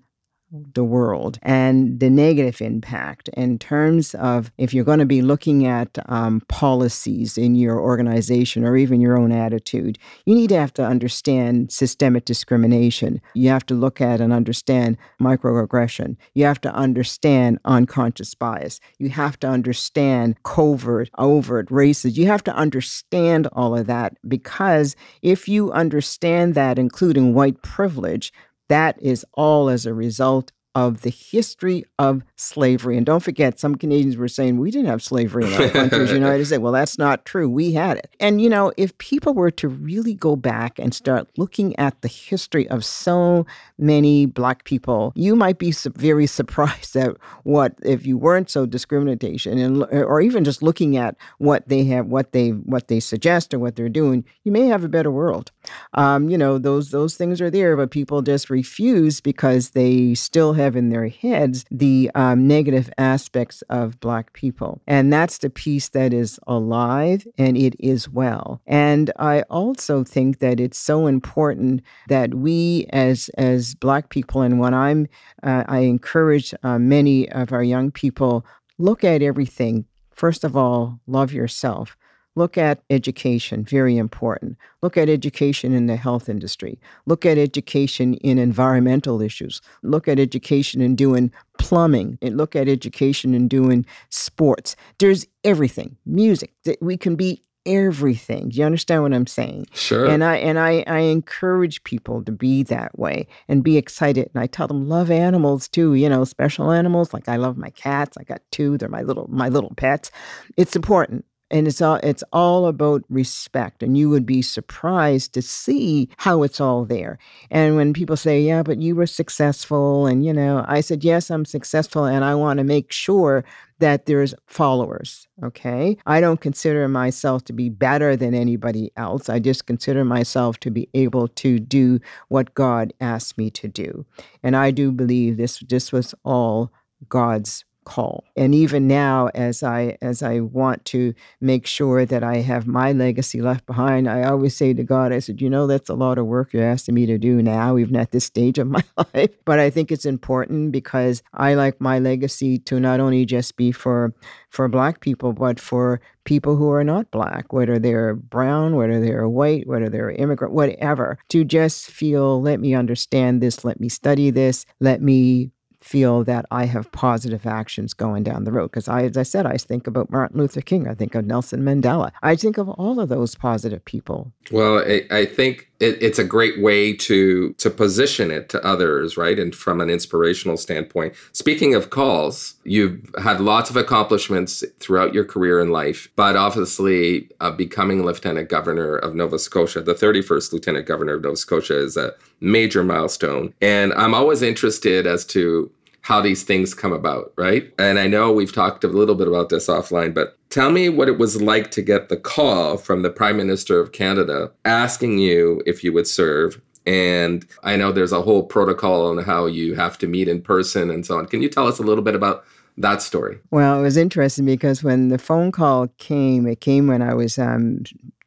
the 0.74 0.84
world 0.84 1.38
and 1.42 1.98
the 1.98 2.08
negative 2.08 2.60
impact 2.60 3.28
in 3.30 3.58
terms 3.58 4.14
of 4.14 4.52
if 4.58 4.72
you're 4.72 4.84
going 4.84 5.00
to 5.00 5.06
be 5.06 5.22
looking 5.22 5.66
at 5.66 5.98
um, 6.08 6.40
policies 6.48 7.36
in 7.36 7.56
your 7.56 7.80
organization 7.80 8.64
or 8.64 8.76
even 8.76 9.00
your 9.00 9.18
own 9.18 9.32
attitude, 9.32 9.98
you 10.24 10.34
need 10.34 10.48
to 10.48 10.56
have 10.56 10.72
to 10.74 10.84
understand 10.84 11.72
systemic 11.72 12.24
discrimination. 12.24 13.20
You 13.34 13.48
have 13.48 13.66
to 13.66 13.74
look 13.74 14.00
at 14.00 14.20
and 14.20 14.32
understand 14.32 14.96
microaggression. 15.20 16.16
You 16.34 16.44
have 16.44 16.60
to 16.60 16.72
understand 16.72 17.58
unconscious 17.64 18.34
bias. 18.34 18.78
You 18.98 19.08
have 19.10 19.38
to 19.40 19.48
understand 19.48 20.42
covert, 20.44 21.10
overt 21.18 21.70
races. 21.70 22.16
You 22.16 22.26
have 22.26 22.44
to 22.44 22.54
understand 22.54 23.48
all 23.52 23.76
of 23.76 23.86
that 23.86 24.16
because 24.28 24.94
if 25.22 25.48
you 25.48 25.72
understand 25.72 26.54
that, 26.54 26.78
including 26.78 27.34
white 27.34 27.62
privilege, 27.62 28.32
that 28.68 29.00
is 29.00 29.24
all 29.34 29.68
as 29.68 29.86
a 29.86 29.94
result 29.94 30.52
of 30.76 31.00
the 31.00 31.10
history 31.10 31.86
of 31.98 32.22
slavery. 32.36 32.98
And 32.98 33.06
don't 33.06 33.22
forget, 33.22 33.58
some 33.58 33.76
Canadians 33.76 34.18
were 34.18 34.28
saying 34.28 34.58
we 34.58 34.70
didn't 34.70 34.88
have 34.88 35.02
slavery 35.02 35.46
in 35.46 35.54
our 35.54 35.70
country 35.70 36.00
as 36.00 36.12
United 36.12 36.44
States. 36.44 36.60
Well, 36.60 36.70
that's 36.70 36.98
not 36.98 37.24
true. 37.24 37.48
We 37.48 37.72
had 37.72 37.96
it. 37.96 38.14
And, 38.20 38.42
you 38.42 38.50
know, 38.50 38.74
if 38.76 38.96
people 38.98 39.32
were 39.32 39.50
to 39.52 39.68
really 39.68 40.12
go 40.12 40.36
back 40.36 40.78
and 40.78 40.92
start 40.92 41.30
looking 41.38 41.74
at 41.78 42.02
the 42.02 42.08
history 42.08 42.68
of 42.68 42.84
so 42.84 43.46
many 43.78 44.26
Black 44.26 44.64
people, 44.64 45.14
you 45.16 45.34
might 45.34 45.56
be 45.58 45.72
very 45.72 46.26
surprised 46.38 46.94
at 46.94 47.16
what, 47.44 47.72
if 47.82 48.04
you 48.04 48.18
weren't 48.18 48.50
so 48.50 48.66
discrimination, 48.66 49.56
and, 49.56 49.82
or 49.84 50.20
even 50.20 50.44
just 50.44 50.62
looking 50.62 50.98
at 50.98 51.16
what 51.38 51.66
they 51.70 51.84
have, 51.84 52.04
what 52.04 52.32
they, 52.32 52.50
what 52.50 52.88
they 52.88 53.00
suggest 53.00 53.54
or 53.54 53.58
what 53.58 53.76
they're 53.76 53.88
doing, 53.88 54.26
you 54.44 54.52
may 54.52 54.66
have 54.66 54.84
a 54.84 54.90
better 54.90 55.10
world. 55.10 55.52
Um, 55.94 56.28
you 56.28 56.38
know, 56.38 56.58
those 56.58 56.90
those 56.90 57.16
things 57.16 57.40
are 57.40 57.50
there, 57.50 57.76
but 57.76 57.90
people 57.90 58.22
just 58.22 58.50
refuse 58.50 59.20
because 59.20 59.70
they 59.70 60.14
still 60.14 60.54
have 60.54 60.76
in 60.76 60.90
their 60.90 61.08
heads 61.08 61.64
the 61.70 62.10
um, 62.14 62.46
negative 62.46 62.90
aspects 62.98 63.62
of 63.68 63.98
Black 64.00 64.32
people, 64.32 64.80
and 64.86 65.12
that's 65.12 65.38
the 65.38 65.50
piece 65.50 65.88
that 65.90 66.12
is 66.12 66.38
alive 66.46 67.26
and 67.38 67.56
it 67.56 67.74
is 67.78 68.08
well. 68.08 68.60
And 68.66 69.10
I 69.18 69.42
also 69.42 70.04
think 70.04 70.38
that 70.38 70.60
it's 70.60 70.78
so 70.78 71.06
important 71.06 71.82
that 72.08 72.34
we, 72.34 72.86
as 72.90 73.28
as 73.36 73.74
Black 73.74 74.10
people, 74.10 74.42
and 74.42 74.58
when 74.58 74.74
I'm, 74.74 75.08
uh, 75.42 75.64
I 75.68 75.80
encourage 75.80 76.54
uh, 76.62 76.78
many 76.78 77.30
of 77.30 77.52
our 77.52 77.62
young 77.62 77.90
people 77.90 78.44
look 78.78 79.04
at 79.04 79.22
everything. 79.22 79.86
First 80.10 80.44
of 80.44 80.56
all, 80.56 81.00
love 81.06 81.32
yourself. 81.32 81.96
Look 82.36 82.58
at 82.58 82.82
education, 82.90 83.64
very 83.64 83.96
important. 83.96 84.58
Look 84.82 84.96
at 84.96 85.08
education 85.08 85.72
in 85.72 85.86
the 85.86 85.96
health 85.96 86.28
industry. 86.28 86.78
Look 87.06 87.24
at 87.24 87.38
education 87.38 88.14
in 88.14 88.38
environmental 88.38 89.22
issues. 89.22 89.62
Look 89.82 90.06
at 90.06 90.18
education 90.18 90.82
in 90.82 90.94
doing 90.94 91.32
plumbing. 91.58 92.18
And 92.20 92.36
look 92.36 92.54
at 92.54 92.68
education 92.68 93.34
in 93.34 93.48
doing 93.48 93.86
sports. 94.10 94.76
There's 94.98 95.26
everything, 95.44 95.96
music. 96.04 96.52
We 96.80 96.98
can 96.98 97.16
be 97.16 97.42
everything. 97.64 98.50
Do 98.50 98.58
you 98.58 98.64
understand 98.64 99.02
what 99.02 99.14
I'm 99.14 99.26
saying? 99.26 99.66
Sure. 99.72 100.06
And 100.06 100.22
I 100.22 100.36
and 100.36 100.58
I, 100.58 100.84
I 100.86 101.00
encourage 101.00 101.82
people 101.84 102.22
to 102.22 102.32
be 102.32 102.62
that 102.64 102.98
way 102.98 103.26
and 103.48 103.64
be 103.64 103.76
excited. 103.76 104.30
And 104.34 104.42
I 104.42 104.46
tell 104.46 104.68
them 104.68 104.88
love 104.88 105.10
animals 105.10 105.68
too, 105.68 105.94
you 105.94 106.08
know, 106.08 106.24
special 106.24 106.70
animals. 106.70 107.12
Like 107.12 107.28
I 107.28 107.36
love 107.36 107.56
my 107.56 107.70
cats. 107.70 108.16
I 108.18 108.22
got 108.22 108.42
two. 108.52 108.78
They're 108.78 108.88
my 108.88 109.02
little 109.02 109.26
my 109.28 109.48
little 109.48 109.72
pets. 109.76 110.10
It's 110.56 110.76
important 110.76 111.24
and 111.50 111.66
it's 111.66 111.80
all 111.80 111.96
it's 111.96 112.24
all 112.32 112.66
about 112.66 113.02
respect 113.08 113.82
and 113.82 113.96
you 113.96 114.08
would 114.08 114.26
be 114.26 114.42
surprised 114.42 115.32
to 115.34 115.42
see 115.42 116.08
how 116.18 116.42
it's 116.42 116.60
all 116.60 116.84
there. 116.84 117.18
And 117.50 117.76
when 117.76 117.92
people 117.92 118.16
say 118.16 118.40
yeah 118.40 118.62
but 118.62 118.80
you 118.80 118.94
were 118.94 119.06
successful 119.06 120.06
and 120.06 120.24
you 120.24 120.32
know 120.32 120.64
i 120.68 120.80
said 120.80 121.04
yes 121.04 121.30
i'm 121.30 121.44
successful 121.44 122.04
and 122.04 122.24
i 122.24 122.34
want 122.34 122.58
to 122.58 122.64
make 122.64 122.92
sure 122.92 123.44
that 123.78 124.06
there's 124.06 124.34
followers 124.46 125.26
okay? 125.42 125.96
I 126.06 126.20
don't 126.20 126.40
consider 126.40 126.88
myself 126.88 127.44
to 127.44 127.52
be 127.52 127.68
better 127.68 128.16
than 128.16 128.34
anybody 128.34 128.90
else. 128.96 129.28
I 129.28 129.38
just 129.38 129.66
consider 129.66 130.04
myself 130.04 130.58
to 130.60 130.70
be 130.70 130.88
able 130.94 131.28
to 131.28 131.58
do 131.58 132.00
what 132.28 132.54
god 132.54 132.92
asked 133.00 133.36
me 133.36 133.50
to 133.50 133.68
do. 133.68 134.06
And 134.42 134.56
i 134.56 134.70
do 134.70 134.92
believe 134.92 135.36
this 135.36 135.58
this 135.68 135.92
was 135.92 136.14
all 136.24 136.72
god's 137.08 137.64
call. 137.86 138.24
And 138.36 138.54
even 138.54 138.86
now 138.86 139.28
as 139.28 139.62
I 139.62 139.96
as 140.02 140.22
I 140.22 140.40
want 140.40 140.84
to 140.86 141.14
make 141.40 141.66
sure 141.66 142.04
that 142.04 142.22
I 142.22 142.38
have 142.38 142.66
my 142.66 142.92
legacy 142.92 143.40
left 143.40 143.64
behind, 143.64 144.10
I 144.10 144.24
always 144.24 144.54
say 144.54 144.74
to 144.74 144.82
God, 144.82 145.12
I 145.12 145.20
said, 145.20 145.40
you 145.40 145.48
know, 145.48 145.66
that's 145.66 145.88
a 145.88 145.94
lot 145.94 146.18
of 146.18 146.26
work 146.26 146.52
you're 146.52 146.62
asking 146.62 146.96
me 146.96 147.06
to 147.06 147.16
do 147.16 147.40
now, 147.40 147.78
even 147.78 147.96
at 147.96 148.10
this 148.10 148.24
stage 148.24 148.58
of 148.58 148.66
my 148.76 148.84
life. 148.98 149.30
But 149.46 149.58
I 149.58 149.70
think 149.70 149.90
it's 149.90 150.04
important 150.04 150.72
because 150.72 151.22
I 151.32 151.54
like 151.54 151.80
my 151.80 151.98
legacy 151.98 152.58
to 152.58 152.78
not 152.78 153.00
only 153.00 153.24
just 153.24 153.56
be 153.56 153.72
for 153.72 154.12
for 154.50 154.68
black 154.68 155.00
people, 155.00 155.32
but 155.32 155.60
for 155.60 156.00
people 156.24 156.56
who 156.56 156.70
are 156.70 156.84
not 156.84 157.10
black, 157.10 157.52
whether 157.52 157.78
they're 157.78 158.14
brown, 158.14 158.74
whether 158.74 159.00
they're 159.00 159.28
white, 159.28 159.66
whether 159.66 159.88
they're 159.88 160.10
immigrant, 160.10 160.52
whatever, 160.52 161.18
to 161.28 161.44
just 161.44 161.86
feel, 161.86 162.42
let 162.42 162.58
me 162.58 162.74
understand 162.74 163.40
this, 163.40 163.64
let 163.64 163.78
me 163.80 163.88
study 163.88 164.30
this, 164.30 164.66
let 164.80 165.00
me 165.00 165.50
feel 165.86 166.24
that 166.24 166.44
I 166.50 166.64
have 166.64 166.90
positive 166.90 167.46
actions 167.46 167.94
going 167.94 168.24
down 168.24 168.42
the 168.42 168.50
road. 168.50 168.70
Because 168.70 168.88
I, 168.88 169.04
as 169.04 169.16
I 169.16 169.22
said, 169.22 169.46
I 169.46 169.56
think 169.56 169.86
about 169.86 170.10
Martin 170.10 170.38
Luther 170.38 170.60
King, 170.60 170.88
I 170.88 170.94
think 170.94 171.14
of 171.14 171.24
Nelson 171.24 171.62
Mandela, 171.62 172.10
I 172.22 172.34
think 172.34 172.58
of 172.58 172.68
all 172.70 172.98
of 172.98 173.08
those 173.08 173.36
positive 173.36 173.84
people. 173.84 174.32
Well, 174.50 174.80
I, 174.80 175.02
I 175.10 175.24
think 175.24 175.70
it, 175.78 176.02
it's 176.02 176.18
a 176.18 176.24
great 176.24 176.60
way 176.60 176.92
to 176.92 177.52
to 177.54 177.70
position 177.70 178.30
it 178.30 178.48
to 178.48 178.64
others, 178.64 179.16
right? 179.16 179.38
And 179.38 179.54
from 179.54 179.80
an 179.80 179.90
inspirational 179.90 180.56
standpoint. 180.56 181.14
Speaking 181.32 181.74
of 181.74 181.90
calls, 181.90 182.54
you've 182.64 182.98
had 183.22 183.40
lots 183.40 183.70
of 183.70 183.76
accomplishments 183.76 184.64
throughout 184.80 185.14
your 185.14 185.24
career 185.24 185.60
in 185.60 185.70
life, 185.70 186.08
but 186.16 186.34
obviously 186.34 187.28
uh, 187.40 187.50
becoming 187.50 188.04
Lieutenant 188.04 188.48
Governor 188.48 188.96
of 188.96 189.14
Nova 189.14 189.38
Scotia, 189.38 189.82
the 189.82 189.94
31st 189.94 190.52
Lieutenant 190.52 190.86
Governor 190.86 191.14
of 191.14 191.22
Nova 191.22 191.36
Scotia, 191.36 191.78
is 191.78 191.96
a 191.96 192.14
major 192.40 192.82
milestone. 192.82 193.52
And 193.60 193.92
I'm 193.94 194.14
always 194.14 194.42
interested 194.42 195.06
as 195.06 195.24
to 195.26 195.70
how 196.06 196.20
these 196.20 196.44
things 196.44 196.72
come 196.72 196.92
about, 196.92 197.32
right? 197.34 197.74
And 197.80 197.98
I 197.98 198.06
know 198.06 198.30
we've 198.30 198.54
talked 198.54 198.84
a 198.84 198.88
little 198.88 199.16
bit 199.16 199.26
about 199.26 199.48
this 199.48 199.66
offline, 199.66 200.14
but 200.14 200.38
tell 200.50 200.70
me 200.70 200.88
what 200.88 201.08
it 201.08 201.18
was 201.18 201.42
like 201.42 201.72
to 201.72 201.82
get 201.82 202.08
the 202.08 202.16
call 202.16 202.76
from 202.76 203.02
the 203.02 203.10
Prime 203.10 203.36
Minister 203.36 203.80
of 203.80 203.90
Canada 203.90 204.52
asking 204.64 205.18
you 205.18 205.60
if 205.66 205.82
you 205.82 205.92
would 205.92 206.06
serve. 206.06 206.62
And 206.86 207.44
I 207.64 207.74
know 207.74 207.90
there's 207.90 208.12
a 208.12 208.22
whole 208.22 208.44
protocol 208.44 209.04
on 209.08 209.18
how 209.24 209.46
you 209.46 209.74
have 209.74 209.98
to 209.98 210.06
meet 210.06 210.28
in 210.28 210.42
person 210.42 210.92
and 210.92 211.04
so 211.04 211.18
on. 211.18 211.26
Can 211.26 211.42
you 211.42 211.48
tell 211.48 211.66
us 211.66 211.80
a 211.80 211.82
little 211.82 212.04
bit 212.04 212.14
about 212.14 212.44
that 212.78 213.02
story? 213.02 213.40
Well, 213.50 213.80
it 213.80 213.82
was 213.82 213.96
interesting 213.96 214.44
because 214.44 214.84
when 214.84 215.08
the 215.08 215.18
phone 215.18 215.50
call 215.50 215.88
came, 215.98 216.46
it 216.46 216.60
came 216.60 216.86
when 216.86 217.02
I 217.02 217.14
was 217.14 217.36
um, 217.36 217.82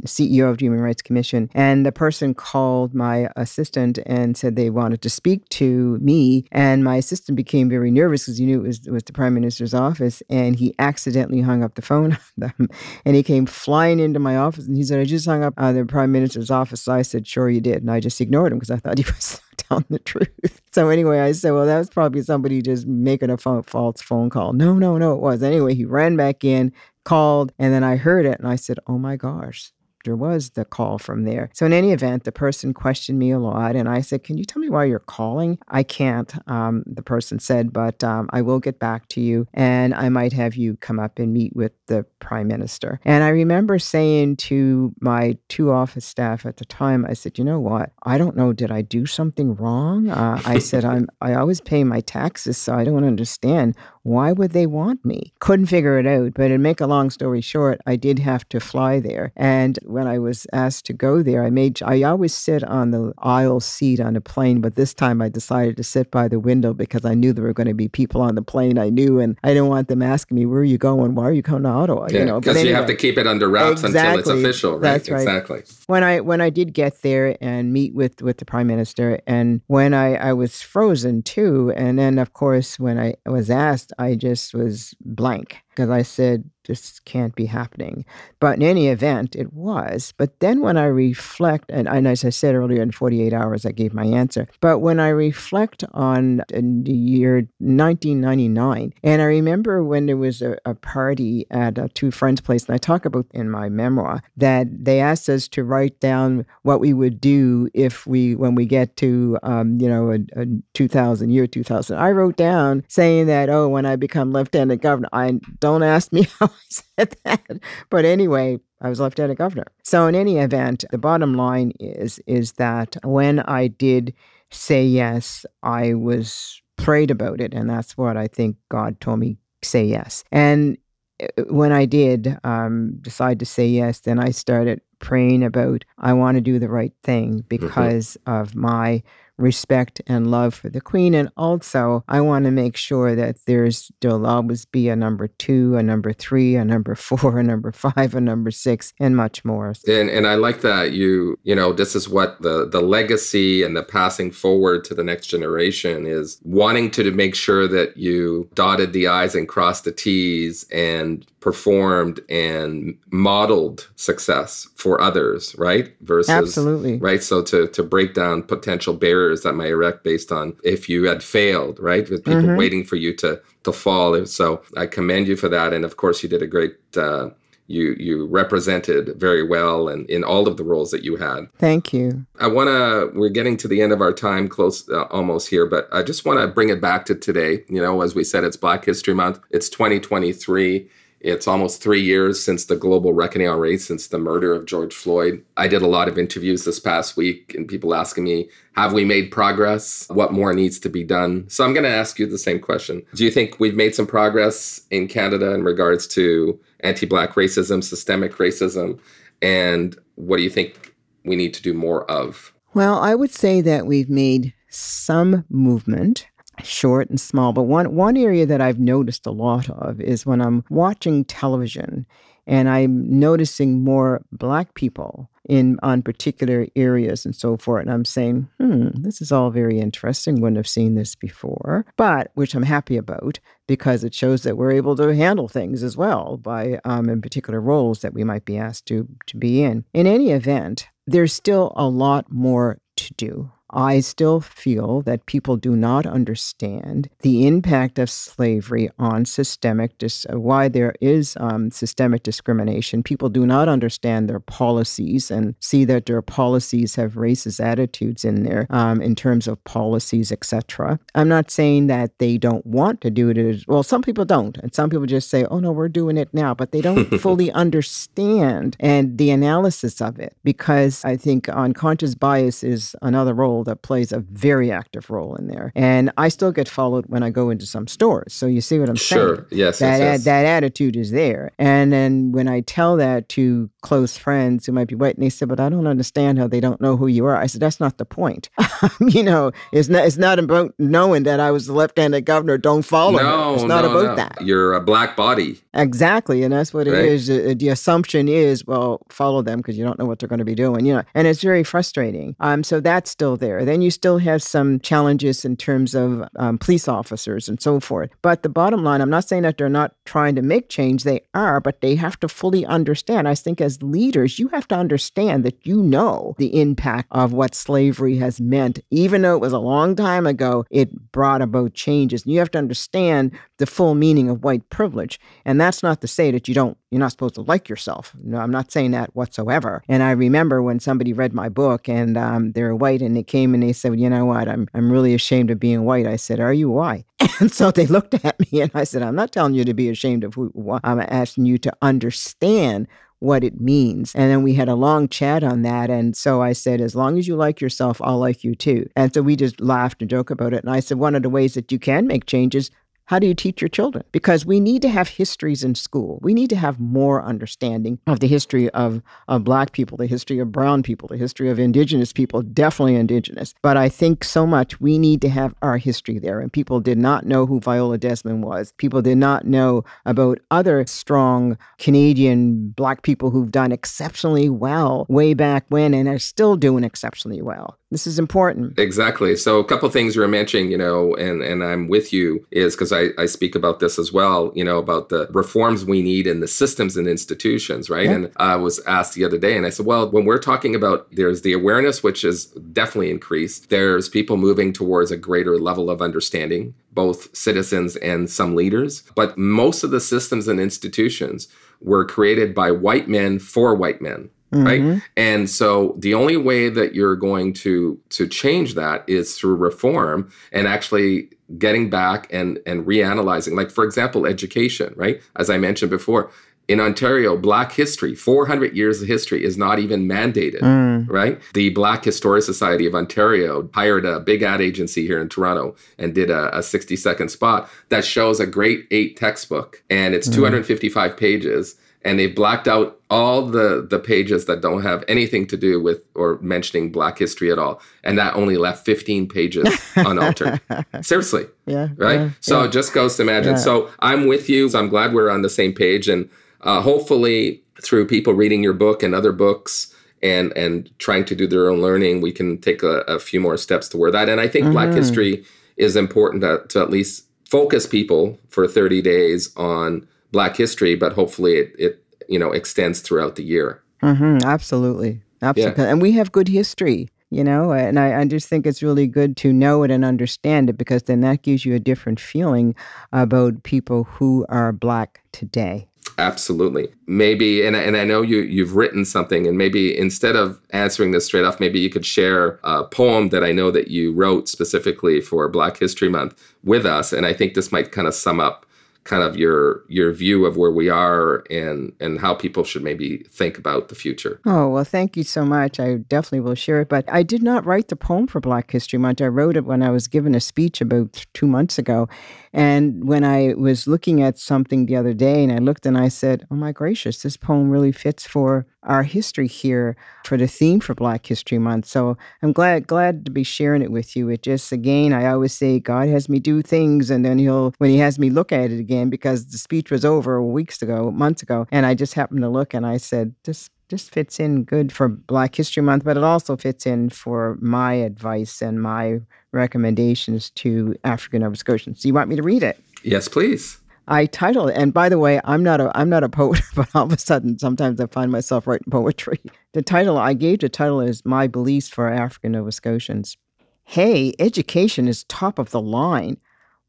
CEO 0.06 0.50
of 0.50 0.58
the 0.58 0.66
Human 0.66 0.80
Rights 0.80 1.02
Commission, 1.02 1.50
and 1.54 1.86
the 1.86 1.92
person 1.92 2.34
called 2.34 2.94
my 2.94 3.30
assistant 3.36 4.00
and 4.06 4.38
said 4.38 4.56
they 4.56 4.70
wanted 4.70 5.02
to 5.02 5.10
speak 5.10 5.48
to 5.50 5.98
me. 6.02 6.46
And 6.52 6.84
my 6.84 6.96
assistant 6.96 7.36
became 7.36 7.70
very 7.70 7.92
nervous 7.92 8.24
because 8.24 8.38
he 8.38 8.46
knew 8.46 8.60
it 8.60 8.68
was, 8.68 8.88
it 8.88 8.92
was 8.92 9.04
the 9.04 9.14
Prime 9.14 9.34
Minister's 9.34 9.74
office, 9.74 10.24
and 10.30 10.56
he 10.56 10.74
accidentally 10.80 11.42
hung 11.42 11.64
up 11.64 11.76
the 11.76 11.82
phone 11.82 12.14
on 12.14 12.20
them. 12.38 12.70
And 13.06 13.16
he 13.16 13.24
came 13.24 13.46
flying 13.46 14.00
into 14.00 14.20
my 14.20 14.38
office 14.38 14.68
and 14.68 14.78
he 14.78 14.84
said, 14.84 15.00
I 15.00 15.06
just 15.06 15.26
hung 15.26 15.44
up 15.44 15.54
uh, 15.58 15.72
the 15.72 15.86
Prime 15.86 16.12
Minister's 16.12 16.52
office. 16.52 16.82
So 16.82 16.94
I 16.94 17.02
said, 17.02 17.28
Sure, 17.28 17.50
you 17.50 17.62
did. 17.62 17.78
And 17.78 17.92
I 17.92 18.00
just 18.00 18.22
ignored 18.22 18.52
him 18.52 18.60
because 18.60 18.72
I 18.72 18.78
thought 18.78 18.98
he 18.98 19.04
was 19.08 19.42
telling 19.58 19.86
the 19.90 20.00
truth. 20.00 20.62
So 20.72 20.90
anyway, 20.90 21.20
I 21.20 21.32
said, 21.34 21.52
Well, 21.52 21.66
that 21.66 21.78
was 21.78 21.90
probably 21.90 22.22
somebody 22.22 22.62
just 22.62 22.88
making 22.88 23.30
a 23.30 23.38
phone, 23.38 23.64
false 23.64 24.02
phone 24.02 24.30
call. 24.30 24.54
No, 24.54 24.74
no, 24.74 24.98
no, 24.98 25.14
it 25.14 25.20
was. 25.20 25.44
Anyway, 25.44 25.76
he 25.76 25.86
ran 25.86 26.16
back 26.16 26.44
in, 26.44 26.72
called, 27.04 27.52
and 27.60 27.74
then 27.74 27.84
I 27.84 27.98
heard 27.98 28.26
it 28.26 28.40
and 28.40 28.48
I 28.48 28.56
said, 28.56 28.80
Oh 28.88 28.98
my 28.98 29.16
gosh 29.16 29.72
there 30.06 30.16
was 30.16 30.52
the 30.52 30.66
call 30.66 30.98
from 30.98 31.24
there. 31.24 31.50
So, 31.54 31.66
in 31.66 31.74
any 31.74 31.92
event, 31.92 32.24
the 32.24 32.32
person 32.32 32.74
questioned 32.74 33.20
me 33.20 33.32
a 33.32 33.40
lot, 33.40 33.76
and 33.76 33.88
I 33.88 34.02
said, 34.02 34.24
Can 34.24 34.38
you 34.38 34.46
tell 34.46 34.62
me 34.62 34.70
why 34.70 34.86
you're 34.86 35.00
calling? 35.00 35.58
I 35.68 35.84
can't, 35.84 36.34
um, 36.50 36.84
the 36.86 37.02
person 37.02 37.40
said, 37.40 37.74
but 37.74 38.04
um, 38.04 38.30
I 38.32 38.42
will 38.42 38.60
get 38.60 38.80
back 38.80 39.08
to 39.10 39.22
you, 39.22 39.48
and 39.54 39.94
I 39.94 40.10
might 40.10 40.34
have 40.34 40.56
you 40.56 40.78
come 40.78 41.00
up 41.00 41.20
and 41.20 41.34
meet 41.34 41.56
with 41.56 41.72
the 41.88 42.06
prime 42.20 42.48
minister. 42.48 43.00
And 43.04 43.24
I 43.24 43.30
remember 43.30 43.80
saying 43.80 44.38
to 44.38 44.94
my 45.00 45.38
two 45.48 45.72
office 45.72 46.06
staff 46.06 46.46
at 46.46 46.58
the 46.58 46.66
time, 46.66 47.06
I 47.06 47.14
said, 47.14 47.38
You 47.38 47.44
know 47.44 47.60
what? 47.60 47.92
I 48.04 48.18
don't 48.18 48.36
know, 48.36 48.54
did 48.54 48.72
I 48.72 48.82
do 48.82 49.06
something 49.06 49.56
wrong? 49.56 50.10
Uh, 50.10 50.42
I 50.46 50.60
said, 50.60 50.86
I'm, 50.86 51.08
I 51.22 51.34
always 51.34 51.62
pay 51.62 51.84
my 51.84 52.02
taxes, 52.02 52.58
so 52.58 52.74
I 52.74 52.84
don't 52.84 53.04
understand 53.04 53.76
why 54.04 54.32
would 54.32 54.52
they 54.52 54.66
want 54.66 55.04
me? 55.06 55.34
Couldn't 55.40 55.68
figure 55.68 56.00
it 56.00 56.08
out. 56.08 56.34
But 56.34 56.50
to 56.50 56.58
make 56.58 56.82
a 56.82 56.88
long 56.88 57.10
story 57.10 57.42
short, 57.42 57.82
I 57.86 57.96
did 57.96 58.20
have 58.20 58.48
to 58.50 58.60
fly 58.60 59.00
there. 59.00 59.32
And 59.36 59.78
when 59.84 60.08
I 60.08 60.20
was 60.20 60.48
asked 60.54 60.86
to 60.86 60.94
go 60.94 61.22
there, 61.22 61.44
I 61.44 61.50
made 61.50 61.82
I 61.84 62.04
always 62.04 62.34
sit 62.34 62.64
on 62.64 62.92
the 62.92 63.14
aisle 63.20 63.60
seat 63.60 64.00
on 64.00 64.16
a 64.16 64.22
plane, 64.22 64.62
but 64.62 64.76
this 64.76 64.94
time 64.94 65.22
I 65.22 65.30
decided 65.30 65.78
to 65.78 65.84
sit 65.84 66.12
by 66.12 66.28
the 66.28 66.40
window 66.40 66.74
because 66.74 67.06
I 67.06 67.14
knew 67.14 67.34
there 67.34 67.44
were 67.44 67.54
going 67.54 67.68
to 67.68 67.74
be 67.74 67.88
people 67.88 68.22
on 68.22 68.36
the 68.36 68.42
plane 68.42 68.78
I 68.78 68.90
knew, 68.90 69.20
and 69.20 69.38
I 69.44 69.50
didn't 69.50 69.68
want 69.68 69.88
them 69.88 70.02
asking 70.02 70.36
me, 70.36 70.46
"Where 70.46 70.62
are 70.62 70.64
you 70.64 70.78
going? 70.78 71.16
Why 71.16 71.26
are 71.26 71.34
you 71.34 71.44
coming 71.44 71.64
to 71.64 71.70
Ottawa?" 71.70 72.08
Yeah, 72.10 72.20
you 72.20 72.26
know, 72.26 72.40
because 72.40 72.58
anyway, 72.58 72.70
you 72.70 72.76
have 72.76 72.88
to 72.88 72.96
keep 72.96 73.18
it 73.18 73.28
under 73.28 73.50
wraps 73.50 73.84
exactly, 73.84 74.20
until 74.20 74.34
it's 74.34 74.44
official, 74.44 74.74
right? 74.74 74.82
That's 74.82 75.10
right. 75.10 75.22
Exactly. 75.22 75.64
When 75.88 76.04
I 76.04 76.20
when 76.22 76.42
I 76.42 76.50
did 76.50 76.74
get 76.74 77.02
there 77.02 77.38
and 77.42 77.74
meet 77.74 77.94
with 77.94 78.22
with 78.22 78.38
the 78.38 78.46
prime 78.46 78.68
minister, 78.68 79.20
and 79.28 79.62
when 79.68 79.94
I 79.94 80.16
I 80.16 80.34
was 80.34 80.62
frozen 80.62 81.22
too, 81.22 81.72
and 81.76 82.00
then 82.00 82.18
of 82.18 82.34
course 82.34 82.80
when 82.80 83.00
I 83.00 83.16
was 83.26 83.50
asked, 83.50 83.89
I 83.98 84.16
just 84.16 84.54
was 84.54 84.94
blank 85.02 85.58
because 85.80 85.90
I 85.90 86.02
said 86.02 86.44
this 86.70 87.00
can't 87.00 87.34
be 87.36 87.46
happening. 87.46 88.06
But 88.40 88.58
in 88.58 88.64
any 88.64 88.90
event, 88.90 89.36
it 89.36 89.52
was. 89.54 90.14
But 90.18 90.40
then 90.40 90.62
when 90.62 90.78
I 90.78 90.86
reflect, 90.86 91.72
and, 91.72 91.88
and, 91.88 92.08
as 92.08 92.24
I 92.24 92.30
said 92.30 92.54
earlier, 92.54 92.82
in 92.82 92.92
48 92.92 93.34
hours, 93.34 93.66
I 93.66 93.72
gave 93.72 93.94
my 93.94 94.06
answer. 94.06 94.48
But 94.62 94.80
when 94.80 95.00
I 95.00 95.10
reflect 95.10 95.84
on 95.94 96.44
the 96.50 96.94
year 96.94 97.48
1999, 97.58 98.94
and 99.04 99.22
I 99.22 99.26
remember 99.26 99.84
when 99.84 100.06
there 100.06 100.18
was 100.18 100.42
a, 100.42 100.58
a 100.66 100.76
party 100.76 101.48
at 101.50 101.78
a 101.78 101.90
two 101.90 102.12
friends' 102.12 102.42
place, 102.42 102.66
and 102.66 102.76
I 102.76 102.78
talk 102.78 103.06
about 103.06 103.26
in 103.32 103.50
my 103.50 103.68
memoir 103.70 104.22
that 104.38 104.68
they 104.86 105.00
asked 105.00 105.28
us 105.28 105.48
to 105.50 105.64
write 105.64 106.00
down 106.00 106.46
what 106.62 106.80
we 106.80 106.94
would 106.94 107.20
do 107.20 107.70
if 107.74 108.06
we, 108.06 108.36
when 108.36 108.54
we 108.54 108.66
get 108.66 108.96
to, 108.98 109.40
um, 109.42 109.80
you 109.80 109.90
know, 109.90 110.12
a, 110.12 110.42
a 110.42 110.46
2000 110.76 111.32
year 111.32 111.48
2000. 111.48 111.98
I 111.98 112.12
wrote 112.12 112.38
down 112.38 112.84
saying 112.88 113.26
that, 113.26 113.50
oh, 113.50 113.68
when 113.68 113.88
I 113.88 113.96
become 113.96 114.32
lieutenant 114.32 114.82
governor, 114.82 115.10
I 115.12 115.40
don't 115.60 115.69
ask 115.78 116.12
me 116.12 116.24
how 116.40 116.48
I 116.48 116.70
said 116.70 117.16
that. 117.24 117.60
But 117.90 118.06
anyway, 118.06 118.60
I 118.82 118.90
was 118.90 119.00
lieutenant 119.00 119.38
governor. 119.38 119.68
So 119.84 120.08
in 120.08 120.16
any 120.16 120.38
event, 120.38 120.86
the 120.92 120.98
bottom 120.98 121.34
line 121.36 121.74
is 121.80 122.20
is 122.28 122.54
that 122.54 122.98
when 123.04 123.40
I 123.42 123.68
did 123.68 124.14
say 124.52 124.84
yes, 124.84 125.46
I 125.64 125.94
was 125.94 126.62
prayed 126.78 127.12
about 127.12 127.42
it, 127.42 127.54
and 127.54 127.70
that's 127.70 127.98
what 127.98 128.18
I 128.18 128.28
think 128.28 128.58
God 128.70 129.00
told 129.02 129.20
me 129.20 129.38
say 129.64 129.84
yes. 129.84 130.24
And 130.32 130.78
uh, 131.22 131.44
when 131.50 131.72
I 131.72 131.86
did 131.86 132.38
um, 132.44 132.98
decide 133.02 133.40
to 133.40 133.46
say 133.46 133.68
yes, 133.68 134.00
then 134.00 134.20
I 134.20 134.32
started 134.32 134.82
praying 135.00 135.44
about, 135.44 135.86
I 135.98 136.14
want 136.14 136.36
to 136.36 136.42
do 136.42 136.60
the 136.60 136.70
right 136.70 136.94
thing 137.04 137.44
because 137.48 138.18
mm-hmm. 138.26 138.42
of 138.42 138.56
my 138.56 139.04
respect 139.40 140.02
and 140.08 140.30
love 140.30 140.54
for 140.54 140.70
the 140.70 140.82
queen. 140.82 141.14
And 141.16 141.30
also, 141.38 142.04
I 142.08 142.22
want 142.22 142.46
to 142.46 142.52
make 142.52 142.76
sure 142.76 143.16
that 143.16 143.38
there's 143.46 143.92
there'll 144.02 144.26
always 144.26 144.66
be 144.66 144.90
a 144.90 144.96
number 144.96 145.28
two, 145.28 145.76
a 145.78 145.84
number 145.84 146.14
three, 146.14 146.56
a 146.56 146.66
number 146.66 146.96
four, 147.10 147.40
a 147.40 147.44
number 147.44 147.72
five, 147.72 148.14
a 148.14 148.22
number 148.22 148.52
six, 148.52 148.94
and 149.00 149.16
much 149.16 149.44
more. 149.46 149.74
And 149.88 150.10
and 150.10 150.28
I 150.28 150.36
like 150.36 150.62
that 150.62 150.94
you 150.94 151.40
you 151.44 151.56
know 151.56 151.74
this 151.74 151.96
is 151.96 152.10
what 152.10 152.42
the 152.42 152.68
the 152.68 152.82
legacy 152.82 153.64
and 153.64 153.76
the 153.76 153.84
passing 153.84 154.32
forward 154.32 154.84
to 154.86 154.94
the 154.94 155.04
next 155.04 155.28
generation 155.28 156.06
is 156.06 156.40
wanting 156.44 156.92
to 156.92 157.12
make 157.12 157.36
sure 157.36 157.68
that 157.68 157.98
you 157.98 158.50
dotted 158.54 158.94
the 158.94 159.08
i's 159.08 159.36
and 159.36 159.48
crossed 159.48 159.84
the 159.84 159.92
t's 159.92 160.66
and 160.72 161.26
performed 161.40 162.20
and 162.30 162.98
modeled 163.12 163.90
success 163.96 164.68
for 164.76 165.00
others, 165.02 165.56
right? 165.58 165.96
Versus 166.02 166.30
absolutely 166.30 166.98
right. 166.98 167.24
So 167.24 167.42
to 167.44 167.68
to 167.68 167.84
break 167.84 168.14
down 168.14 168.44
potential 168.44 168.94
barriers 168.94 169.29
that 169.44 169.54
might 169.54 169.70
erect 169.70 170.04
based 170.04 170.32
on 170.32 170.56
if 170.64 170.90
you 170.90 171.06
had 171.06 171.24
failed, 171.24 171.80
right, 171.80 172.10
with 172.10 172.24
people 172.24 172.42
mm-hmm. 172.42 172.58
waiting 172.58 172.84
for 172.84 172.96
you 172.96 173.16
to 173.18 173.42
to 173.64 173.72
fall. 173.72 174.26
So 174.26 174.62
I 174.78 174.86
commend 174.86 175.28
you 175.28 175.36
for 175.36 175.50
that, 175.50 175.74
and 175.74 175.86
of 175.86 175.98
course 175.98 176.24
you 176.24 176.30
did 176.30 176.42
a 176.42 176.48
great. 176.48 176.76
Uh, 176.96 177.30
you 177.70 177.96
you 178.00 178.26
represented 178.26 179.14
very 179.20 179.48
well 179.48 179.88
and 179.88 180.10
in 180.10 180.24
all 180.24 180.48
of 180.48 180.58
the 180.58 180.64
roles 180.64 180.90
that 180.90 181.04
you 181.04 181.18
had. 181.18 181.48
Thank 181.60 181.94
you. 181.94 182.26
I 182.40 182.48
want 182.48 182.68
to 182.68 183.12
we're 183.18 183.30
getting 183.30 183.58
to 183.58 183.68
the 183.68 183.82
end 183.82 183.94
of 183.94 184.02
our 184.02 184.12
time 184.12 184.48
close 184.50 184.90
uh, 184.90 185.04
almost 185.12 185.50
here 185.50 185.68
but 185.68 185.88
I 185.92 186.02
just 186.02 186.26
want 186.26 186.40
to 186.40 186.48
bring 186.48 186.70
it 186.70 186.82
back 186.82 187.06
to 187.06 187.16
today. 187.16 187.64
You 187.70 187.80
know, 187.80 188.02
as 188.02 188.16
we 188.16 188.24
said 188.24 188.44
it's 188.44 188.58
Black 188.58 188.86
History 188.86 189.14
Month. 189.14 189.40
It's 189.52 189.70
2023 189.70 190.90
it's 191.22 191.48
almost 191.48 191.82
three 191.82 192.02
years 192.02 192.44
since 192.44 192.66
the 192.66 192.76
global 192.76 193.14
reckoning 193.14 193.48
on 193.48 193.60
race, 193.60 193.86
since 193.86 194.08
the 194.08 194.18
murder 194.18 194.54
of 194.54 194.66
George 194.66 194.94
Floyd. 194.94 195.44
I 195.58 195.68
did 195.68 195.82
a 195.82 195.88
lot 195.88 196.08
of 196.08 196.18
interviews 196.18 196.64
this 196.64 196.80
past 196.80 197.18
week 197.18 197.54
and 197.56 197.68
people 197.68 197.94
asking 197.94 198.24
me, 198.24 198.50
have 198.74 198.94
we 198.94 199.04
made 199.04 199.32
progress? 199.32 200.08
What 200.10 200.32
more 200.32 200.54
needs 200.54 200.80
to 200.80 200.90
be 200.90 201.04
done? 201.04 201.50
So 201.50 201.66
I'm 201.66 201.74
going 201.74 201.84
to 201.84 201.90
ask 201.90 202.20
you 202.20 202.26
the 202.26 202.38
same 202.38 202.60
question. 202.60 203.04
Do 203.16 203.26
you 203.26 203.32
think 203.32 203.60
we've 203.60 203.76
made 203.76 203.96
some 203.96 204.08
progress 204.08 204.82
in 204.92 205.08
Canada 205.08 205.54
in 205.54 205.64
regards 205.64 206.08
to 206.08 206.60
anti 206.82 207.06
Black 207.06 207.34
racism, 207.34 207.84
systemic 207.84 208.36
racism? 208.36 209.00
And 209.42 209.98
what 210.16 210.38
do 210.38 210.44
you 210.44 210.50
think 210.50 210.94
we 211.26 211.36
need 211.36 211.54
to 211.56 211.62
do 211.62 211.74
more 211.74 212.10
of? 212.10 212.54
Well, 212.74 213.00
I 213.00 213.16
would 213.16 213.32
say 213.32 213.62
that 213.62 213.86
we've 213.86 214.10
made 214.10 214.54
some 214.70 215.44
movement 215.50 216.28
short 216.64 217.10
and 217.10 217.20
small. 217.20 217.54
But 217.54 217.64
one, 217.64 217.96
one 217.96 218.18
area 218.18 218.46
that 218.46 218.62
I've 218.62 218.80
noticed 218.80 219.26
a 219.26 219.32
lot 219.32 219.70
of 219.70 220.00
is 220.00 220.26
when 220.26 220.42
I'm 220.42 220.64
watching 220.70 221.26
television 221.26 222.06
and 222.50 222.68
I'm 222.68 223.20
noticing 223.20 223.84
more 223.84 224.26
Black 224.32 224.74
people 224.74 225.30
in 225.48 225.78
on 225.84 226.02
particular 226.02 226.68
areas 226.76 227.24
and 227.26 227.36
so 227.36 227.58
forth. 227.58 227.84
And 227.84 227.92
I'm 227.92 228.06
saying, 228.06 228.50
hmm, 228.60 228.88
this 228.94 229.22
is 229.22 229.32
all 229.32 229.52
very 229.52 229.80
interesting. 229.80 230.42
Wouldn't 230.42 230.58
have 230.58 230.68
seen 230.68 230.96
this 230.96 231.16
before, 231.16 231.86
but 231.96 232.32
which 232.34 232.56
I'm 232.56 232.64
happy 232.64 232.98
about 232.98 233.40
because 233.68 234.04
it 234.04 234.16
shows 234.16 234.42
that 234.44 234.58
we're 234.58 234.72
able 234.72 234.96
to 234.96 235.16
handle 235.16 235.48
things 235.48 235.84
as 235.84 235.96
well 235.96 236.38
by 236.38 236.80
um, 236.86 237.08
in 237.08 237.22
particular 237.22 237.62
roles 237.62 238.02
that 238.02 238.14
we 238.14 238.24
might 238.24 238.46
be 238.46 238.58
asked 238.58 238.88
to 238.88 239.08
to 239.28 239.38
be 239.38 239.62
in. 239.62 239.86
In 239.94 240.08
any 240.08 240.32
event, 240.32 240.88
there's 241.06 241.34
still 241.34 241.74
a 241.76 241.88
lot 241.88 242.32
more 242.32 242.80
to 242.98 243.14
do. 243.14 243.52
I 243.72 244.00
still 244.00 244.42
feel 244.42 245.02
that 245.04 245.26
people 245.26 245.58
do 245.58 245.76
not 245.76 246.06
understand 246.06 247.10
the 247.22 247.48
impact 247.48 248.00
of 248.00 248.10
slavery 248.10 248.90
on 248.98 249.26
systemic 249.26 249.98
dis- 249.98 250.26
why 250.32 250.68
there 250.68 250.96
is 251.02 251.38
um, 251.40 251.72
systemic 251.72 252.24
discrimination. 252.24 253.04
People 253.04 253.30
do 253.30 253.46
not 253.46 253.68
understand 253.68 254.30
their 254.30 254.40
policies 254.40 255.30
and 255.30 255.56
see 255.60 255.86
that 255.86 256.06
their 256.06 256.22
policies 256.22 256.96
have 256.96 257.14
racist 257.14 257.64
attitudes 257.64 258.26
in 258.26 258.44
there 258.44 258.66
um, 258.70 259.02
in 259.02 259.16
terms 259.16 259.48
of 259.48 259.64
policies, 259.64 260.32
etc. 260.32 261.00
I'm 261.16 261.30
not 261.30 261.52
saying 261.52 261.88
that 261.88 262.18
they 262.20 262.38
don't 262.38 262.66
want 262.66 263.02
to 263.02 263.10
do 263.10 263.30
it. 263.30 263.64
Well, 263.68 263.84
some 263.84 264.02
people 264.02 264.26
don't, 264.26 264.58
and 264.58 264.74
some 264.74 264.90
people 264.90 265.06
just 265.06 265.30
say, 265.30 265.46
"Oh 265.46 265.60
no, 265.60 265.72
we're 265.72 265.90
doing 265.90 266.18
it 266.18 266.34
now," 266.34 266.54
but 266.54 266.72
they 266.72 266.82
don't 266.82 267.06
fully 267.20 267.52
understand 267.52 268.76
and 268.80 269.18
the 269.18 269.32
analysis 269.32 270.02
of 270.02 270.20
it 270.20 270.36
because 270.44 271.04
I 271.06 271.18
think 271.18 271.50
unconscious 271.50 272.16
bias 272.16 272.64
is 272.64 272.96
another 273.02 273.34
role 273.34 273.59
role 273.60 273.64
that 273.66 273.82
plays 273.82 274.12
a 274.12 274.20
very 274.20 274.72
active 274.72 275.10
role 275.10 275.36
in 275.36 275.48
there. 275.48 275.72
And 275.76 276.12
I 276.18 276.30
still 276.30 276.52
get 276.52 276.68
followed 276.70 277.06
when 277.08 277.24
I 277.24 277.30
go 277.30 277.50
into 277.50 277.66
some 277.66 277.88
stores. 277.88 278.34
So 278.34 278.46
you 278.46 278.62
see 278.62 278.80
what 278.80 278.90
I'm 278.90 278.96
sure. 278.96 279.36
saying? 279.36 279.48
Yes, 279.52 279.80
that, 279.80 280.00
yes, 280.00 280.00
yes. 280.00 280.24
that 280.26 280.46
attitude 280.46 280.96
is 280.96 281.12
there. 281.12 281.52
And 281.60 281.92
then 281.92 282.32
when 282.32 282.48
I 282.48 282.62
tell 282.62 282.96
that 282.98 283.30
to 283.30 283.70
close 283.82 284.18
friends 284.18 284.66
who 284.66 284.72
might 284.72 284.88
be 284.88 284.96
white, 284.96 285.16
and 285.16 285.24
they 285.24 285.30
said, 285.30 285.48
but 285.48 285.60
I 285.60 285.70
don't 285.70 285.88
understand 285.88 286.38
how 286.40 286.48
they 286.48 286.60
don't 286.60 286.82
know 286.82 286.98
who 286.98 287.08
you 287.08 287.26
are. 287.26 287.36
I 287.36 287.48
said, 287.48 287.62
that's 287.62 287.80
not 287.80 287.98
the 287.98 288.06
point. 288.06 288.50
you 289.08 289.24
know, 289.24 289.52
it's 289.72 289.90
not, 289.90 290.06
it's 290.06 290.18
not 290.18 290.40
about 290.40 290.74
knowing 290.80 291.24
that 291.24 291.40
I 291.40 291.52
was 291.52 291.68
the 291.68 291.74
left-handed 291.74 292.26
governor. 292.26 292.58
Don't 292.58 292.84
follow 292.84 293.20
no, 293.20 293.50
me. 293.50 293.56
It's 293.56 293.64
not 293.64 293.84
no, 293.84 293.92
about 293.92 294.06
no. 294.06 294.16
that. 294.16 294.42
You're 294.42 294.74
a 294.74 294.82
black 294.82 295.16
body. 295.16 295.60
Exactly. 295.74 296.44
And 296.44 296.54
that's 296.54 296.74
what 296.74 296.88
it 296.88 296.92
right? 296.92 297.06
is. 297.06 297.28
The 297.28 297.70
assumption 297.70 298.28
is, 298.28 298.66
well, 298.66 299.02
follow 299.10 299.42
them 299.42 299.60
because 299.60 299.78
you 299.78 299.86
don't 299.86 300.00
know 300.00 300.06
what 300.06 300.20
they're 300.20 300.30
going 300.30 300.40
to 300.40 300.46
be 300.46 300.56
doing, 300.56 300.86
you 300.86 300.94
know, 300.94 301.04
and 301.14 301.28
it's 301.28 301.42
very 301.42 301.64
frustrating. 301.64 302.36
Um, 302.40 302.64
so 302.64 302.80
that's 302.80 303.10
still 303.10 303.38
there. 303.38 303.66
Then 303.66 303.82
you 303.82 303.92
still 303.92 304.18
have 304.20 304.42
some 304.42 304.80
challenges 304.80 305.46
in 305.46 305.58
terms 305.58 305.96
of 305.96 306.28
um, 306.36 306.58
police 306.58 306.88
officers 306.88 307.48
and 307.48 307.62
so 307.62 307.80
forth. 307.80 308.10
But 308.22 308.44
the 308.44 308.50
bottom 308.50 308.84
line, 308.84 309.02
I'm 309.02 309.10
not 309.10 309.28
saying 309.28 309.44
that 309.44 309.58
they're 309.58 309.70
not 309.70 309.94
trying 310.06 310.36
to 310.36 310.42
make 310.42 310.70
change. 310.70 311.04
They 311.04 311.22
are, 311.34 311.60
but 311.60 311.82
they 311.82 311.96
have 311.96 312.20
to 312.22 312.28
fully 312.28 312.66
understand. 312.66 313.28
I 313.28 313.36
think 313.36 313.62
as 313.62 313.69
leaders, 313.82 314.40
you 314.40 314.48
have 314.50 314.68
to 314.70 314.76
understand 314.76 315.44
that 315.44 315.66
you 315.66 315.82
know 315.82 316.36
the 316.38 316.60
impact 316.60 317.08
of 317.12 317.34
what 317.34 317.56
slavery 317.56 318.18
has 318.18 318.42
meant. 318.42 318.80
Even 318.90 319.22
though 319.22 319.36
it 319.36 319.42
was 319.42 319.54
a 319.54 319.60
long 319.60 319.96
time 319.96 320.26
ago, 320.26 320.66
it 320.70 321.12
brought 321.12 321.42
about 321.42 321.74
changes. 321.74 322.26
You 322.26 322.40
have 322.40 322.52
to 322.52 322.58
understand 322.58 323.32
the 323.58 323.66
full 323.66 323.96
meaning 323.96 324.30
of 324.30 324.44
white 324.44 324.68
privilege. 324.70 325.20
And 325.46 325.60
that's 325.60 325.84
not 325.84 326.02
to 326.02 326.08
say 326.08 326.32
that 326.32 326.48
you 326.48 326.54
don't 326.54 326.78
you're 326.92 327.00
not 327.00 327.12
supposed 327.12 327.36
to 327.36 327.42
like 327.42 327.70
yourself. 327.70 328.16
No, 328.24 328.40
I'm 328.40 328.52
not 328.52 328.72
saying 328.72 328.92
that 328.92 329.16
whatsoever. 329.16 329.84
And 329.88 330.02
I 330.02 330.12
remember 330.12 330.62
when 330.62 330.80
somebody 330.80 331.14
read 331.14 331.34
my 331.34 331.48
book 331.48 331.88
and 331.88 332.18
um, 332.18 332.52
they're 332.54 332.76
white 332.76 333.02
and 333.02 333.16
they 333.16 333.24
came 333.24 333.54
and 333.54 333.62
they 333.62 333.74
said, 333.74 334.00
you 334.00 334.10
know 334.10 334.26
what, 334.26 334.48
I'm, 334.48 334.68
I'm 334.74 334.92
really 334.92 335.14
ashamed 335.14 335.52
of 335.52 335.60
being 335.60 335.84
white. 335.84 336.08
I 336.08 336.16
said, 336.16 336.40
are 336.40 336.54
you 336.54 336.70
why? 336.70 337.06
And 337.40 337.52
so 337.52 337.72
they 337.72 337.86
looked 337.86 338.16
at 338.26 338.38
me 338.40 338.62
and 338.62 338.72
I 338.74 338.84
said, 338.84 339.02
I'm 339.02 339.16
not 339.16 339.32
telling 339.32 339.54
you 339.54 339.64
to 339.64 339.74
be 339.74 339.88
ashamed 339.88 340.26
of 340.26 340.34
who, 340.34 340.52
I'm 340.84 341.00
asking 341.00 341.46
you 341.46 341.58
to 341.60 341.72
understand 341.82 342.88
what 343.20 343.44
it 343.44 343.60
means. 343.60 344.16
And 344.16 344.32
then 344.32 344.44
we 344.44 344.54
had 344.54 344.70
a 344.70 344.76
long 344.76 345.08
chat 345.08 345.44
on 345.44 345.62
that. 345.64 345.90
And 345.90 346.16
so 346.16 346.42
I 346.42 346.54
said, 346.54 346.82
as 346.82 346.96
long 346.96 347.18
as 347.18 347.28
you 347.28 347.36
like 347.36 347.60
yourself, 347.60 348.02
I'll 348.02 348.18
like 348.18 348.44
you 348.44 348.56
too. 348.56 348.90
And 348.96 349.14
so 349.14 349.22
we 349.22 349.36
just 349.36 349.60
laughed 349.60 350.02
and 350.02 350.10
joked 350.10 350.32
about 350.32 350.54
it. 350.54 350.64
And 350.64 350.74
I 350.74 350.80
said, 350.80 351.00
one 351.00 351.16
of 351.16 351.24
the 351.24 351.30
ways 351.30 351.54
that 351.56 351.72
you 351.72 351.80
can 351.80 352.08
make 352.08 352.26
changes 352.26 352.72
how 353.10 353.18
do 353.18 353.26
you 353.26 353.34
teach 353.34 353.60
your 353.60 353.70
children? 353.70 354.04
Because 354.12 354.46
we 354.46 354.60
need 354.60 354.84
to 354.84 354.88
have 354.88 355.08
histories 355.08 355.64
in 355.64 355.74
school. 355.74 356.20
We 356.22 356.36
need 356.36 356.52
to 356.52 356.56
have 356.56 356.80
more 356.80 357.24
understanding 357.24 357.98
of 358.06 358.20
the 358.20 358.28
history 358.28 358.70
of, 358.70 359.02
of 359.28 359.44
Black 359.44 359.72
people, 359.72 359.98
the 359.98 360.06
history 360.06 360.38
of 360.38 360.52
Brown 360.52 360.84
people, 360.84 361.08
the 361.08 361.18
history 361.18 361.50
of 361.50 361.58
Indigenous 361.58 362.14
people, 362.14 362.44
definitely 362.44 362.94
Indigenous. 362.94 363.56
But 363.64 363.78
I 363.78 363.90
think 363.90 364.24
so 364.24 364.46
much 364.46 364.80
we 364.80 365.00
need 365.00 365.24
to 365.24 365.30
have 365.30 365.56
our 365.64 365.78
history 365.78 366.20
there. 366.20 366.40
And 366.40 366.54
people 366.54 366.80
did 366.82 367.00
not 367.00 367.26
know 367.26 367.48
who 367.48 367.60
Viola 367.60 367.98
Desmond 367.98 368.44
was. 368.44 368.74
People 368.78 369.02
did 369.02 369.18
not 369.18 369.48
know 369.48 369.84
about 370.06 370.38
other 370.52 370.86
strong 370.86 371.58
Canadian 371.80 372.70
Black 372.70 373.02
people 373.02 373.32
who've 373.32 373.52
done 373.52 373.72
exceptionally 373.72 374.50
well 374.50 375.08
way 375.10 375.34
back 375.34 375.66
when 375.70 375.96
and 375.96 376.08
are 376.08 376.20
still 376.20 376.56
doing 376.56 376.84
exceptionally 376.84 377.42
well. 377.42 377.80
This 377.92 378.06
is 378.06 378.20
important. 378.20 378.78
Exactly. 378.78 379.36
So 379.36 379.58
a 379.58 379.66
couple 379.66 379.90
things 379.90 380.16
you 380.16 380.22
were 380.22 380.28
mentioning, 380.28 380.72
you 380.72 380.78
know, 380.78 381.16
and 381.16 381.42
and 381.42 381.64
I'm 381.64 381.88
with 381.88 382.14
you 382.14 382.46
is 382.52 382.76
because 382.76 382.94
I, 382.94 383.08
I 383.18 383.26
speak 383.26 383.56
about 383.56 383.80
this 383.80 383.98
as 383.98 384.14
well, 384.14 384.52
you 384.54 384.64
know, 384.64 384.78
about 384.78 385.10
the 385.10 385.28
reforms 385.32 385.86
we 385.86 386.04
need 386.04 386.28
in 386.28 386.40
the 386.40 386.48
systems 386.48 386.98
and 386.98 387.08
institutions, 387.08 387.90
right? 387.90 388.06
Yeah. 388.06 388.12
And 388.12 388.32
I 388.38 388.58
was 388.58 388.80
asked 388.86 389.16
the 389.16 389.26
other 389.26 389.40
day, 389.40 389.58
and 389.58 389.66
I 389.66 389.72
said, 389.72 389.88
well, 389.88 390.10
when 390.12 390.26
we're 390.26 390.38
talking 390.38 390.76
about 390.76 391.08
there's 391.12 391.42
the 391.42 391.54
awareness, 391.54 392.04
which 392.04 392.24
is 392.24 392.46
definitely 392.74 393.10
increased. 393.10 393.72
There's 393.72 394.08
people 394.08 394.38
moving 394.38 394.72
towards 394.72 395.10
a 395.10 395.18
greater 395.18 395.58
level 395.58 395.90
of 395.90 396.00
understanding, 396.00 396.76
both 396.94 397.36
citizens 397.36 397.96
and 397.98 398.30
some 398.30 398.56
leaders. 398.56 399.02
But 399.16 399.36
most 399.36 399.84
of 399.84 399.90
the 399.90 400.00
systems 400.00 400.48
and 400.48 400.60
institutions 400.60 401.48
were 401.82 402.06
created 402.06 402.54
by 402.54 402.70
white 402.70 403.08
men 403.08 403.40
for 403.40 403.74
white 403.74 404.00
men 404.00 404.30
Mm-hmm. 404.52 404.66
right 404.66 405.02
and 405.16 405.48
so 405.48 405.96
the 406.00 406.16
only 406.16 406.36
way 406.36 406.70
that 406.70 406.96
you're 406.96 407.16
going 407.16 407.54
to 407.54 408.00
to 408.10 408.28
change 408.28 408.74
that 408.74 409.08
is 409.08 409.38
through 409.38 409.56
reform 409.56 410.32
and 410.52 410.68
actually 410.68 411.30
getting 411.60 411.90
back 411.90 412.28
and 412.32 412.60
and 412.66 412.84
reanalyzing 412.86 413.56
like 413.56 413.70
for 413.70 413.84
example 413.84 414.26
education 414.26 414.92
right 414.96 415.22
as 415.36 415.52
i 415.52 415.58
mentioned 415.60 415.92
before 415.92 416.32
in 416.70 416.80
Ontario, 416.80 417.36
Black 417.36 417.72
history, 417.72 418.14
400 418.14 418.78
years 418.78 419.02
of 419.02 419.08
history, 419.08 419.44
is 419.44 419.58
not 419.58 419.80
even 419.80 420.08
mandated, 420.08 420.60
mm. 420.60 421.10
right? 421.10 421.42
The 421.56 421.72
Black 421.72 422.06
Historic 422.06 422.44
Society 422.44 422.86
of 422.86 422.94
Ontario 422.94 423.68
hired 423.74 424.06
a 424.06 424.20
big 424.20 424.44
ad 424.44 424.62
agency 424.62 425.08
here 425.08 425.20
in 425.20 425.30
Toronto 425.30 425.76
and 425.98 426.14
did 426.14 426.30
a, 426.30 426.56
a 426.56 426.62
60 426.62 426.96
second 426.96 427.30
spot 427.30 427.68
that 427.90 428.06
shows 428.06 428.40
a 428.40 428.46
grade 428.46 428.86
eight 428.92 429.18
textbook, 429.18 429.84
and 429.90 430.14
it's 430.14 430.30
mm. 430.30 430.36
255 430.36 431.18
pages 431.18 431.76
and 432.04 432.18
they've 432.18 432.36
blacked 432.36 432.68
out 432.68 432.98
all 433.10 433.46
the 433.46 433.86
the 433.90 434.00
pages 434.00 434.46
that 434.46 434.62
don't 434.62 434.84
have 434.84 435.04
anything 435.08 435.46
to 435.48 435.58
do 435.58 435.82
with 435.82 436.02
or 436.16 436.38
mentioning 436.42 436.92
black 436.92 437.18
history 437.18 437.52
at 437.52 437.58
all 437.60 437.82
and 438.04 438.18
that 438.18 438.36
only 438.36 438.56
left 438.58 438.86
15 438.86 439.28
pages 439.28 439.68
unaltered 439.96 440.62
seriously 441.02 441.46
Yeah. 441.66 441.90
right 441.98 442.20
yeah, 442.20 442.30
so 442.40 442.60
yeah. 442.60 442.66
it 442.68 442.72
just 442.72 442.94
goes 442.94 443.16
to 443.18 443.24
imagine 443.24 443.54
Yeah. 443.54 443.58
so 443.60 443.90
i'm 444.00 444.28
with 444.28 444.50
you 444.50 444.70
so 444.70 444.80
i'm 444.80 444.90
glad 444.90 445.14
we're 445.14 445.30
on 445.30 445.42
the 445.42 445.50
same 445.50 445.74
page 445.74 446.08
and 446.08 446.30
uh, 446.62 446.82
hopefully 446.82 447.62
through 447.82 448.06
people 448.08 448.34
reading 448.34 448.62
your 448.64 448.74
book 448.74 449.02
and 449.04 449.16
other 449.16 449.32
books 449.32 449.94
and 450.22 450.52
and 450.58 450.90
trying 451.00 451.26
to 451.26 451.36
do 451.36 451.48
their 451.48 451.70
own 451.70 451.82
learning 451.82 452.22
we 452.22 452.32
can 452.32 452.58
take 452.60 452.84
a, 452.84 453.00
a 453.08 453.20
few 453.20 453.40
more 453.40 453.58
steps 453.58 453.90
toward 453.90 454.14
that 454.14 454.30
and 454.30 454.40
i 454.42 454.48
think 454.48 454.72
black 454.72 454.90
Mhm. 454.90 454.96
history 454.96 455.44
is 455.78 455.96
important 455.96 456.42
to, 456.44 456.62
to 456.70 456.80
at 456.82 456.90
least 456.90 457.26
focus 457.50 457.88
people 457.88 458.38
for 458.50 458.68
30 458.68 459.02
days 459.02 459.50
on 459.56 460.06
black 460.32 460.56
history 460.56 460.96
but 460.96 461.14
hopefully 461.14 461.54
it, 461.54 461.76
it 461.78 462.04
you 462.28 462.40
know 462.40 462.52
extends 462.52 463.02
throughout 463.02 463.36
the 463.36 463.44
year 463.44 463.82
Mhm, 464.02 464.44
absolutely. 464.44 465.22
Absolutely. 465.42 465.86
And 465.86 466.02
we 466.02 466.12
have 466.14 466.32
good 466.32 466.48
history, 466.48 467.10
you 467.30 467.44
know, 467.44 467.72
and 467.72 468.00
I, 468.00 468.20
I 468.20 468.26
just 468.26 468.48
think 468.48 468.68
it's 468.68 468.84
really 468.84 469.08
good 469.08 469.38
to 469.38 469.54
know 469.54 469.84
it 469.84 469.92
and 469.92 470.04
understand 470.04 470.70
it 470.70 470.78
because 470.78 471.04
then 471.04 471.22
that 471.22 471.44
gives 471.44 471.66
you 471.66 471.76
a 471.76 471.80
different 471.80 472.20
feeling 472.20 472.76
about 473.14 473.64
people 473.64 474.04
who 474.04 474.46
are 474.50 474.72
Black 474.72 475.22
today. 475.32 475.88
Absolutely. 476.18 476.90
Maybe, 477.08 477.66
and, 477.66 477.76
and 477.76 477.96
I 477.96 478.04
know 478.04 478.22
you, 478.22 478.40
you've 478.42 478.76
written 478.76 479.06
something, 479.06 479.48
and 479.48 479.58
maybe 479.58 479.98
instead 479.98 480.36
of 480.36 480.60
answering 480.72 481.12
this 481.12 481.26
straight 481.26 481.46
off, 481.46 481.62
maybe 481.62 481.80
you 481.80 481.90
could 481.90 482.06
share 482.06 482.60
a 482.64 482.84
poem 482.84 483.30
that 483.30 483.44
I 483.44 483.54
know 483.54 483.72
that 483.72 483.90
you 483.90 484.12
wrote 484.12 484.50
specifically 484.50 485.22
for 485.22 485.48
Black 485.48 485.78
History 485.78 486.10
Month 486.10 486.42
with 486.66 486.86
us. 486.86 487.14
And 487.14 487.26
I 487.26 487.32
think 487.32 487.54
this 487.54 487.72
might 487.72 487.94
kind 487.94 488.08
of 488.08 488.14
sum 488.14 488.42
up 488.42 488.66
kind 489.10 489.24
of 489.24 489.36
your 489.36 489.84
your 489.88 490.14
view 490.14 490.46
of 490.46 490.56
where 490.56 490.70
we 490.70 490.88
are 490.88 491.44
and 491.50 491.92
and 492.00 492.20
how 492.20 492.36
people 492.36 492.64
should 492.64 492.84
maybe 492.84 493.26
think 493.32 493.58
about 493.58 493.90
the 493.90 493.96
future. 493.96 494.40
Oh, 494.46 494.70
well, 494.70 494.84
thank 494.84 495.18
you 495.18 495.24
so 495.24 495.44
much. 495.44 495.80
I 495.80 495.96
definitely 495.96 496.42
will 496.42 496.54
share 496.54 496.82
it. 496.82 496.90
But 496.90 497.06
I 497.12 497.24
did 497.24 497.42
not 497.42 497.66
write 497.66 497.88
the 497.88 497.96
poem 497.96 498.28
for 498.28 498.40
Black 498.40 498.70
History 498.70 499.00
Month. 499.00 499.20
I 499.22 499.26
wrote 499.26 499.58
it 499.58 499.66
when 499.66 499.82
I 499.82 499.90
was 499.90 500.08
given 500.08 500.36
a 500.36 500.40
speech 500.40 500.80
about 500.80 501.26
two 501.34 501.48
months 501.48 501.80
ago. 501.80 502.08
And 502.54 503.08
when 503.08 503.24
I 503.24 503.54
was 503.56 503.88
looking 503.88 504.22
at 504.22 504.40
something 504.40 504.86
the 504.86 504.96
other 504.96 505.14
day 505.14 505.44
and 505.44 505.52
I 505.52 505.58
looked 505.58 505.86
and 505.86 505.98
I 505.98 506.08
said, 506.08 506.46
oh 506.50 506.56
my 506.56 506.72
gracious, 506.72 507.22
this 507.22 507.38
poem 507.38 507.70
really 507.70 507.92
fits 507.92 508.26
for 508.26 508.66
our 508.84 509.04
history 509.04 509.48
here 509.48 509.96
for 510.26 510.38
the 510.38 510.48
theme 510.48 510.80
for 510.80 510.96
Black 510.96 511.26
History 511.26 511.60
Month. 511.60 511.86
So 511.86 512.18
I'm 512.42 512.54
glad 512.54 512.88
glad 512.88 513.26
to 513.26 513.32
be 513.32 513.44
sharing 513.44 513.82
it 513.82 513.92
with 513.92 514.16
you. 514.16 514.30
It 514.30 514.42
just 514.42 514.72
again, 514.72 515.14
I 515.14 515.28
always 515.28 515.54
say 515.54 515.80
God 515.80 516.08
has 516.08 516.30
me 516.30 516.40
do 516.40 516.62
things 516.62 517.10
and 517.10 517.24
then 517.26 517.38
he'll 517.38 517.74
when 517.78 517.90
he 517.90 517.98
has 517.98 518.18
me 518.18 518.30
look 518.30 518.52
at 518.52 518.72
it 518.72 518.80
again 518.80 519.10
because 519.10 519.48
the 519.48 519.58
speech 519.58 519.92
was 519.92 520.06
over 520.06 520.42
weeks 520.42 520.82
ago, 520.82 521.12
months 521.12 521.44
ago, 521.44 521.68
and 521.72 521.86
I 521.86 521.94
just 521.94 522.14
happened 522.14 522.42
to 522.42 522.50
look 522.50 522.74
and 522.74 522.86
I 522.86 522.98
said, 522.98 523.36
this 523.44 523.70
just 523.90 524.12
fits 524.12 524.40
in 524.40 524.64
good 524.64 524.92
for 524.92 525.10
Black 525.10 525.56
History 525.56 525.82
Month, 525.82 526.06
but 526.06 526.16
it 526.16 526.24
also 526.24 526.56
fits 526.56 526.86
in 526.86 527.10
for 527.10 527.58
my 527.60 527.94
advice 527.96 528.62
and 528.62 528.82
my 528.82 529.20
recommendations 529.52 530.50
to 530.52 530.96
African 531.04 531.42
Nova 531.42 531.56
Scotians. 531.56 532.02
Do 532.02 532.08
you 532.08 532.14
want 532.14 532.30
me 532.30 532.36
to 532.36 532.44
read 532.44 532.64
it? 532.64 532.80
Yes, 533.04 533.28
please. 533.28 533.80
I 534.08 534.26
titled 534.26 534.72
it, 534.72 534.78
and 534.78 534.92
by 534.92 535.08
the 535.08 535.20
way, 535.20 535.40
I'm 535.44 535.64
not 535.64 535.80
a 535.80 535.96
I'm 535.96 536.10
not 536.10 536.24
a 536.24 536.30
poet, 536.30 536.62
but 536.76 536.90
all 536.96 537.06
of 537.06 537.14
a 537.14 537.18
sudden, 537.18 537.60
sometimes 537.60 538.02
I 538.02 538.08
find 538.08 538.32
myself 538.32 538.66
writing 538.66 538.90
poetry. 538.90 539.40
The 539.74 539.84
title 539.84 540.18
I 540.18 540.34
gave 540.34 540.60
the 540.60 540.70
title 540.70 541.00
is 541.00 541.26
"My 541.26 541.46
Beliefs 541.48 541.90
for 541.90 542.08
African 542.08 542.54
Nova 542.54 542.72
Scotians." 542.72 543.38
Hey, 543.84 544.34
education 544.40 545.08
is 545.08 545.24
top 545.26 545.58
of 545.60 545.72
the 545.72 545.82
line. 545.82 546.38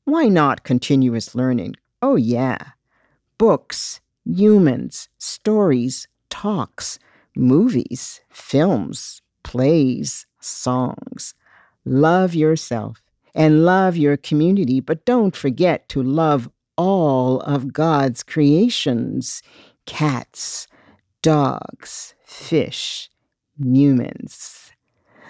Why 0.04 0.28
not 0.28 0.64
continuous 0.64 1.34
learning? 1.34 1.76
Oh 2.02 2.16
yeah, 2.16 2.58
books, 3.36 4.00
humans, 4.24 5.08
stories, 5.18 6.08
talks, 6.30 6.98
movies, 7.36 8.20
films, 8.30 9.20
plays, 9.42 10.26
songs. 10.40 11.34
Love 11.84 12.34
yourself 12.34 13.02
and 13.34 13.64
love 13.64 13.96
your 13.96 14.16
community, 14.16 14.80
but 14.80 15.04
don't 15.04 15.36
forget 15.36 15.88
to 15.88 16.02
love 16.02 16.50
all 16.76 17.40
of 17.40 17.72
God's 17.72 18.22
creations 18.22 19.42
cats, 19.86 20.68
dogs, 21.22 22.14
fish, 22.24 23.10
humans. 23.58 24.70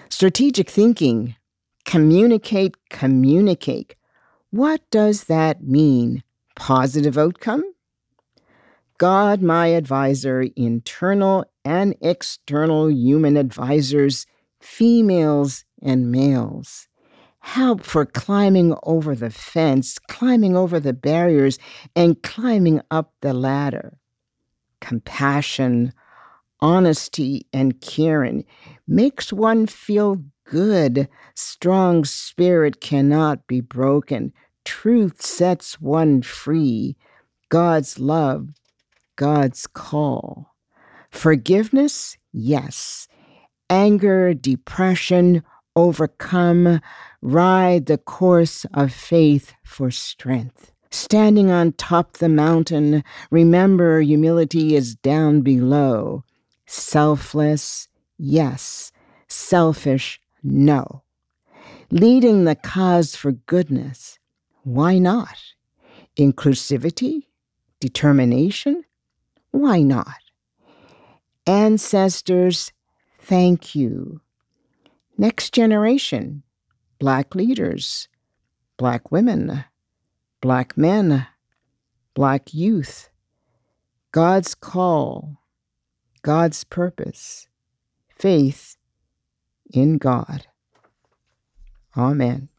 Strategic 0.09 0.69
thinking. 0.69 1.35
Communicate, 1.85 2.75
communicate. 2.89 3.95
What 4.51 4.81
does 4.91 5.23
that 5.23 5.63
mean? 5.63 6.23
Positive 6.55 7.17
outcome? 7.17 7.63
God, 8.97 9.41
my 9.41 9.67
advisor, 9.67 10.45
internal 10.55 11.45
and 11.65 11.95
external 12.01 12.91
human 12.91 13.35
advisors, 13.35 14.27
females 14.59 15.65
and 15.81 16.11
males. 16.11 16.87
Help 17.39 17.83
for 17.83 18.05
climbing 18.05 18.75
over 18.83 19.15
the 19.15 19.31
fence, 19.31 19.97
climbing 19.97 20.55
over 20.55 20.79
the 20.79 20.93
barriers, 20.93 21.57
and 21.95 22.21
climbing 22.21 22.81
up 22.91 23.13
the 23.21 23.33
ladder. 23.33 23.97
Compassion, 24.79 25.91
honesty, 26.59 27.47
and 27.51 27.81
caring 27.81 28.45
makes 28.87 29.33
one 29.33 29.65
feel 29.65 30.23
good. 30.45 31.07
Strong 31.33 32.05
spirit 32.05 32.79
cannot 32.79 33.47
be 33.47 33.59
broken. 33.59 34.33
Truth 34.63 35.21
sets 35.23 35.81
one 35.81 36.21
free. 36.21 36.95
God's 37.49 37.99
love, 37.99 38.49
God's 39.15 39.65
call. 39.65 40.53
Forgiveness, 41.09 42.17
yes. 42.31 43.07
Anger, 43.69 44.33
depression, 44.33 45.43
overcome. 45.75 46.81
Ride 47.21 47.85
the 47.85 47.97
course 47.97 48.65
of 48.73 48.93
faith 48.93 49.53
for 49.63 49.91
strength. 49.91 50.71
Standing 50.89 51.49
on 51.49 51.71
top 51.73 52.17
the 52.17 52.27
mountain, 52.29 53.03
remember 53.29 54.01
humility 54.01 54.75
is 54.75 54.95
down 54.95 55.41
below. 55.41 56.23
Selfless, 56.65 57.87
yes. 58.17 58.91
Selfish, 59.27 60.19
no. 60.43 61.03
Leading 61.89 62.43
the 62.43 62.55
cause 62.55 63.15
for 63.15 63.31
goodness, 63.31 64.19
why 64.63 64.97
not? 64.97 65.37
Inclusivity? 66.17 67.23
Determination? 67.79 68.83
Why 69.51 69.81
not? 69.81 70.19
Ancestors, 71.47 72.71
thank 73.19 73.75
you. 73.75 74.21
Next 75.21 75.53
generation, 75.53 76.41
Black 76.97 77.35
leaders, 77.35 78.07
Black 78.75 79.11
women, 79.11 79.65
Black 80.41 80.75
men, 80.75 81.27
Black 82.15 82.55
youth. 82.55 83.11
God's 84.11 84.55
call, 84.55 85.37
God's 86.23 86.63
purpose, 86.63 87.47
faith 88.17 88.77
in 89.71 89.99
God. 89.99 90.47
Amen. 91.95 92.49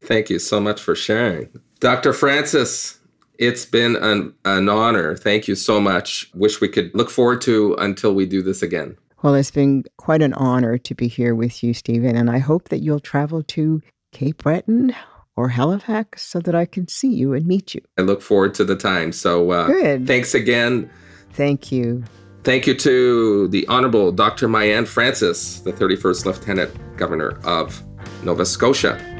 Thank 0.00 0.30
you 0.30 0.38
so 0.38 0.60
much 0.60 0.80
for 0.80 0.94
sharing. 0.94 1.48
Dr. 1.80 2.12
Francis, 2.12 3.00
it's 3.40 3.66
been 3.66 3.96
an, 3.96 4.34
an 4.44 4.68
honor. 4.68 5.16
Thank 5.16 5.48
you 5.48 5.56
so 5.56 5.80
much. 5.80 6.30
Wish 6.32 6.60
we 6.60 6.68
could 6.68 6.94
look 6.94 7.10
forward 7.10 7.40
to 7.40 7.74
until 7.74 8.14
we 8.14 8.24
do 8.24 8.40
this 8.40 8.62
again. 8.62 8.96
Well, 9.22 9.34
it's 9.34 9.50
been 9.50 9.84
quite 9.96 10.22
an 10.22 10.32
honor 10.34 10.78
to 10.78 10.94
be 10.94 11.08
here 11.08 11.34
with 11.34 11.64
you, 11.64 11.74
Stephen, 11.74 12.16
and 12.16 12.30
I 12.30 12.38
hope 12.38 12.68
that 12.68 12.78
you'll 12.78 13.00
travel 13.00 13.42
to 13.44 13.82
Cape 14.12 14.44
Breton 14.44 14.94
or 15.36 15.48
Halifax 15.48 16.22
so 16.22 16.40
that 16.40 16.54
I 16.54 16.66
can 16.66 16.86
see 16.86 17.12
you 17.12 17.32
and 17.32 17.46
meet 17.46 17.74
you. 17.74 17.80
I 17.98 18.02
look 18.02 18.22
forward 18.22 18.54
to 18.54 18.64
the 18.64 18.76
time. 18.76 19.12
So 19.12 19.50
uh, 19.50 19.66
Good. 19.66 20.06
thanks 20.06 20.34
again. 20.34 20.88
Thank 21.32 21.72
you. 21.72 22.04
Thank 22.44 22.66
you 22.66 22.74
to 22.74 23.48
the 23.48 23.66
Honorable 23.66 24.12
Dr. 24.12 24.48
Mayann 24.48 24.86
Francis, 24.86 25.60
the 25.60 25.72
31st 25.72 26.24
Lieutenant 26.24 26.96
Governor 26.96 27.40
of 27.44 27.82
Nova 28.22 28.46
Scotia. 28.46 29.17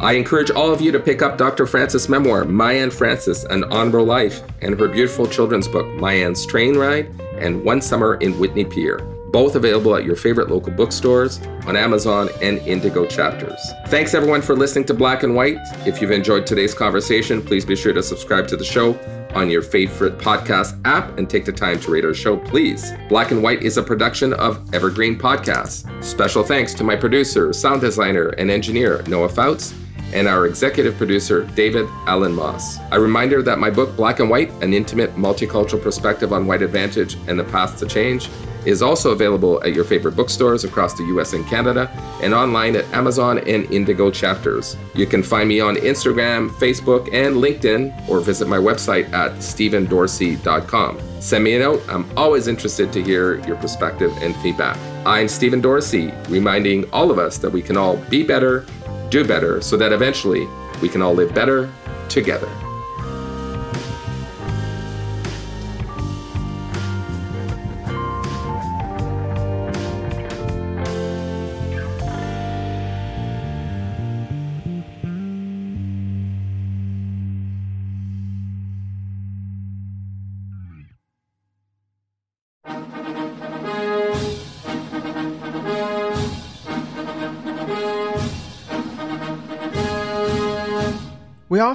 I 0.00 0.12
encourage 0.12 0.50
all 0.50 0.70
of 0.70 0.82
you 0.82 0.92
to 0.92 1.00
pick 1.00 1.22
up 1.22 1.38
Dr. 1.38 1.66
Francis' 1.66 2.08
memoir, 2.08 2.44
Mayann 2.44 2.92
Francis, 2.92 3.44
An 3.44 3.64
Honorable 3.64 4.04
Life, 4.04 4.42
and 4.60 4.78
her 4.78 4.88
beautiful 4.88 5.26
children's 5.26 5.66
book, 5.66 5.86
Mayann's 5.86 6.44
Train 6.44 6.76
Ride 6.76 7.08
and 7.38 7.64
One 7.64 7.80
Summer 7.80 8.16
in 8.16 8.38
Whitney 8.38 8.64
Pier. 8.64 8.98
Both 9.32 9.54
available 9.54 9.96
at 9.96 10.04
your 10.04 10.16
favorite 10.16 10.50
local 10.50 10.72
bookstores, 10.72 11.40
on 11.66 11.76
Amazon, 11.76 12.28
and 12.42 12.58
Indigo 12.58 13.06
Chapters. 13.06 13.58
Thanks 13.88 14.14
everyone 14.14 14.42
for 14.42 14.54
listening 14.54 14.84
to 14.86 14.94
Black 14.94 15.22
and 15.22 15.34
White. 15.34 15.58
If 15.86 16.00
you've 16.00 16.10
enjoyed 16.10 16.46
today's 16.46 16.74
conversation, 16.74 17.42
please 17.42 17.64
be 17.64 17.74
sure 17.74 17.92
to 17.92 18.02
subscribe 18.02 18.46
to 18.48 18.56
the 18.56 18.64
show 18.64 18.98
on 19.34 19.50
your 19.50 19.62
favorite 19.62 20.18
podcast 20.18 20.78
app 20.84 21.18
and 21.18 21.28
take 21.28 21.44
the 21.44 21.52
time 21.52 21.80
to 21.80 21.90
rate 21.90 22.04
our 22.04 22.14
show, 22.14 22.36
please. 22.36 22.92
Black 23.08 23.30
and 23.30 23.42
White 23.42 23.62
is 23.62 23.76
a 23.76 23.82
production 23.82 24.32
of 24.34 24.72
Evergreen 24.74 25.18
Podcasts. 25.18 25.86
Special 26.02 26.42
thanks 26.42 26.72
to 26.74 26.84
my 26.84 26.96
producer, 26.96 27.52
sound 27.52 27.80
designer, 27.80 28.28
and 28.38 28.50
engineer, 28.50 29.02
Noah 29.08 29.28
Fouts, 29.28 29.74
and 30.12 30.28
our 30.28 30.46
executive 30.46 30.96
producer, 30.96 31.44
David 31.54 31.86
Allen 32.06 32.34
Moss. 32.34 32.78
A 32.92 33.00
reminder 33.00 33.42
that 33.42 33.58
my 33.58 33.70
book, 33.70 33.96
Black 33.96 34.20
and 34.20 34.30
White 34.30 34.50
An 34.62 34.72
Intimate 34.72 35.14
Multicultural 35.16 35.82
Perspective 35.82 36.32
on 36.32 36.46
White 36.46 36.62
Advantage 36.62 37.16
and 37.26 37.38
the 37.38 37.44
Path 37.44 37.78
to 37.78 37.86
Change, 37.86 38.28
is 38.66 38.82
also 38.82 39.12
available 39.12 39.62
at 39.62 39.72
your 39.72 39.84
favorite 39.84 40.16
bookstores 40.16 40.64
across 40.64 40.92
the 40.94 41.04
US 41.04 41.32
and 41.32 41.46
Canada 41.46 41.88
and 42.20 42.34
online 42.34 42.74
at 42.76 42.84
Amazon 42.92 43.38
and 43.38 43.64
Indigo 43.72 44.10
chapters. 44.10 44.76
You 44.94 45.06
can 45.06 45.22
find 45.22 45.48
me 45.48 45.60
on 45.60 45.76
Instagram, 45.76 46.50
Facebook, 46.50 47.08
and 47.12 47.36
LinkedIn, 47.36 48.08
or 48.08 48.20
visit 48.20 48.48
my 48.48 48.58
website 48.58 49.10
at 49.12 49.32
stephendorsey.com. 49.36 51.00
Send 51.20 51.44
me 51.44 51.54
a 51.54 51.60
note. 51.60 51.82
I'm 51.88 52.06
always 52.18 52.48
interested 52.48 52.92
to 52.92 53.02
hear 53.02 53.38
your 53.46 53.56
perspective 53.56 54.12
and 54.20 54.34
feedback. 54.36 54.76
I'm 55.06 55.28
Stephen 55.28 55.60
Dorsey, 55.60 56.12
reminding 56.28 56.90
all 56.90 57.12
of 57.12 57.18
us 57.18 57.38
that 57.38 57.50
we 57.50 57.62
can 57.62 57.76
all 57.76 57.96
be 57.96 58.24
better, 58.24 58.66
do 59.10 59.24
better, 59.24 59.60
so 59.60 59.76
that 59.76 59.92
eventually 59.92 60.48
we 60.80 60.88
can 60.88 61.02
all 61.02 61.14
live 61.14 61.34
better 61.34 61.70
together. 62.08 62.48